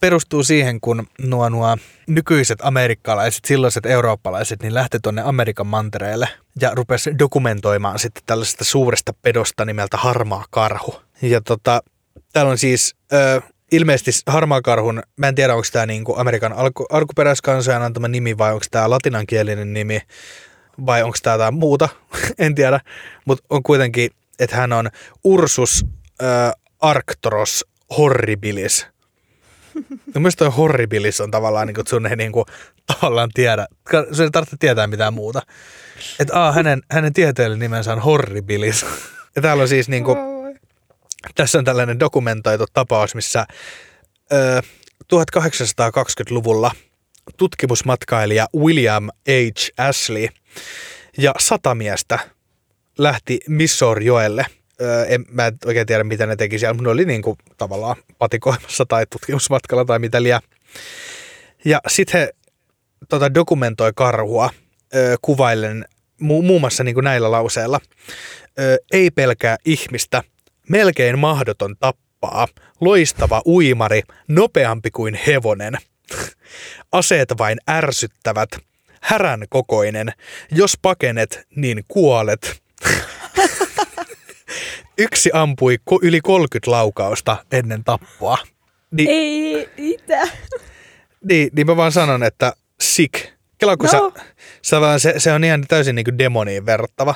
perustuu 0.00 0.42
siihen, 0.42 0.80
kun 0.80 1.06
nuo, 1.22 1.48
nuo 1.48 1.76
nykyiset 2.06 2.58
amerikkalaiset, 2.62 3.44
silloiset 3.44 3.86
eurooppalaiset, 3.86 4.62
niin 4.62 4.74
lähti 4.74 4.98
tuonne 5.02 5.22
Amerikan 5.22 5.66
mantereelle 5.66 6.28
ja 6.60 6.70
rupesi 6.74 7.18
dokumentoimaan 7.18 7.98
sitten 7.98 8.22
tällaisesta 8.26 8.64
suuresta 8.64 9.12
pedosta 9.22 9.64
nimeltä 9.64 9.96
harmaa 9.96 10.44
karhu. 10.50 11.00
Ja 11.22 11.40
tota, 11.40 11.82
täällä 12.32 12.50
on 12.50 12.58
siis 12.58 12.96
ö, 13.12 13.40
ilmeisesti 13.72 14.10
harmaa 14.26 14.62
karhun, 14.62 15.02
mä 15.16 15.28
en 15.28 15.34
tiedä 15.34 15.54
onko 15.54 15.66
tämä 15.72 15.86
niinku 15.86 16.14
Amerikan 16.18 16.52
alku, 16.52 16.86
alkuperäiskansojen 16.90 17.82
antama 17.82 18.08
nimi 18.08 18.38
vai 18.38 18.52
onko 18.52 18.64
tämä 18.70 18.90
latinankielinen 18.90 19.72
nimi, 19.72 20.00
vai 20.86 21.02
onko 21.02 21.16
tämä 21.22 21.34
jotain 21.34 21.54
muuta, 21.54 21.88
en 22.38 22.54
tiedä, 22.54 22.80
mutta 23.24 23.44
on 23.50 23.62
kuitenkin, 23.62 24.10
että 24.38 24.56
hän 24.56 24.72
on 24.72 24.90
Ursus 25.24 25.86
äh, 26.22 26.52
Arctros 26.80 27.64
horribilis. 27.98 28.86
No 30.14 30.20
myös 30.20 30.36
toi 30.36 30.50
horribilis 30.56 31.20
on 31.20 31.30
tavallaan, 31.30 31.66
niin 31.66 31.74
kuin, 31.74 31.82
että 31.82 31.90
sun 31.90 32.06
ei 32.06 32.16
niin 32.16 32.32
kuin, 32.32 32.44
tavallaan 32.86 33.30
tiedä, 33.34 33.66
sun 34.12 34.24
ei 34.24 34.30
tarvitse 34.30 34.56
tietää 34.60 34.86
mitään 34.86 35.14
muuta. 35.14 35.42
Että 36.20 36.40
aa, 36.40 36.52
hänen, 36.52 36.82
hänen 36.90 37.12
tieteellinen 37.12 37.60
nimensä 37.60 37.92
on 37.92 38.00
horribilis. 38.02 38.86
Ja 39.36 39.42
täällä 39.42 39.62
on 39.62 39.68
siis 39.68 39.88
niin 39.88 40.04
kuin, 40.04 40.18
tässä 41.34 41.58
on 41.58 41.64
tällainen 41.64 42.00
dokumentoitu 42.00 42.64
tapaus, 42.72 43.14
missä 43.14 43.46
ö, 44.32 44.62
1820-luvulla 45.14 46.70
tutkimusmatkailija 47.36 48.46
William 48.56 49.08
H. 49.28 49.70
Ashley– 49.78 50.28
ja 51.18 51.34
sata 51.38 51.74
miestä 51.74 52.18
lähti 52.98 53.40
Missouri-joelle. 53.48 54.46
En, 55.08 55.24
mä 55.30 55.46
en 55.46 55.58
oikein 55.64 55.86
tiedä, 55.86 56.04
mitä 56.04 56.26
ne 56.26 56.36
teki 56.36 56.58
siellä, 56.58 56.74
mutta 56.74 56.88
ne 56.88 56.92
oli 56.92 57.04
niin 57.04 57.22
kuin 57.22 57.38
tavallaan 57.56 57.96
patikoimassa 58.18 58.86
tai 58.86 59.06
tutkimusmatkalla 59.10 59.84
tai 59.84 59.98
mitä 59.98 60.22
liian. 60.22 60.42
Ja 61.64 61.80
sitten 61.88 62.20
he 62.20 62.30
tota, 63.08 63.34
dokumentoi 63.34 63.92
karhua 63.94 64.50
öö, 64.94 65.16
kuvaillen 65.22 65.84
mu- 66.22 66.42
muun 66.42 66.60
muassa 66.60 66.84
niin 66.84 66.94
kuin 66.94 67.04
näillä 67.04 67.30
lauseilla. 67.30 67.80
Öö, 68.58 68.76
ei 68.92 69.10
pelkää 69.10 69.56
ihmistä, 69.64 70.22
melkein 70.68 71.18
mahdoton 71.18 71.76
tappaa, 71.76 72.48
loistava 72.80 73.42
uimari, 73.46 74.02
nopeampi 74.28 74.90
kuin 74.90 75.18
hevonen. 75.26 75.74
Aseet 76.92 77.34
vain 77.38 77.58
ärsyttävät, 77.70 78.48
härän 79.00 79.44
kokoinen. 79.48 80.12
Jos 80.50 80.78
pakenet, 80.82 81.46
niin 81.56 81.84
kuolet. 81.88 82.62
Yksi 85.00 85.30
ampui 85.32 85.78
yli 86.02 86.20
30 86.20 86.70
laukausta 86.70 87.36
ennen 87.52 87.84
tappoa. 87.84 88.38
Niin, 88.90 89.08
Ei 89.10 89.68
mitä. 89.76 90.28
Niin, 91.24 91.50
niin 91.52 91.66
mä 91.66 91.76
vaan 91.76 91.92
sanon, 91.92 92.22
että 92.22 92.52
sick. 92.80 93.14
Kela, 93.58 93.76
kun 93.76 93.88
no. 93.92 94.12
sä, 94.16 94.24
sä 94.62 94.80
vaan, 94.80 95.00
se, 95.00 95.14
se, 95.18 95.32
on 95.32 95.44
ihan 95.44 95.64
täysin 95.68 95.94
niin 95.94 96.04
kuin 96.04 96.18
demoniin 96.18 96.66
verrattava. 96.66 97.14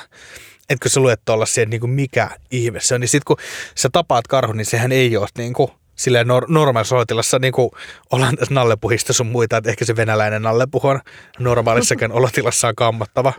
Että 0.69 0.83
kun 0.83 0.91
sä 0.91 0.99
luet 0.99 1.21
tuolla 1.25 1.45
siihen, 1.45 1.69
niin 1.69 1.79
kuin 1.79 1.89
mikä 1.89 2.29
ihme 2.51 2.79
se 2.79 2.95
on, 2.95 3.01
niin 3.01 3.09
sit 3.09 3.23
kun 3.23 3.37
sä 3.75 3.89
tapaat 3.91 4.27
karhun, 4.27 4.57
niin 4.57 4.65
sehän 4.65 4.91
ei 4.91 5.17
ole 5.17 5.27
niin 5.37 5.53
kuin 5.53 5.71
silleen 5.95 6.27
nor- 6.27 6.45
normaalissa 6.47 6.95
olotilassa, 6.95 7.39
niin 7.39 7.53
kuin 7.53 7.69
ollaan 8.11 8.35
tässä 8.35 8.53
nallepuhista 8.53 9.13
sun 9.13 9.27
muita, 9.27 9.57
että 9.57 9.69
ehkä 9.69 9.85
se 9.85 9.95
venäläinen 9.95 10.41
nallepuhu 10.41 10.87
on 10.87 10.99
normaalissakin 11.39 12.11
olotilassa 12.19 12.67
on 12.67 12.75
kammottava. 12.75 13.33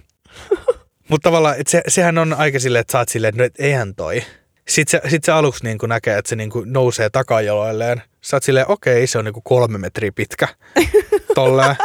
Mutta 1.09 1.29
tavallaan, 1.29 1.61
että 1.61 1.71
se, 1.71 1.83
sehän 1.89 2.19
on 2.19 2.33
aika 2.33 2.59
silleen, 2.59 2.81
että 2.81 2.93
sä 2.93 2.99
oot 2.99 3.09
silleen, 3.09 3.29
että 3.29 3.43
no, 3.43 3.47
et 3.47 3.55
eihän 3.59 3.95
toi. 3.95 4.23
Sitten 4.69 5.01
se, 5.03 5.11
sit 5.11 5.25
se 5.25 5.33
aluksi 5.33 5.65
niin 5.65 5.79
kuin 5.79 5.89
näkee, 5.89 6.19
että 6.19 6.29
se 6.29 6.37
niin 6.37 6.51
kuin 6.51 6.73
nousee 6.73 7.11
takajaloilleen. 7.11 8.03
Sä 8.21 8.37
oot 8.37 8.43
silleen, 8.43 8.71
okei, 8.71 9.07
se 9.07 9.19
on 9.19 9.25
niin 9.25 9.33
kuin 9.33 9.45
kolme 9.45 9.79
metriä 9.79 10.13
pitkä. 10.15 10.49
Tolleen. 11.35 11.77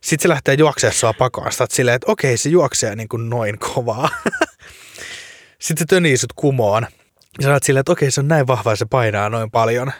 Sitten 0.00 0.22
se 0.22 0.28
lähtee 0.28 0.54
juoksemaan 0.54 0.94
sua 0.94 1.12
pakoon. 1.12 1.52
Sä 1.52 1.64
oot 1.64 1.70
silleen, 1.70 1.94
että 1.94 2.12
okei, 2.12 2.36
se 2.36 2.48
juoksee 2.48 2.96
niin 2.96 3.08
kuin 3.08 3.30
noin 3.30 3.58
kovaa. 3.58 4.08
Sitten 5.58 5.78
se 5.78 5.84
tönii 5.84 6.16
sut 6.16 6.32
kumoon. 6.36 6.86
Ja 7.40 7.44
sä 7.44 7.52
oot 7.52 7.62
silleen, 7.62 7.80
että 7.80 7.92
okei, 7.92 8.10
se 8.10 8.20
on 8.20 8.28
näin 8.28 8.46
vahva 8.46 8.72
ja 8.72 8.76
se 8.76 8.84
painaa 8.84 9.28
noin 9.28 9.50
paljon. 9.50 9.92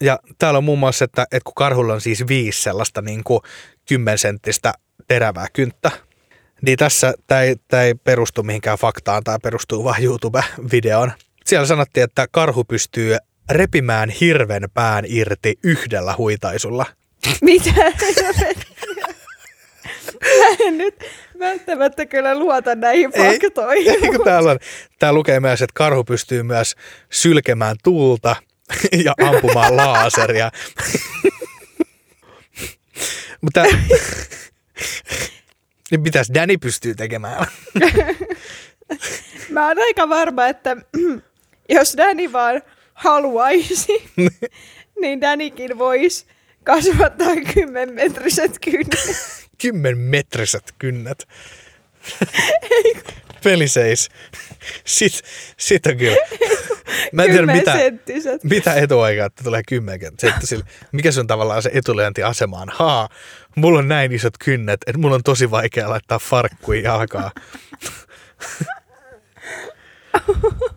Ja 0.00 0.18
täällä 0.38 0.58
on 0.58 0.64
muun 0.64 0.78
muassa, 0.78 1.04
että, 1.04 1.22
että 1.22 1.44
kun 1.44 1.54
karhulla 1.54 1.94
on 1.94 2.00
siis 2.00 2.28
viisi 2.28 2.62
sellaista 2.62 3.02
niin 3.02 3.24
kuin 3.24 3.40
kymmensenttistä 3.88 4.74
terävää 5.08 5.46
kynttä, 5.52 5.90
niin 6.64 6.78
tässä 6.78 7.14
tämä 7.26 7.40
ei, 7.40 7.56
ei 7.72 7.94
perustu 7.94 8.42
mihinkään 8.42 8.78
faktaan, 8.78 9.24
tämä 9.24 9.38
perustuu 9.42 9.84
vain 9.84 10.04
YouTube-videoon. 10.04 11.12
Siellä 11.44 11.66
sanottiin, 11.66 12.04
että 12.04 12.26
karhu 12.30 12.64
pystyy 12.64 13.16
repimään 13.50 14.10
hirven 14.10 14.68
pään 14.74 15.04
irti 15.08 15.58
yhdellä 15.64 16.14
huitaisulla. 16.18 16.86
Mitä? 17.40 17.70
Mä 20.30 20.66
en 20.66 20.78
nyt 20.78 21.04
välttämättä 21.38 22.06
kyllä 22.06 22.38
luota 22.38 22.74
näihin 22.74 23.12
faktoihin. 23.12 23.90
Ei, 23.90 23.98
ei, 24.02 24.18
täällä, 24.24 24.50
on, 24.50 24.58
täällä 24.98 25.18
lukee 25.18 25.40
myös, 25.40 25.62
että 25.62 25.74
karhu 25.74 26.04
pystyy 26.04 26.42
myös 26.42 26.74
sylkemään 27.10 27.76
tuulta 27.84 28.36
ja 29.04 29.14
ampumaan 29.22 29.76
laaseria. 29.76 30.50
Mutta 33.40 33.64
niin 35.90 36.00
mitäs 36.00 36.30
Danny 36.34 36.58
pystyy 36.58 36.94
tekemään? 36.94 37.46
Mä 39.50 39.68
oon 39.68 39.78
aika 39.78 40.08
varma, 40.08 40.46
että 40.46 40.76
jos 41.68 41.94
Danny 41.96 42.32
vaan 42.32 42.62
haluaisi, 42.94 44.10
niin 45.00 45.20
Danikin 45.20 45.78
voisi 45.78 46.26
kasvattaa 46.64 47.36
kymmenmetriset 47.54 48.58
kynnet 48.58 49.16
kymmenmetriset 49.62 50.74
kynnet. 50.78 51.28
Peliseis. 53.44 54.08
Sit, 54.84 55.22
sit 55.56 55.86
on 55.86 55.96
kyllä. 55.96 56.16
Mä 57.12 57.24
en 57.24 57.30
tiedä, 57.30 57.52
mitä, 57.52 57.74
mitä 58.42 58.74
etuaikaa, 58.74 59.26
että 59.26 59.44
tulee 59.44 59.62
kymmenkerta 59.68 60.20
senttisille. 60.20 60.64
Mikä 60.92 61.12
se 61.12 61.20
on 61.20 61.26
tavallaan 61.26 61.62
se 61.62 61.70
etulyöntiasemaan? 61.74 62.68
Haa, 62.74 63.08
mulla 63.56 63.78
on 63.78 63.88
näin 63.88 64.12
isot 64.12 64.38
kynnet, 64.38 64.80
että 64.86 65.00
mulla 65.00 65.14
on 65.14 65.22
tosi 65.22 65.50
vaikea 65.50 65.90
laittaa 65.90 66.18
farkkuja 66.18 66.80
jalkaa. 66.80 67.30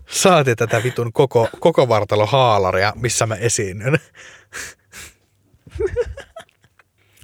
Saati 0.07 0.55
tätä 0.55 0.83
vitun 0.83 1.13
koko, 1.13 1.49
koko 1.59 1.87
vartalo 1.87 2.25
haalaria, 2.25 2.93
missä 2.95 3.25
mä 3.25 3.35
esiinnyn. 3.35 3.97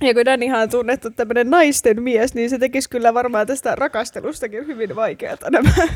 Ja 0.04 0.14
kun 0.14 0.26
Dannyhan 0.26 0.62
on 0.62 0.70
tunnettu 0.70 1.10
tämmöinen 1.12 1.50
naisten 1.50 2.04
mies, 2.04 2.34
niin 2.34 2.50
se 2.50 2.60
tekisi 2.60 2.90
kyllä 2.90 3.14
varmaan 3.14 3.48
tästä 3.48 3.76
rakastelustakin 3.76 4.68
hyvin 4.68 4.96
vaikeata 4.96 5.50
nämä 5.50 5.74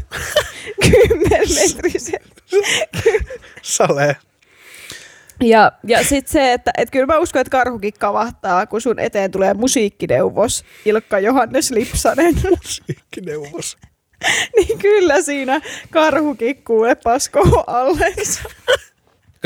kymmenmetriset. 0.91 2.43
Sale. 3.61 4.17
Ja, 5.41 5.71
ja 5.83 6.03
sitten 6.03 6.31
se, 6.31 6.53
että 6.53 6.71
et 6.77 6.91
kyllä 6.91 7.05
mä 7.05 7.17
uskon, 7.17 7.41
että 7.41 7.51
karhukin 7.51 7.93
kavahtaa, 7.99 8.65
kun 8.65 8.81
sun 8.81 8.99
eteen 8.99 9.31
tulee 9.31 9.53
musiikkineuvos 9.53 10.63
Ilkka 10.85 11.19
Johannes 11.19 11.71
Lipsanen. 11.71 12.35
Musiikkineuvos. 12.63 13.77
niin 14.55 14.79
kyllä 14.79 15.21
siinä 15.21 15.61
karhukin 15.89 16.63
kuule 16.63 16.95
pasko 16.95 17.63
allensa. 17.67 18.41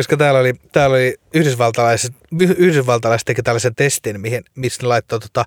Koska 0.02 0.18
täällä 0.18 0.39
oli, 0.39 0.54
täällä 0.72 0.95
oli 0.95 1.16
yhdysvaltalaiset, 1.34 2.14
yhdysvaltalaiset 2.39 3.26
teki 3.26 3.43
tällaisen 3.43 3.76
testin, 3.76 4.22
mihin, 4.22 4.43
missä 4.56 4.82
ne 4.82 4.88
laittoi 4.88 5.20
tota 5.20 5.45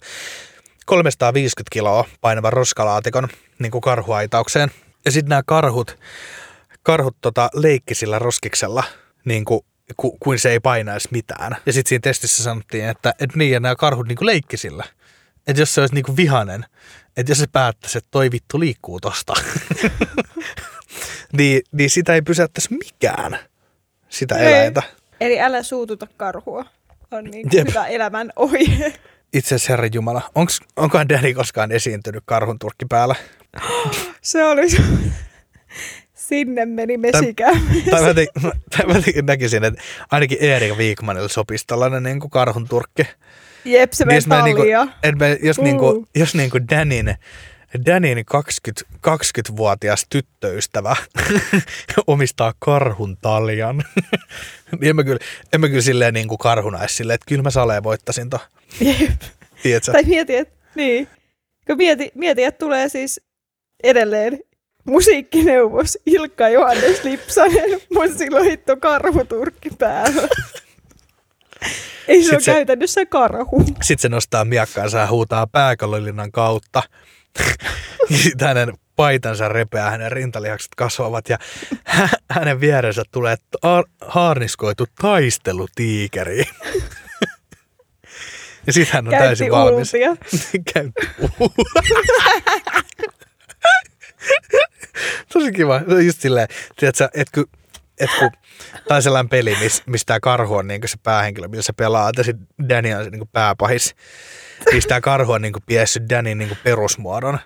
350 0.87 1.73
kiloa 1.73 2.05
painavan 2.21 2.53
roskalaatikon 2.53 3.29
niin 3.59 3.71
kuin 3.71 3.83
karhuaitaukseen. 3.83 4.71
Ja 5.05 5.11
sitten 5.11 5.29
nämä 5.29 5.43
karhut, 5.47 5.99
karhut 6.83 7.17
tota, 7.21 7.51
leikki 7.55 7.95
sillä 7.95 8.19
roskiksella, 8.19 8.85
niin 9.25 9.45
kuin, 9.45 9.61
ku, 9.97 10.17
kuin 10.21 10.39
se 10.39 10.51
ei 10.51 10.61
painaisi 10.61 11.09
mitään. 11.11 11.57
Ja 11.67 11.73
sitten 11.73 11.89
siinä 11.89 12.03
testissä 12.03 12.43
sanottiin, 12.43 12.89
että, 12.89 13.15
että 13.21 13.39
niin, 13.39 13.53
ja 13.53 13.61
nämä 13.61 13.77
karhut 13.77 14.09
niin 14.09 14.17
kuin 14.17 14.27
leikki 14.27 14.57
sillä. 14.57 14.85
Että 15.47 15.63
jos 15.63 15.75
se 15.75 15.81
olisi 15.81 15.95
niin 15.95 16.05
kuin 16.05 16.17
vihanen, 16.17 16.65
että 17.17 17.31
jos 17.33 17.39
se 17.39 17.47
päättäisi, 17.53 17.99
että 17.99 18.09
toi 18.11 18.31
vittu 18.31 18.61
liikkuu 18.61 19.01
tosta, 19.01 19.35
niin, 21.39 21.63
niin 21.73 21.91
sitä 21.91 22.15
ei 22.15 22.23
pysäyttäisi 22.23 22.75
mikään 22.75 23.39
sitä 24.15 24.35
Ei. 24.39 24.47
eläintä. 24.55 24.83
Eli 25.21 25.41
älä 25.41 25.62
suututa 25.62 26.07
karhua. 26.17 26.65
On 27.11 27.25
niin 27.25 27.49
Jep. 27.53 27.69
hyvä 27.69 27.87
elämän 27.87 28.33
ohje. 28.37 28.93
Itse 29.35 29.55
asiassa 29.55 29.73
Herra 29.73 29.89
Jumala, 29.93 30.23
onks, 30.35 30.61
onkohan 30.77 31.09
Danny 31.09 31.35
koskaan 31.35 31.73
esiintynyt 31.73 32.23
karhun 32.27 32.59
turkki 32.59 32.85
päällä? 32.89 33.15
Se 34.23 34.45
oli 34.45 34.71
se. 34.71 34.77
Sinne 36.15 36.67
meni 36.67 36.97
mesikään. 36.97 37.61
tai 37.91 38.03
mä, 38.03 38.15
te, 38.15 38.27
tai 38.77 38.87
mä 38.87 38.95
näkisin, 39.23 39.65
että 39.65 39.83
ainakin 40.11 40.39
Erik 40.41 40.79
Viikmanille 40.79 41.29
sopisi 41.29 41.65
tällainen 41.67 42.03
niin 42.03 42.21
kuin 42.21 42.31
karhun 42.31 42.69
turkki. 42.69 43.03
Jep, 43.65 43.93
se 43.93 44.05
meni 44.05 44.17
Jos 44.17 44.27
mä 44.27 44.43
niinku, 44.43 44.62
tallia. 44.62 44.89
et 45.03 45.19
mä, 45.19 45.27
jos, 45.43 45.59
Uh. 45.59 45.65
niinku, 45.65 46.07
jos 46.15 46.35
niinku 46.35 46.59
Danin, 46.71 47.15
Danin 47.87 48.25
20, 48.25 48.87
20-vuotias 49.07 50.07
tyttöystävä 50.11 50.97
omistaa 52.07 52.53
karhun 52.59 53.16
taljan, 53.16 53.85
niin 54.81 54.89
en 54.91 54.97
mä 54.97 55.05
kyllä, 55.05 55.18
en 55.53 55.61
mä 55.61 55.68
kyllä 55.68 55.83
silleen 55.83 56.14
niinku 56.14 56.37
karhunais 56.39 56.97
silleen, 56.97 57.14
että 57.14 57.27
kyllä 57.29 57.43
mä 57.43 57.51
saleen 57.51 57.83
voittasin 57.83 58.31
to. 58.31 58.39
Jep. 58.81 59.20
Tiedätkö? 59.62 59.93
Tai 59.93 60.03
mieti, 60.03 60.37
että 60.37 60.55
niin. 60.75 61.09
Kun 61.66 61.77
mieti, 61.77 62.12
mieti, 62.14 62.45
että 62.45 62.59
tulee 62.59 62.89
siis 62.89 63.20
edelleen 63.83 64.39
musiikkineuvos 64.85 65.99
Ilkka 66.07 66.49
Johannes 66.49 67.05
Lipsanen, 67.05 67.81
mun 67.95 68.18
silloin 68.18 68.51
hitto 68.51 68.77
karhuturkki 68.77 69.70
päällä. 69.79 70.29
Ei 72.09 72.25
se 72.25 72.31
ole 72.33 72.41
se- 72.41 72.53
käytännössä 72.53 73.07
karhu. 73.07 73.64
Sitten 73.83 73.99
se 73.99 74.09
nostaa 74.09 74.45
miakkaansa 74.45 74.99
ja 74.99 75.07
huutaa 75.07 75.47
pääkallolinnan 75.47 76.33
kautta. 76.33 76.83
Sitten 78.22 78.49
hänen 78.49 78.74
paitansa 78.97 79.49
repeää, 79.49 79.91
hänen 79.91 80.12
rintalihakset 80.12 80.72
kasvavat 80.76 81.28
ja 81.28 81.39
hä- 81.85 82.09
hänen 82.30 82.61
vierensä 82.61 83.03
tulee 83.12 83.37
haarniskoitu 84.01 84.87
taistelutiikeri. 85.01 86.39
ja 88.66 88.72
sitten 88.72 88.93
hän 88.95 89.07
on 89.07 89.11
Käytti 89.11 89.26
täysin 89.26 89.51
valmis. 89.51 89.93
Käytti 90.74 91.09
Tosi 95.32 95.53
kiva. 95.53 95.78
Se 95.78 95.95
on 95.95 96.07
just 96.07 96.20
silleen, 96.20 96.49
tiedätkö, 96.76 97.09
että 97.14 97.32
kun, 97.35 97.47
et 98.01 98.11
kun 98.18 98.30
tai 98.89 99.03
sellainen 99.03 99.28
peli, 99.28 99.57
missä 99.61 99.82
mis 99.87 100.05
tämä 100.07 100.20
karhu 100.20 100.55
on 100.55 100.66
niin 100.66 100.89
se 100.89 100.97
päähenkilö, 101.03 101.49
millä 101.49 101.62
se 101.62 101.72
pelaa, 101.72 102.09
että 102.09 102.22
sit 102.22 102.37
Danny 102.68 102.93
on 102.93 103.05
se 103.05 103.11
niin 103.11 103.28
pääpahis. 103.32 103.95
Siis 104.71 104.87
tämä 104.87 105.01
karhu 105.01 105.33
on 105.33 105.43
niin 105.43 105.53
piessyt 105.67 106.09
Danin 106.11 106.39
niin 106.39 106.59
perusmuodon. 106.65 107.39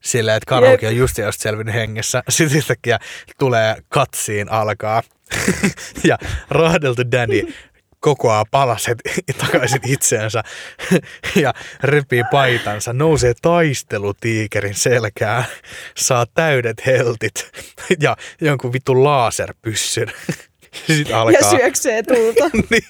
Silleen, 0.00 0.36
että 0.36 0.48
karhukin 0.48 0.88
on 0.88 0.96
just 0.96 1.18
just 1.18 1.40
selvinnyt 1.40 1.74
hengessä. 1.74 2.22
Sitten 2.28 2.58
yhtäkkiä 2.58 2.98
tulee 3.38 3.76
katsiin 3.88 4.52
alkaa. 4.52 5.02
ja 6.08 6.18
rahdeltu 6.50 7.02
Danny 7.12 7.52
kokoaa 8.02 8.44
palaset 8.50 8.98
takaisin 9.46 9.80
itseensä 9.86 10.42
ja 11.36 11.54
repii 11.82 12.24
paitansa, 12.30 12.92
nousee 12.92 13.34
taistelutiikerin 13.42 14.74
selkään, 14.74 15.44
saa 15.96 16.26
täydet 16.26 16.86
heltit 16.86 17.50
ja 18.00 18.16
jonkun 18.40 18.72
vitun 18.72 19.04
laserpyssyn. 19.04 20.12
Sitten 20.86 21.10
Ja 21.10 21.20
alkaa, 21.20 21.50
syöksee 21.50 22.02
tulta. 22.02 22.50
niin. 22.70 22.84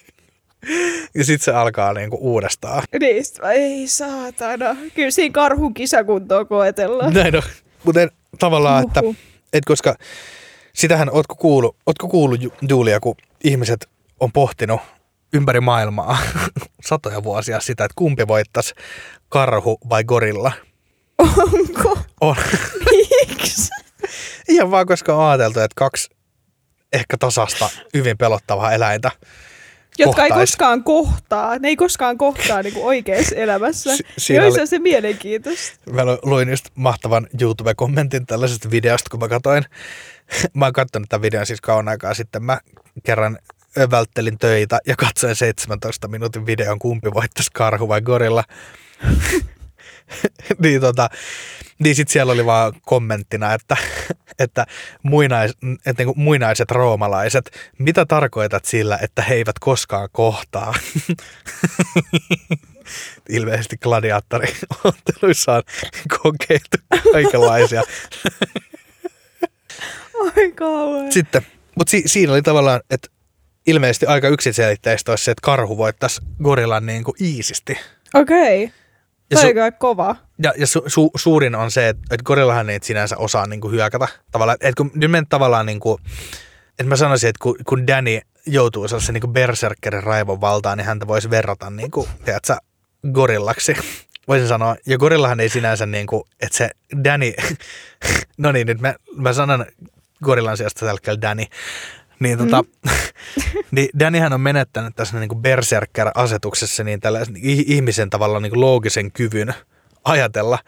ja 1.14 1.24
sitten 1.24 1.44
se 1.44 1.52
alkaa 1.52 1.92
niinku 1.92 2.18
uudestaan. 2.20 2.82
niin, 3.00 3.24
ei 3.52 3.88
saatana. 3.88 4.76
Kyllä 4.94 5.10
siinä 5.10 5.32
karhun 5.32 5.74
kisakuntoa 5.74 6.44
koetellaan. 6.44 7.14
Näin 7.22 7.36
on. 7.36 7.42
Mutta 7.84 8.00
tavallaan, 8.38 8.84
että, 8.84 9.00
Uhu. 9.00 9.16
että 9.52 9.66
koska 9.68 9.94
sitähän, 10.72 11.10
ootko 11.12 11.34
kuullut, 11.34 11.76
ootko 11.86 12.08
kuullut 12.08 12.42
Ju- 12.42 12.54
Julia, 12.68 13.00
kun 13.00 13.16
ihmiset 13.44 13.88
on 14.20 14.32
pohtinut 14.32 14.80
ympäri 15.32 15.60
maailmaa 15.60 16.18
satoja 16.88 17.22
vuosia 17.22 17.60
sitä, 17.60 17.84
että 17.84 17.94
kumpi 17.96 18.28
voittaisi 18.28 18.74
karhu 19.28 19.78
vai 19.88 20.04
gorilla. 20.04 20.52
Onko? 21.18 21.98
On. 22.20 22.36
Miksi? 22.90 23.70
Ihan 24.48 24.70
vaan 24.70 24.86
koska 24.86 25.14
on 25.16 25.24
ajateltu, 25.24 25.60
että 25.60 25.74
kaksi 25.74 26.10
ehkä 26.92 27.16
tasasta 27.18 27.70
hyvin 27.94 28.18
pelottavaa 28.18 28.72
eläintä 28.72 29.10
Jotka 29.98 30.24
ei 30.24 30.28
kohtais. 30.30 30.50
koskaan 30.50 30.84
kohtaa. 30.84 31.58
Ne 31.58 31.68
ei 31.68 31.76
koskaan 31.76 32.18
kohtaa 32.18 32.62
niin 32.62 32.74
kuin 32.74 32.84
oikeassa 32.86 33.34
elämässä. 33.36 33.96
Si- 33.96 34.04
siinä 34.18 34.42
Joissa 34.44 34.60
oli- 34.60 34.66
se 34.66 34.78
mielenkiintoista. 34.78 35.90
Mä 35.90 36.04
lu- 36.04 36.18
luin 36.22 36.48
just 36.48 36.64
mahtavan 36.74 37.26
YouTube-kommentin 37.40 38.26
tällaisesta 38.26 38.70
videosta, 38.70 39.10
kun 39.10 39.20
mä 39.20 39.28
katsoin. 39.28 39.64
Mä 40.54 40.64
oon 40.64 40.72
katsonut 40.72 41.08
tämän 41.08 41.22
videon 41.22 41.46
siis 41.46 41.60
kauan 41.60 41.88
aikaa 41.88 42.14
sitten. 42.14 42.42
Mä 42.42 42.60
kerran 43.02 43.38
välttelin 43.90 44.38
töitä 44.38 44.78
ja 44.86 44.96
katsoin 44.96 45.36
17 45.36 46.08
minuutin 46.08 46.46
videon, 46.46 46.78
kumpi 46.78 47.10
voittaisi 47.14 47.50
karhu 47.54 47.88
vai 47.88 48.00
gorilla. 48.00 48.44
niin 50.62 50.80
tota, 50.80 51.08
niin 51.78 51.96
sit 51.96 52.08
siellä 52.08 52.32
oli 52.32 52.46
vaan 52.46 52.72
kommenttina, 52.82 53.54
että, 53.54 53.76
että, 54.38 54.66
muinais, 55.02 55.50
että 55.86 56.02
niinku 56.02 56.14
muinaiset 56.16 56.70
roomalaiset, 56.70 57.50
mitä 57.78 58.06
tarkoitat 58.06 58.64
sillä, 58.64 58.98
että 59.02 59.22
he 59.22 59.34
eivät 59.34 59.58
koskaan 59.60 60.08
kohtaa? 60.12 60.74
Ilmeisesti 63.28 63.76
gladiaattoriotteluissa 63.76 65.52
on 65.52 65.62
kokeiltu 66.22 66.76
kaikenlaisia. 67.12 67.82
Oi 70.20 70.52
kauan. 70.52 71.12
Sitten, 71.12 71.46
mutta 71.78 71.90
si- 71.90 72.02
siinä 72.06 72.32
oli 72.32 72.42
tavallaan, 72.42 72.80
että 72.90 73.08
ilmeisesti 73.66 74.06
aika 74.06 74.28
yksiselitteistä 74.28 75.12
olisi 75.12 75.24
se, 75.24 75.30
että 75.30 75.44
karhu 75.44 75.76
voittaisi 75.76 76.20
gorillan 76.42 76.86
niin 76.86 77.04
kuin 77.04 77.14
iisisti. 77.20 77.78
Okei. 78.14 78.64
Okay. 78.64 78.81
Ja 79.32 79.40
Toi 79.40 79.70
su- 79.70 79.76
kova. 79.78 80.16
Ja 80.42 80.52
Ja, 80.56 80.66
su, 80.66 80.82
su, 80.86 81.10
suurin 81.16 81.54
on 81.54 81.70
se, 81.70 81.88
että, 81.88 82.02
että 82.10 82.24
gorillahan 82.24 82.70
ei 82.70 82.78
sinänsä 82.82 83.16
osaa 83.16 83.46
niin 83.46 83.60
kuin 83.60 83.72
hyökätä. 83.72 84.08
Tavallaan, 84.30 84.56
että 84.60 84.76
kun 84.76 84.90
nyt 84.94 85.10
menet 85.10 85.28
tavallaan 85.28 85.66
niin 85.66 85.80
kuin, 85.80 85.98
että 86.70 86.84
mä 86.84 86.96
sanoisin, 86.96 87.30
että 87.30 87.42
kun, 87.42 87.56
kun 87.64 87.86
Danny 87.86 88.20
joutuu 88.46 88.88
sellaisen 88.88 89.12
niin 89.12 89.20
kuin 89.20 89.32
berserkerin 89.32 90.02
raivon 90.02 90.40
valtaan, 90.40 90.78
niin 90.78 90.86
häntä 90.86 91.06
voisi 91.06 91.30
verrata 91.30 91.70
niin 91.70 91.90
kuin, 91.90 92.08
tiedätkö, 92.24 92.56
gorillaksi. 93.12 93.74
Voisin 94.28 94.48
sanoa, 94.48 94.76
ja 94.86 94.98
gorillahan 94.98 95.40
ei 95.40 95.48
sinänsä 95.48 95.86
niin 95.86 96.06
kuin, 96.06 96.22
että 96.40 96.56
se 96.56 96.70
Danny, 97.04 97.32
no 98.38 98.52
niin, 98.52 98.66
nyt 98.66 98.80
mä, 98.80 98.94
mä 99.16 99.32
sanon 99.32 99.66
gorillan 100.24 100.56
sijasta 100.56 100.78
tällä 100.80 100.92
hetkellä 100.92 101.20
Danny, 101.20 101.44
niin 102.22 102.38
tota, 102.38 102.64
niin 103.70 103.88
Dannyhän 103.98 104.32
on 104.32 104.40
menettänyt 104.40 104.96
tässä 104.96 105.18
niin 105.18 105.28
kuin 105.28 105.42
berserker-asetuksessa 105.42 106.84
niin 106.84 107.00
tällaisen 107.00 107.36
i- 107.36 107.64
ihmisen 107.66 108.10
tavallaan 108.10 108.42
niin 108.42 108.60
loogisen 108.60 109.12
kyvyn 109.12 109.54
ajatella, 110.04 110.58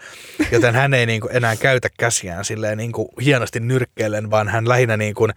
joten 0.52 0.74
hän 0.74 0.94
ei 0.94 1.06
niin 1.06 1.20
kuin 1.20 1.36
enää 1.36 1.56
käytä 1.56 1.88
käsiään 1.98 2.44
silleen 2.44 2.78
niin 2.78 2.92
kuin 2.92 3.08
hienosti 3.24 3.60
nyrkkeellen, 3.60 4.30
vaan 4.30 4.48
hän 4.48 4.68
lähinnä 4.68 4.96
niin 4.96 5.14
kuin 5.14 5.32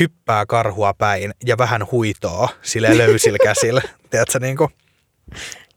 hyppää 0.00 0.46
karhua 0.46 0.94
päin 0.94 1.32
ja 1.46 1.58
vähän 1.58 1.86
huitoo 1.92 2.48
silleen 2.62 2.98
löysillä 2.98 3.38
käsillä. 3.48 3.82
Tiedätkö, 4.10 4.38
niin 4.38 4.56
kuin 4.56 4.70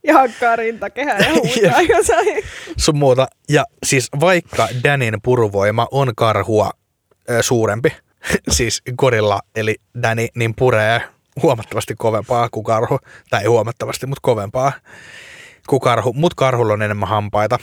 Ja 0.06 0.14
hakkaa 0.14 0.56
rintakehää 0.56 1.18
ja 1.18 1.34
huutaa 1.34 1.80
jotain. 1.98 2.44
sun 2.76 2.96
muuta. 2.96 3.26
Ja 3.48 3.64
siis 3.86 4.08
vaikka 4.20 4.68
Danin 4.84 5.14
puruvoima 5.22 5.86
on 5.90 6.12
karhua 6.16 6.70
ö, 7.30 7.42
suurempi, 7.42 7.92
siis 8.56 8.82
gorilla 8.96 9.40
eli 9.54 9.76
Danny, 10.02 10.26
niin 10.34 10.54
puree 10.54 11.02
huomattavasti 11.42 11.94
kovempaa 11.98 12.48
kuin 12.48 12.64
karhu, 12.64 12.98
tai 13.30 13.40
ei 13.40 13.46
huomattavasti, 13.46 14.06
mutta 14.06 14.22
kovempaa 14.22 14.72
kuin 15.68 15.80
karhu, 15.80 16.12
mutta 16.12 16.36
karhulla 16.36 16.72
on 16.72 16.82
enemmän 16.82 17.08
hampaita 17.08 17.58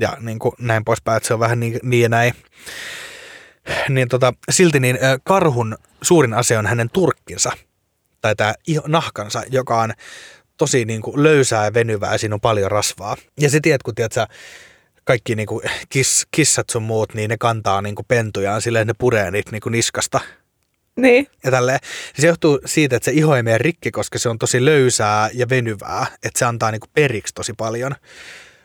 ja 0.00 0.16
niin 0.20 0.38
kuin 0.38 0.54
näin 0.58 0.84
poispäin, 0.84 1.16
että 1.16 1.26
se 1.26 1.34
on 1.34 1.40
vähän 1.40 1.60
niin, 1.60 1.78
niin 1.82 2.02
ja 2.02 2.08
näin. 2.08 2.34
Niin 3.88 4.08
tota, 4.08 4.32
silti 4.50 4.80
niin 4.80 4.98
karhun 5.24 5.76
suurin 6.02 6.34
asia 6.34 6.58
on 6.58 6.66
hänen 6.66 6.90
turkkinsa, 6.90 7.52
tai 8.20 8.36
tämä 8.36 8.54
nahkansa, 8.86 9.42
joka 9.50 9.80
on 9.80 9.92
tosi 10.56 10.84
niin 10.84 11.02
kuin 11.02 11.22
löysää 11.22 11.64
ja 11.64 11.74
venyvää 11.74 12.12
ja 12.12 12.18
siinä 12.18 12.34
on 12.34 12.40
paljon 12.40 12.70
rasvaa. 12.70 13.16
Ja 13.40 13.50
se 13.50 13.60
tiedät, 13.60 13.82
kun 13.82 13.94
tiedät, 13.94 14.12
sä, 14.12 14.26
kaikki 15.04 15.34
niin 15.34 15.46
kuin 15.46 15.70
kiss, 15.88 16.26
kissat 16.30 16.70
sun 16.70 16.82
muut, 16.82 17.14
niin 17.14 17.28
ne 17.28 17.36
kantaa 17.36 17.82
niin 17.82 17.94
kuin 17.94 18.06
pentujaan 18.06 18.62
silleen, 18.62 18.86
ne 18.86 18.94
puree 18.98 19.30
niitä 19.30 19.50
niin 19.50 19.60
kuin 19.60 19.72
niskasta. 19.72 20.20
Niin. 20.96 21.26
Ja 21.44 21.50
tälleen. 21.50 21.78
Se 22.18 22.26
johtuu 22.26 22.60
siitä, 22.66 22.96
että 22.96 23.04
se 23.04 23.10
iho 23.10 23.36
ei 23.36 23.42
mene 23.42 23.58
rikki, 23.58 23.90
koska 23.90 24.18
se 24.18 24.28
on 24.28 24.38
tosi 24.38 24.64
löysää 24.64 25.30
ja 25.32 25.48
venyvää, 25.48 26.06
että 26.22 26.38
se 26.38 26.44
antaa 26.44 26.70
niin 26.70 26.80
kuin 26.80 26.90
periksi 26.94 27.34
tosi 27.34 27.52
paljon. 27.52 27.94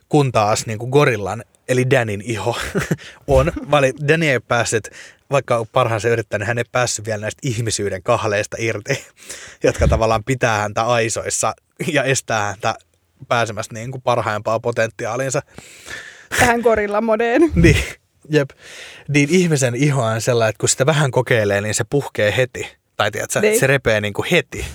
Kun 0.09 0.31
taas 0.31 0.65
niin 0.65 0.79
kuin 0.79 0.89
gorillan, 0.89 1.43
eli 1.67 1.89
Danin 1.89 2.21
iho, 2.21 2.57
on, 3.27 3.51
vali, 3.71 3.93
Danny 4.07 4.25
ei 4.25 4.39
päässyt, 4.39 4.89
vaikka 5.31 5.65
parhaansa 5.71 6.09
yrittänyt, 6.09 6.47
hän 6.47 6.57
ei 6.57 6.63
päässyt 6.71 7.05
vielä 7.05 7.21
näistä 7.21 7.39
ihmisyyden 7.43 8.03
kahleista 8.03 8.57
irti, 8.59 9.05
jotka 9.63 9.87
tavallaan 9.87 10.23
pitää 10.23 10.57
häntä 10.57 10.83
aisoissa 10.83 11.53
ja 11.93 12.03
estää 12.03 12.45
häntä 12.45 12.75
pääsemästä 13.27 13.73
niin 13.73 13.91
kuin 13.91 14.01
parhaimpaa 14.01 14.59
potentiaalinsa. 14.59 15.41
Tähän 16.39 16.59
gorillamodeen. 16.61 17.41
Niin, 17.55 17.83
jep. 18.29 18.49
Niin 19.07 19.29
ihmisen 19.31 19.75
iho 19.75 20.03
on 20.03 20.21
sellainen, 20.21 20.49
että 20.49 20.59
kun 20.59 20.69
sitä 20.69 20.85
vähän 20.85 21.11
kokeilee, 21.11 21.61
niin 21.61 21.75
se 21.75 21.83
puhkee 21.89 22.33
heti. 22.37 22.67
Tai 22.97 23.11
tiedätkö, 23.11 23.41
Niin. 23.41 23.59
se 23.59 23.67
repee 23.67 24.01
niin 24.01 24.13
kuin 24.13 24.27
heti. 24.31 24.65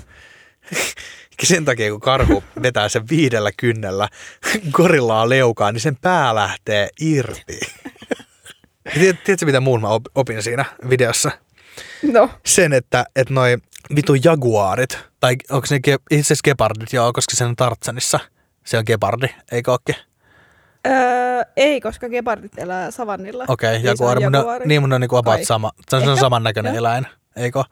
Sen 1.42 1.64
takia, 1.64 1.90
kun 1.90 2.00
karhu 2.00 2.44
vetää 2.62 2.88
sen 2.88 3.08
viidellä 3.08 3.50
kynnellä 3.56 4.08
gorillaa 4.72 5.28
leukaan, 5.28 5.74
niin 5.74 5.80
sen 5.80 5.96
pää 5.96 6.34
lähtee 6.34 6.88
irti. 7.00 7.60
Tiedät, 8.94 9.24
tiedätkö, 9.24 9.46
mitä 9.46 9.60
muun 9.60 9.80
mä 9.80 9.88
op- 9.88 10.06
opin 10.14 10.42
siinä 10.42 10.64
videossa? 10.90 11.30
No, 12.12 12.30
Sen, 12.46 12.72
että, 12.72 13.04
että 13.16 13.34
noi 13.34 13.58
vitu 13.96 14.14
jaguaarit, 14.24 14.98
tai 15.20 15.36
onko 15.50 15.66
ne 15.70 15.76
itse 16.10 16.20
asiassa 16.20 16.42
gepardit, 16.44 16.92
joo, 16.92 17.12
koska 17.12 17.36
se 17.36 17.44
on 17.44 17.56
Tartsanissa. 17.56 18.20
Se 18.66 18.78
on 18.78 18.84
gepardi, 18.86 19.26
eikö 19.52 19.72
ookin? 19.72 19.94
Öö, 20.86 21.42
ei, 21.56 21.80
koska 21.80 22.08
gepardit 22.08 22.58
elää 22.58 22.90
savannilla. 22.90 23.44
Okei, 23.48 23.68
okay, 23.68 23.78
Niin 23.78 23.86
jaguari. 23.86 24.20
Mun 24.24 24.34
on, 24.34 24.44
niin 24.64 24.80
mun 24.82 24.92
on 24.92 25.00
niinku 25.00 25.16
about 25.16 25.34
Kai. 25.34 25.44
sama. 25.44 25.70
Se 25.90 25.96
on, 25.96 26.02
se 26.02 26.08
on 26.08 26.12
Ehkä. 26.12 26.20
samannäköinen 26.20 26.74
Joo. 26.74 26.78
eläin, 26.78 27.06
eikö? 27.36 27.64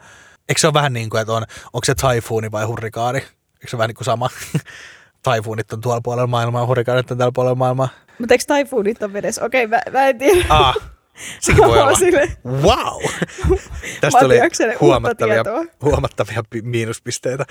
Eikö 0.48 0.60
se 0.60 0.66
ole 0.66 0.74
vähän 0.74 0.92
niin 0.92 1.10
kuin, 1.10 1.20
että 1.20 1.32
on, 1.32 1.42
onko 1.72 1.84
se 1.84 1.94
taifuuni 1.94 2.50
vai 2.50 2.64
hurrikaani? 2.64 3.18
Eikö 3.18 3.68
se 3.70 3.78
vähän 3.78 3.88
niin 3.88 3.96
kuin 3.96 4.04
sama? 4.04 4.30
Taifuunit 5.22 5.72
on 5.72 5.80
tuolla 5.80 6.00
puolella 6.00 6.26
maailmaa, 6.26 6.66
hurrikaanit 6.66 7.10
on 7.10 7.18
tällä 7.18 7.32
puolella 7.34 7.54
maailmaa. 7.54 7.88
Mutta 8.18 8.34
eikö 8.34 8.44
taifuunit 8.46 9.02
on 9.02 9.12
vedessä? 9.12 9.44
Okei, 9.44 9.66
mä, 9.66 9.80
mä 9.92 10.08
en 10.08 10.18
tiedä. 10.18 10.44
Ah, 10.48 10.76
sekin 11.40 11.64
voi 11.64 11.80
olla. 11.80 11.94
silleen- 11.94 12.36
Wow! 12.46 13.02
Tästä 14.00 14.18
uutta 14.18 14.64
huomattavia, 14.80 15.44
huomattavia 15.82 16.42
pi- 16.50 16.62
miinuspisteitä. 16.62 17.44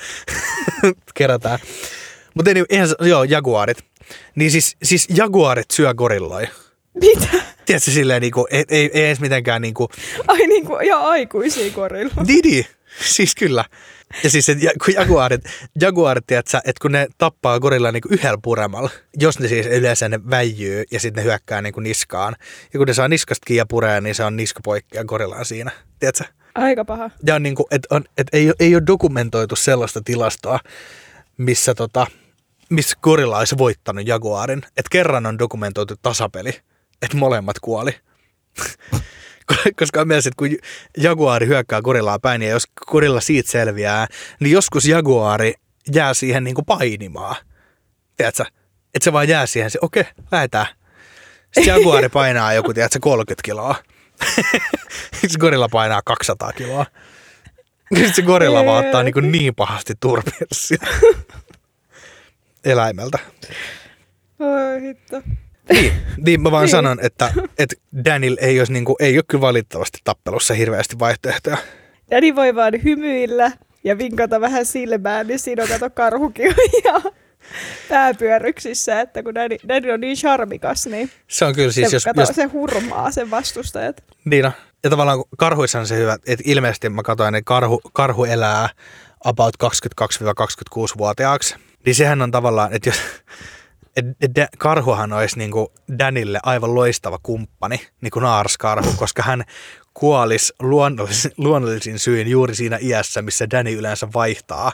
Kerätään. 1.14 1.60
Mutta 2.34 2.52
ei, 2.52 2.64
eihän 2.70 2.88
joo, 3.02 3.24
jaguarit. 3.24 3.91
Niin 4.36 4.52
siis, 4.52 4.78
siis 4.84 5.08
jaguarit 5.16 5.72
syö 5.72 5.94
gorilloja. 5.94 6.48
Mitä? 7.02 7.28
Tiedätkö 7.66 7.92
silleen 7.92 8.22
niinku, 8.22 8.48
ei, 8.52 8.64
ei, 8.70 8.90
ei 8.94 9.06
edes 9.06 9.20
mitenkään 9.20 9.62
niinku, 9.62 9.90
Ai 10.28 10.48
niin 10.48 10.66
kuin 10.66 10.88
jo 10.88 11.00
aikuisia 11.00 11.72
korilla. 11.74 12.14
Didi, 12.28 12.66
siis 13.06 13.36
kyllä. 13.36 13.66
Ja 14.24 14.30
siis 14.30 14.50
et, 14.50 14.64
ja- 14.64 14.72
kun 14.86 14.94
jaguaarit, 14.94 15.42
jaguaarit 15.82 16.28
tiedätkö, 16.28 16.58
että 16.58 16.82
kun 16.82 16.92
ne 16.92 17.08
tappaa 17.18 17.60
gorilla 17.60 17.92
niin 17.92 18.02
yhdellä 18.10 18.38
puremalla, 18.44 18.90
jos 19.20 19.40
ne 19.40 19.48
siis 19.48 19.66
yleensä 19.66 20.10
ne 20.10 20.20
väijyy 20.30 20.84
ja 20.92 21.00
sitten 21.00 21.22
ne 21.24 21.30
hyökkää 21.30 21.62
niin 21.62 21.74
kuin 21.74 21.84
niskaan. 21.84 22.36
Ja 22.74 22.78
kun 22.78 22.88
ne 22.88 22.94
saa 22.94 23.08
niskasta 23.08 23.46
kiinni 23.46 23.58
ja 23.58 23.66
puree, 23.66 24.02
niin 24.02 24.16
se 24.16 24.24
on 24.24 24.36
niska 24.38 24.60
poikki 24.64 24.98
ja 24.98 25.04
gorilla 25.04 25.36
on 25.36 25.46
siinä. 25.46 25.72
Tiedätkö? 26.00 26.24
Aika 26.56 26.86
paha. 26.86 27.10
Ja 27.26 27.36
on 27.36 27.44
niin 27.44 27.56
kuin, 27.56 27.66
et 27.72 27.88
on, 27.90 28.04
et 28.18 28.28
ei, 28.34 28.52
ei 28.60 28.76
ole 28.76 28.84
dokumentoitu 28.88 29.56
sellaista 29.56 30.02
tilastoa, 30.06 30.60
missä, 31.38 31.74
tota, 31.76 32.08
missä 32.72 32.98
gorilla 33.02 33.38
olisi 33.38 33.58
voittanut 33.58 34.08
jaguaarin. 34.08 34.62
Et 34.78 34.90
kerran 34.92 35.26
on 35.26 35.40
dokumentoitu 35.40 35.96
tasapeli, 36.02 36.60
että 37.02 37.18
molemmat 37.18 37.60
kuoli. 37.60 37.92
Koska 39.80 40.02
on 40.02 40.08
mielessä, 40.08 40.28
että 40.28 40.38
kun 40.38 40.50
jaguaari 40.98 41.48
hyökkää 41.48 41.82
gorillaa 41.82 42.20
päin 42.20 42.42
ja 42.42 42.50
jos 42.50 42.64
gorilla 42.88 43.22
siitä 43.22 43.52
selviää, 43.52 44.08
niin 44.40 44.52
joskus 44.52 44.86
jaguaari 44.86 45.54
jää 45.94 46.14
siihen 46.14 46.44
niin 46.44 46.56
kuin 46.56 46.66
painimaan. 46.66 47.36
Tiedätkö? 48.18 48.46
Että 48.94 49.04
se 49.04 49.14
vaan 49.14 49.30
jää 49.30 49.46
siihen, 49.46 49.72
se 49.72 49.80
okei, 49.82 50.02
okay, 50.02 50.14
lähdetään. 50.32 50.68
Sitten 51.54 51.76
jaguaari 51.76 52.10
painaa 52.20 52.54
joku, 52.54 52.74
tiedätkö, 52.74 53.00
30 53.02 53.42
kiloa. 53.46 53.76
Sitten 55.22 55.40
gorilla 55.40 55.70
painaa 55.70 56.02
200 56.06 56.54
kiloa. 56.54 56.86
Sitten 57.96 58.14
se 58.14 58.22
gorilla 58.22 58.66
vaan 58.66 58.86
ottaa 58.86 59.04
niin, 59.04 59.32
niin 59.32 59.56
pahasti 59.56 59.94
turpirssia 60.00 60.78
eläimeltä. 62.66 63.20
Oi 64.40 64.82
hitto. 64.82 65.22
Niin, 65.72 65.94
niin 66.26 66.42
mä 66.42 66.52
vaan 66.52 66.64
Niin. 66.64 66.72
sanon, 66.72 67.00
että, 67.02 67.34
että 67.60 67.76
Daniel 68.06 68.38
ei, 68.42 68.60
olisi 68.60 68.74
niin 68.74 68.86
kuin, 68.86 68.96
ei 69.00 69.18
ole 69.18 69.24
kyllä 69.28 69.42
valitettavasti 69.42 69.98
tappelussa 70.04 70.54
hirveästi 70.54 71.00
vaihtoehtoja. 71.00 71.58
Daddy 72.12 72.36
voi 72.36 72.56
vaan 72.56 72.74
hymyillä 72.84 73.52
ja 73.84 73.98
vinkata 73.98 74.42
vähän 74.42 74.66
silmään, 74.66 75.28
niin 75.28 75.40
siinä 75.40 75.64
on 75.64 75.70
kato 75.70 75.90
karhukin 75.90 76.56
ja 76.86 77.02
pääpyörryksissä, 77.90 79.02
että 79.02 79.24
kun 79.24 79.36
Daddy, 79.36 79.56
Daddy 79.68 79.92
on 79.92 80.02
niin 80.02 80.18
charmikas, 80.18 80.86
niin 80.88 81.12
Se 81.28 81.46
on 81.46 81.56
kyllä 81.56 81.72
siis, 81.72 81.90
se, 81.90 81.96
jos, 81.96 82.04
kato, 82.04 82.22
jos 82.22 82.30
se 82.30 82.44
hurmaa 82.44 83.12
sen 83.12 83.32
vastustajat. 83.32 84.04
niin 84.26 84.46
on. 84.46 84.52
Ja 84.84 84.90
tavallaan 84.90 85.24
karhuissa 85.38 85.80
on 85.80 85.88
se 85.88 85.98
hyvä, 85.98 86.14
että 86.28 86.44
ilmeisesti 86.46 86.90
mä 86.90 87.04
katsoin, 87.04 87.36
että 87.36 87.46
karhu, 87.48 87.82
karhu 87.94 88.24
elää 88.24 88.70
about 89.26 89.54
22-26-vuotiaaksi. 89.64 91.56
Niin 91.86 91.96
sehän 91.96 92.22
on 92.22 92.32
tavallaan, 92.32 92.74
että 92.74 92.90
jos, 92.90 92.98
et, 93.96 94.06
et, 94.22 94.38
et, 94.38 94.50
karhuhan 94.58 95.14
olisi 95.14 95.38
niin 95.38 95.52
kuin 95.52 95.68
Danille 96.00 96.40
aivan 96.44 96.76
loistava 96.76 97.20
kumppani, 97.24 97.82
niin 98.02 98.12
kuin 98.12 98.24
naarskarhu, 98.24 98.94
koska 98.98 99.24
hän 99.24 99.44
kuolisi 99.94 100.54
luonnollisin, 100.60 101.32
luonnollisin 101.38 102.00
syin 102.00 102.28
juuri 102.28 102.56
siinä 102.56 102.78
iässä, 102.82 103.22
missä 103.22 103.50
Danny 103.52 103.72
yleensä 103.74 104.08
vaihtaa 104.14 104.72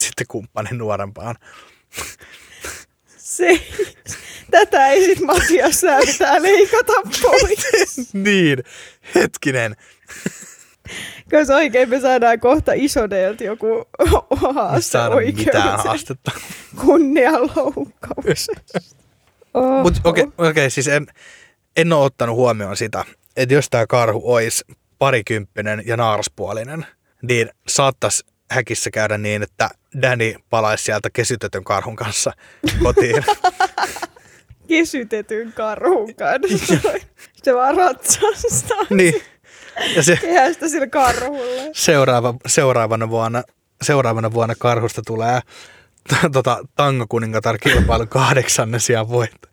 sitten 0.00 0.26
kumppanin 0.28 0.78
nuorempaan. 0.78 1.36
Se, 3.16 3.60
tätä 4.50 4.86
ei 4.88 5.04
sit 5.04 5.20
Matias 5.20 5.80
pitää 6.06 6.42
leikata 6.42 6.92
pois. 7.22 8.12
niin, 8.12 8.58
hetkinen. 9.14 9.76
Koska 11.30 11.54
oikein 11.54 11.88
me 11.88 12.00
saadaan 12.00 12.40
kohta 12.40 12.72
Isodeelta 12.74 13.44
joku 13.44 13.88
haaste 14.54 14.98
mitään 14.98 15.12
oikeudessa 15.12 15.88
haastetta. 15.88 16.30
kunnianloukkauksesta. 16.84 18.80
Oh, 19.54 19.82
Mutta 19.82 20.00
okei, 20.04 20.24
okay, 20.24 20.50
okay, 20.50 20.70
siis 20.70 20.88
en, 20.88 21.06
en 21.76 21.92
ole 21.92 22.04
ottanut 22.04 22.36
huomioon 22.36 22.76
sitä, 22.76 23.04
että 23.36 23.54
jos 23.54 23.70
tämä 23.70 23.86
karhu 23.86 24.32
olisi 24.34 24.64
parikymppinen 24.98 25.82
ja 25.86 25.96
naaraspuolinen, 25.96 26.86
niin 27.22 27.50
saattaisi 27.68 28.24
häkissä 28.50 28.90
käydä 28.90 29.18
niin, 29.18 29.42
että 29.42 29.70
Danny 30.02 30.34
palaisi 30.50 30.84
sieltä 30.84 31.08
kesytetyn 31.12 31.64
karhun 31.64 31.96
kanssa 31.96 32.32
kotiin. 32.82 33.24
kesytetyn 34.68 35.52
karhun 35.52 36.14
kanssa. 36.14 36.90
Se 37.42 37.54
vaan 37.54 37.76
ratsastaa 37.76 38.86
niin. 38.90 39.22
Ja 39.96 40.02
se 40.02 40.16
kehästä 40.16 40.68
sillä 40.68 40.86
karhulla. 40.86 41.62
seuraava, 41.72 42.34
seuraavana, 42.46 43.10
vuonna, 43.10 43.42
seuraavana 43.82 44.32
vuonna 44.32 44.54
karhusta 44.58 45.02
tulee 45.06 45.40
tota, 46.32 46.64
tangokuningatar 46.74 47.58
kilpailu 47.58 48.06
kahdeksannes 48.06 48.90
ja 48.90 49.08
voitto. 49.08 49.48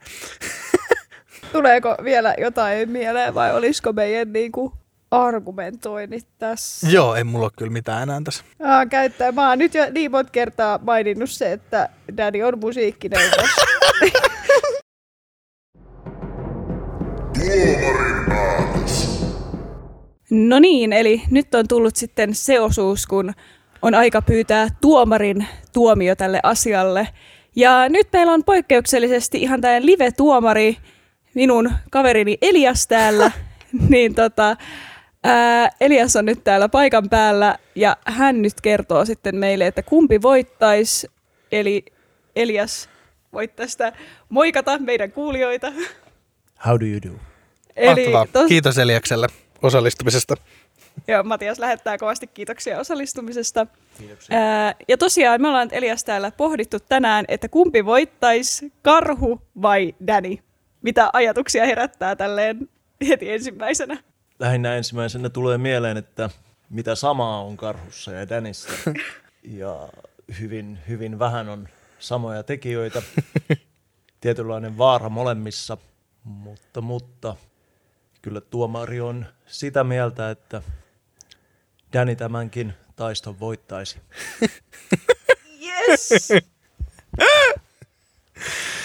Tuleeko 1.51 1.95
vielä 2.03 2.35
jotain 2.37 2.89
mieleen 2.89 3.33
vai 3.33 3.55
olisiko 3.55 3.93
meidän 3.93 4.33
niinku 4.33 4.73
argumentoinnit 5.11 6.27
tässä? 6.37 6.87
Joo, 6.89 7.15
ei 7.15 7.23
mulla 7.23 7.45
ole 7.45 7.51
kyllä 7.57 7.71
mitään 7.71 8.03
enää 8.03 8.21
tässä. 8.23 8.43
Aa, 8.63 8.85
käyttää. 8.85 9.31
Mä 9.31 9.49
oon 9.49 9.59
nyt 9.59 9.73
jo 9.73 9.87
niin 9.91 10.11
monta 10.11 10.31
kertaa 10.31 10.79
maininnut 10.83 11.29
se, 11.29 11.51
että 11.51 11.89
Daddy 12.17 12.41
on 12.41 12.59
musiikkineuvos. 12.59 13.49
No 20.29 20.59
niin, 20.59 20.93
eli 20.93 21.21
nyt 21.31 21.55
on 21.55 21.67
tullut 21.67 21.95
sitten 21.95 22.35
se 22.35 22.59
osuus, 22.59 23.07
kun 23.07 23.33
on 23.81 23.95
aika 23.95 24.21
pyytää 24.21 24.67
tuomarin 24.81 25.47
tuomio 25.73 26.15
tälle 26.15 26.39
asialle. 26.43 27.07
Ja 27.55 27.89
nyt 27.89 28.07
meillä 28.13 28.33
on 28.33 28.43
poikkeuksellisesti 28.43 29.41
ihan 29.41 29.61
tämä 29.61 29.81
live-tuomari, 29.81 30.77
minun 31.33 31.71
kaverini 31.91 32.37
Elias 32.41 32.87
täällä. 32.87 33.31
niin 33.89 34.15
tota, 34.15 34.55
Ää, 35.23 35.69
Elias 35.81 36.15
on 36.15 36.25
nyt 36.25 36.43
täällä 36.43 36.69
paikan 36.69 37.09
päällä 37.09 37.57
ja 37.75 37.97
hän 38.05 38.41
nyt 38.41 38.61
kertoo 38.61 39.05
sitten 39.05 39.35
meille, 39.35 39.67
että 39.67 39.83
kumpi 39.83 40.21
voittaisi. 40.21 41.07
Eli 41.51 41.85
Elias 42.35 42.89
voit 43.33 43.55
tästä 43.55 43.93
moikata 44.29 44.77
meidän 44.79 45.11
kuulijoita. 45.11 45.71
How 46.65 46.79
do 46.79 46.85
you 46.85 46.99
do? 47.07 47.19
Eli 47.75 48.09
Mahtavaa. 48.09 48.27
tos, 48.33 48.47
Kiitos 48.47 48.77
Eliakselle 48.77 49.27
osallistumisesta. 49.61 50.35
joo, 51.07 51.23
Matias 51.23 51.59
lähettää 51.59 51.97
kovasti 51.97 52.27
kiitoksia 52.27 52.79
osallistumisesta. 52.79 53.67
Ää, 54.29 54.75
ja 54.87 54.97
tosiaan 54.97 55.41
me 55.41 55.47
ollaan 55.47 55.67
nyt 55.67 55.73
Elias 55.73 56.03
täällä 56.03 56.31
pohdittu 56.31 56.77
tänään, 56.79 57.25
että 57.27 57.49
kumpi 57.49 57.85
voittaisi, 57.85 58.73
karhu 58.81 59.41
vai 59.61 59.95
Danny? 60.07 60.37
Mitä 60.81 61.09
ajatuksia 61.13 61.65
herättää 61.65 62.15
tälleen 62.15 62.69
heti 63.07 63.31
ensimmäisenä? 63.31 63.97
Lähinnä 64.39 64.75
ensimmäisenä 64.75 65.29
tulee 65.29 65.57
mieleen, 65.57 65.97
että 65.97 66.29
mitä 66.69 66.95
samaa 66.95 67.43
on 67.43 67.57
karhussa 67.57 68.11
ja 68.11 68.29
Danissä. 68.29 68.69
Ja 69.43 69.89
hyvin, 70.39 70.79
hyvin 70.87 71.19
vähän 71.19 71.49
on 71.49 71.67
samoja 71.99 72.43
tekijöitä. 72.43 73.01
Tietynlainen 74.21 74.77
vaara 74.77 75.09
molemmissa, 75.09 75.77
mutta, 76.23 76.81
mutta 76.81 77.35
kyllä 78.21 78.41
tuomari 78.41 79.01
on 79.01 79.25
sitä 79.45 79.83
mieltä, 79.83 80.29
että 80.29 80.61
Danny 81.93 82.15
tämänkin 82.15 82.73
taiston 82.95 83.39
voittaisi. 83.39 83.97
Yes! 85.61 86.29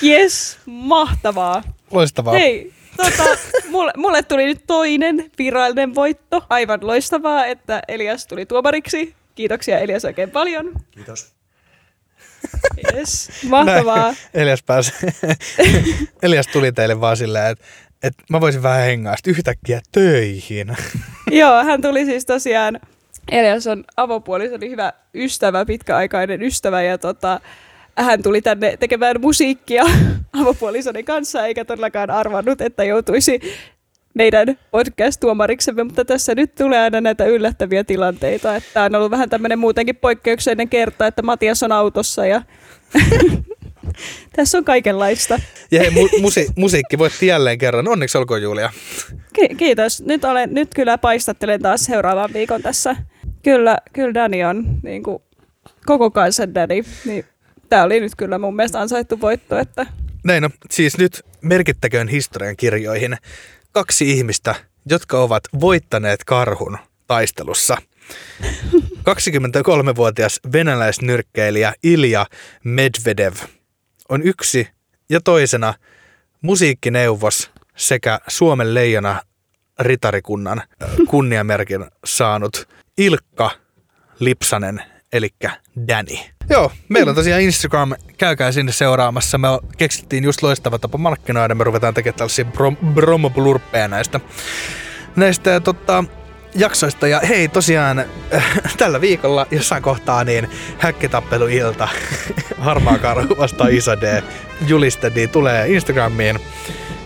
Yes, 0.03 0.59
mahtavaa. 0.67 1.63
Loistavaa. 1.91 2.35
Hei, 2.35 2.73
tota, 2.97 3.25
mulle, 3.69 3.93
mulle 3.97 4.23
tuli 4.23 4.45
nyt 4.45 4.67
toinen 4.67 5.31
virallinen 5.39 5.95
voitto. 5.95 6.47
Aivan 6.51 6.87
loistavaa, 6.87 7.47
että 7.47 7.83
Elias 7.89 8.27
tuli 8.27 8.47
tuomariksi. 8.47 9.15
Kiitoksia 9.35 9.79
Elias 9.79 10.05
oikein 10.05 10.31
paljon. 10.31 10.73
Kiitos. 10.91 11.35
Yes, 12.95 13.31
mahtavaa. 13.49 13.97
Näin. 13.97 14.17
Elias 14.35 14.63
pääsi. 14.63 14.93
Elias 16.23 16.47
tuli 16.47 16.73
teille 16.73 17.01
vaan 17.01 17.17
silleen, 17.17 17.47
että, 17.47 17.65
että 18.05 18.25
mä 18.31 18.41
voisin 18.41 18.63
vähän 18.63 18.81
hengaa 18.81 19.17
sit 19.17 19.27
yhtäkkiä 19.27 19.81
töihin. 19.93 20.77
Joo, 21.31 21.65
hän 21.65 21.83
tuli 21.83 22.05
siis 22.05 22.27
tosiaan, 22.27 22.81
Elias 23.33 23.67
on 23.67 23.85
avopuolisoni 23.97 24.71
hyvä 24.71 24.93
ystävä, 25.15 25.65
pitkäaikainen 25.65 26.43
ystävä 26.43 26.83
ja 26.83 26.99
tota, 26.99 27.41
hän 27.99 28.23
tuli 28.23 28.43
tänne 28.43 28.77
tekemään 28.77 29.21
musiikkia 29.21 29.85
avopuolisoni 30.41 31.03
kanssa 31.03 31.47
eikä 31.47 31.65
todellakaan 31.65 32.11
arvannut, 32.11 32.61
että 32.61 32.85
joutuisi 32.85 33.41
meidän 34.15 34.59
podcast-tuomariksemme, 34.71 35.85
mutta 35.85 36.05
tässä 36.05 36.35
nyt 36.35 36.55
tulee 36.55 36.81
aina 36.81 37.01
näitä 37.01 37.25
yllättäviä 37.25 37.85
tilanteita, 37.85 38.57
että 38.57 38.83
on 38.83 38.95
ollut 38.95 39.11
vähän 39.11 39.31
tämmöinen 39.31 39.59
muutenkin 39.59 39.97
poikkeuksellinen 39.97 40.69
kerta, 40.69 41.07
että 41.07 41.23
Matias 41.23 41.63
on 41.63 41.73
autossa 41.73 42.27
ja 42.27 42.43
tässä 44.37 44.59
on 44.59 44.65
kaikenlaista. 44.65 45.41
Ja 45.71 45.81
hei, 45.81 45.91
mu- 45.91 46.21
musi- 46.21 46.53
musiikki 46.57 46.99
voitti 46.99 47.27
jälleen 47.27 47.59
kerran. 47.59 47.89
Onneksi 47.89 48.19
olkoon 48.19 48.43
Julia. 48.43 48.73
Ki- 49.33 49.55
kiitos. 49.55 50.03
Nyt, 50.03 50.25
olen, 50.25 50.55
nyt 50.55 50.75
kyllä 50.75 50.99
paistattelen 50.99 51.63
taas 51.63 51.85
seuraavan 51.85 52.31
viikon 52.33 52.63
tässä. 52.63 52.97
Kyllä, 53.43 53.79
kyllä 53.93 54.15
Dani 54.15 54.45
on 54.45 54.65
niin 54.83 55.03
kuin, 55.03 55.23
koko 55.87 56.11
kansan 56.11 56.55
Dani. 56.55 56.85
Niin, 57.05 57.25
Tämä 57.69 57.83
oli 57.83 58.01
nyt 58.01 58.13
kyllä 58.17 58.39
mun 58.39 58.57
mielestä 58.57 58.81
ansaittu 58.81 59.21
voitto. 59.21 59.59
Että... 59.59 59.87
Näin 60.25 60.43
no, 60.43 60.51
siis 60.71 60.99
nyt 60.99 61.23
merkittäköön 61.43 62.09
historian 62.09 62.57
kirjoihin 62.57 63.17
kaksi 63.73 64.11
ihmistä, 64.11 64.55
jotka 64.87 65.23
ovat 65.23 65.45
voittaneet 65.61 66.25
karhun 66.25 66.79
taistelussa. 67.07 67.77
23-vuotias 69.11 70.41
venäläisnyrkkeilijä 70.53 71.75
Ilja 71.83 72.27
Medvedev 72.65 73.35
on 74.09 74.23
yksi 74.23 74.69
ja 75.11 75.21
toisena 75.21 75.75
musiikkineuvos 76.41 77.51
sekä 77.77 78.21
Suomen 78.29 78.75
leijona 78.75 79.23
ritarikunnan 79.79 80.63
kunniamerkin 81.09 81.85
saanut 82.05 82.69
Ilkka 82.99 83.51
Lipsanen, 84.21 84.83
eli 85.13 85.29
Danny. 85.89 86.17
Joo, 86.51 86.73
meillä 86.89 87.11
on 87.11 87.17
tosiaan 87.17 87.43
Instagram, 87.43 87.93
käykää 88.19 88.53
sinne 88.53 88.73
seuraamassa. 88.73 89.39
Me 89.39 89.49
keksittiin 89.79 90.25
just 90.25 90.43
loistava 90.43 90.79
tapa 90.79 90.99
markkinoida, 90.99 91.55
me 91.55 91.65
ruvetaan 91.65 91.95
tekemään 91.95 92.19
tällaisia 92.19 92.45
brom- 92.45 92.95
bromoblurppeja 92.95 93.89
näistä, 93.89 94.21
näistä 95.17 95.61
tota, 95.61 96.05
jaksoista. 96.55 97.09
Ja 97.09 97.21
hei, 97.29 97.49
tosiaan 97.49 97.99
äh, 98.35 98.45
tällä 98.77 99.01
viikolla 99.01 99.47
jossain 99.51 99.83
kohtaa 99.83 100.25
niin 100.25 100.51
häkkitappeluilta 100.79 101.89
harmaa 102.59 102.99
karhu 102.99 103.37
vastaan 103.39 103.73
iso 103.73 104.01
D 104.01 104.23
juliste, 104.67 105.11
niin 105.11 105.31
tulee 105.31 105.69
Instagramiin. 105.69 106.39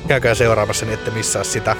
Käykää 0.09 0.35
seuraamassa, 0.35 0.87
niin 0.87 0.95
ette 0.95 1.11
missaa 1.11 1.45
sitä. 1.45 1.77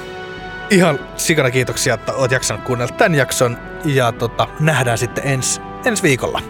Ihan 0.69 0.99
sikana 1.17 1.51
kiitoksia, 1.51 1.93
että 1.93 2.13
oot 2.13 2.31
jaksanut 2.31 2.63
kuunnella 2.63 2.95
tämän 2.95 3.15
jakson. 3.15 3.57
Ja 3.85 4.11
tota, 4.11 4.47
nähdään 4.59 4.97
sitten 4.97 5.27
ensi, 5.27 5.61
ensi 5.85 6.03
viikolla. 6.03 6.41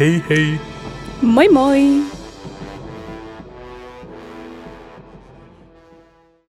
Hei 0.00 0.24
hei! 0.30 0.60
Moi 1.22 1.48
moi! 1.48 2.21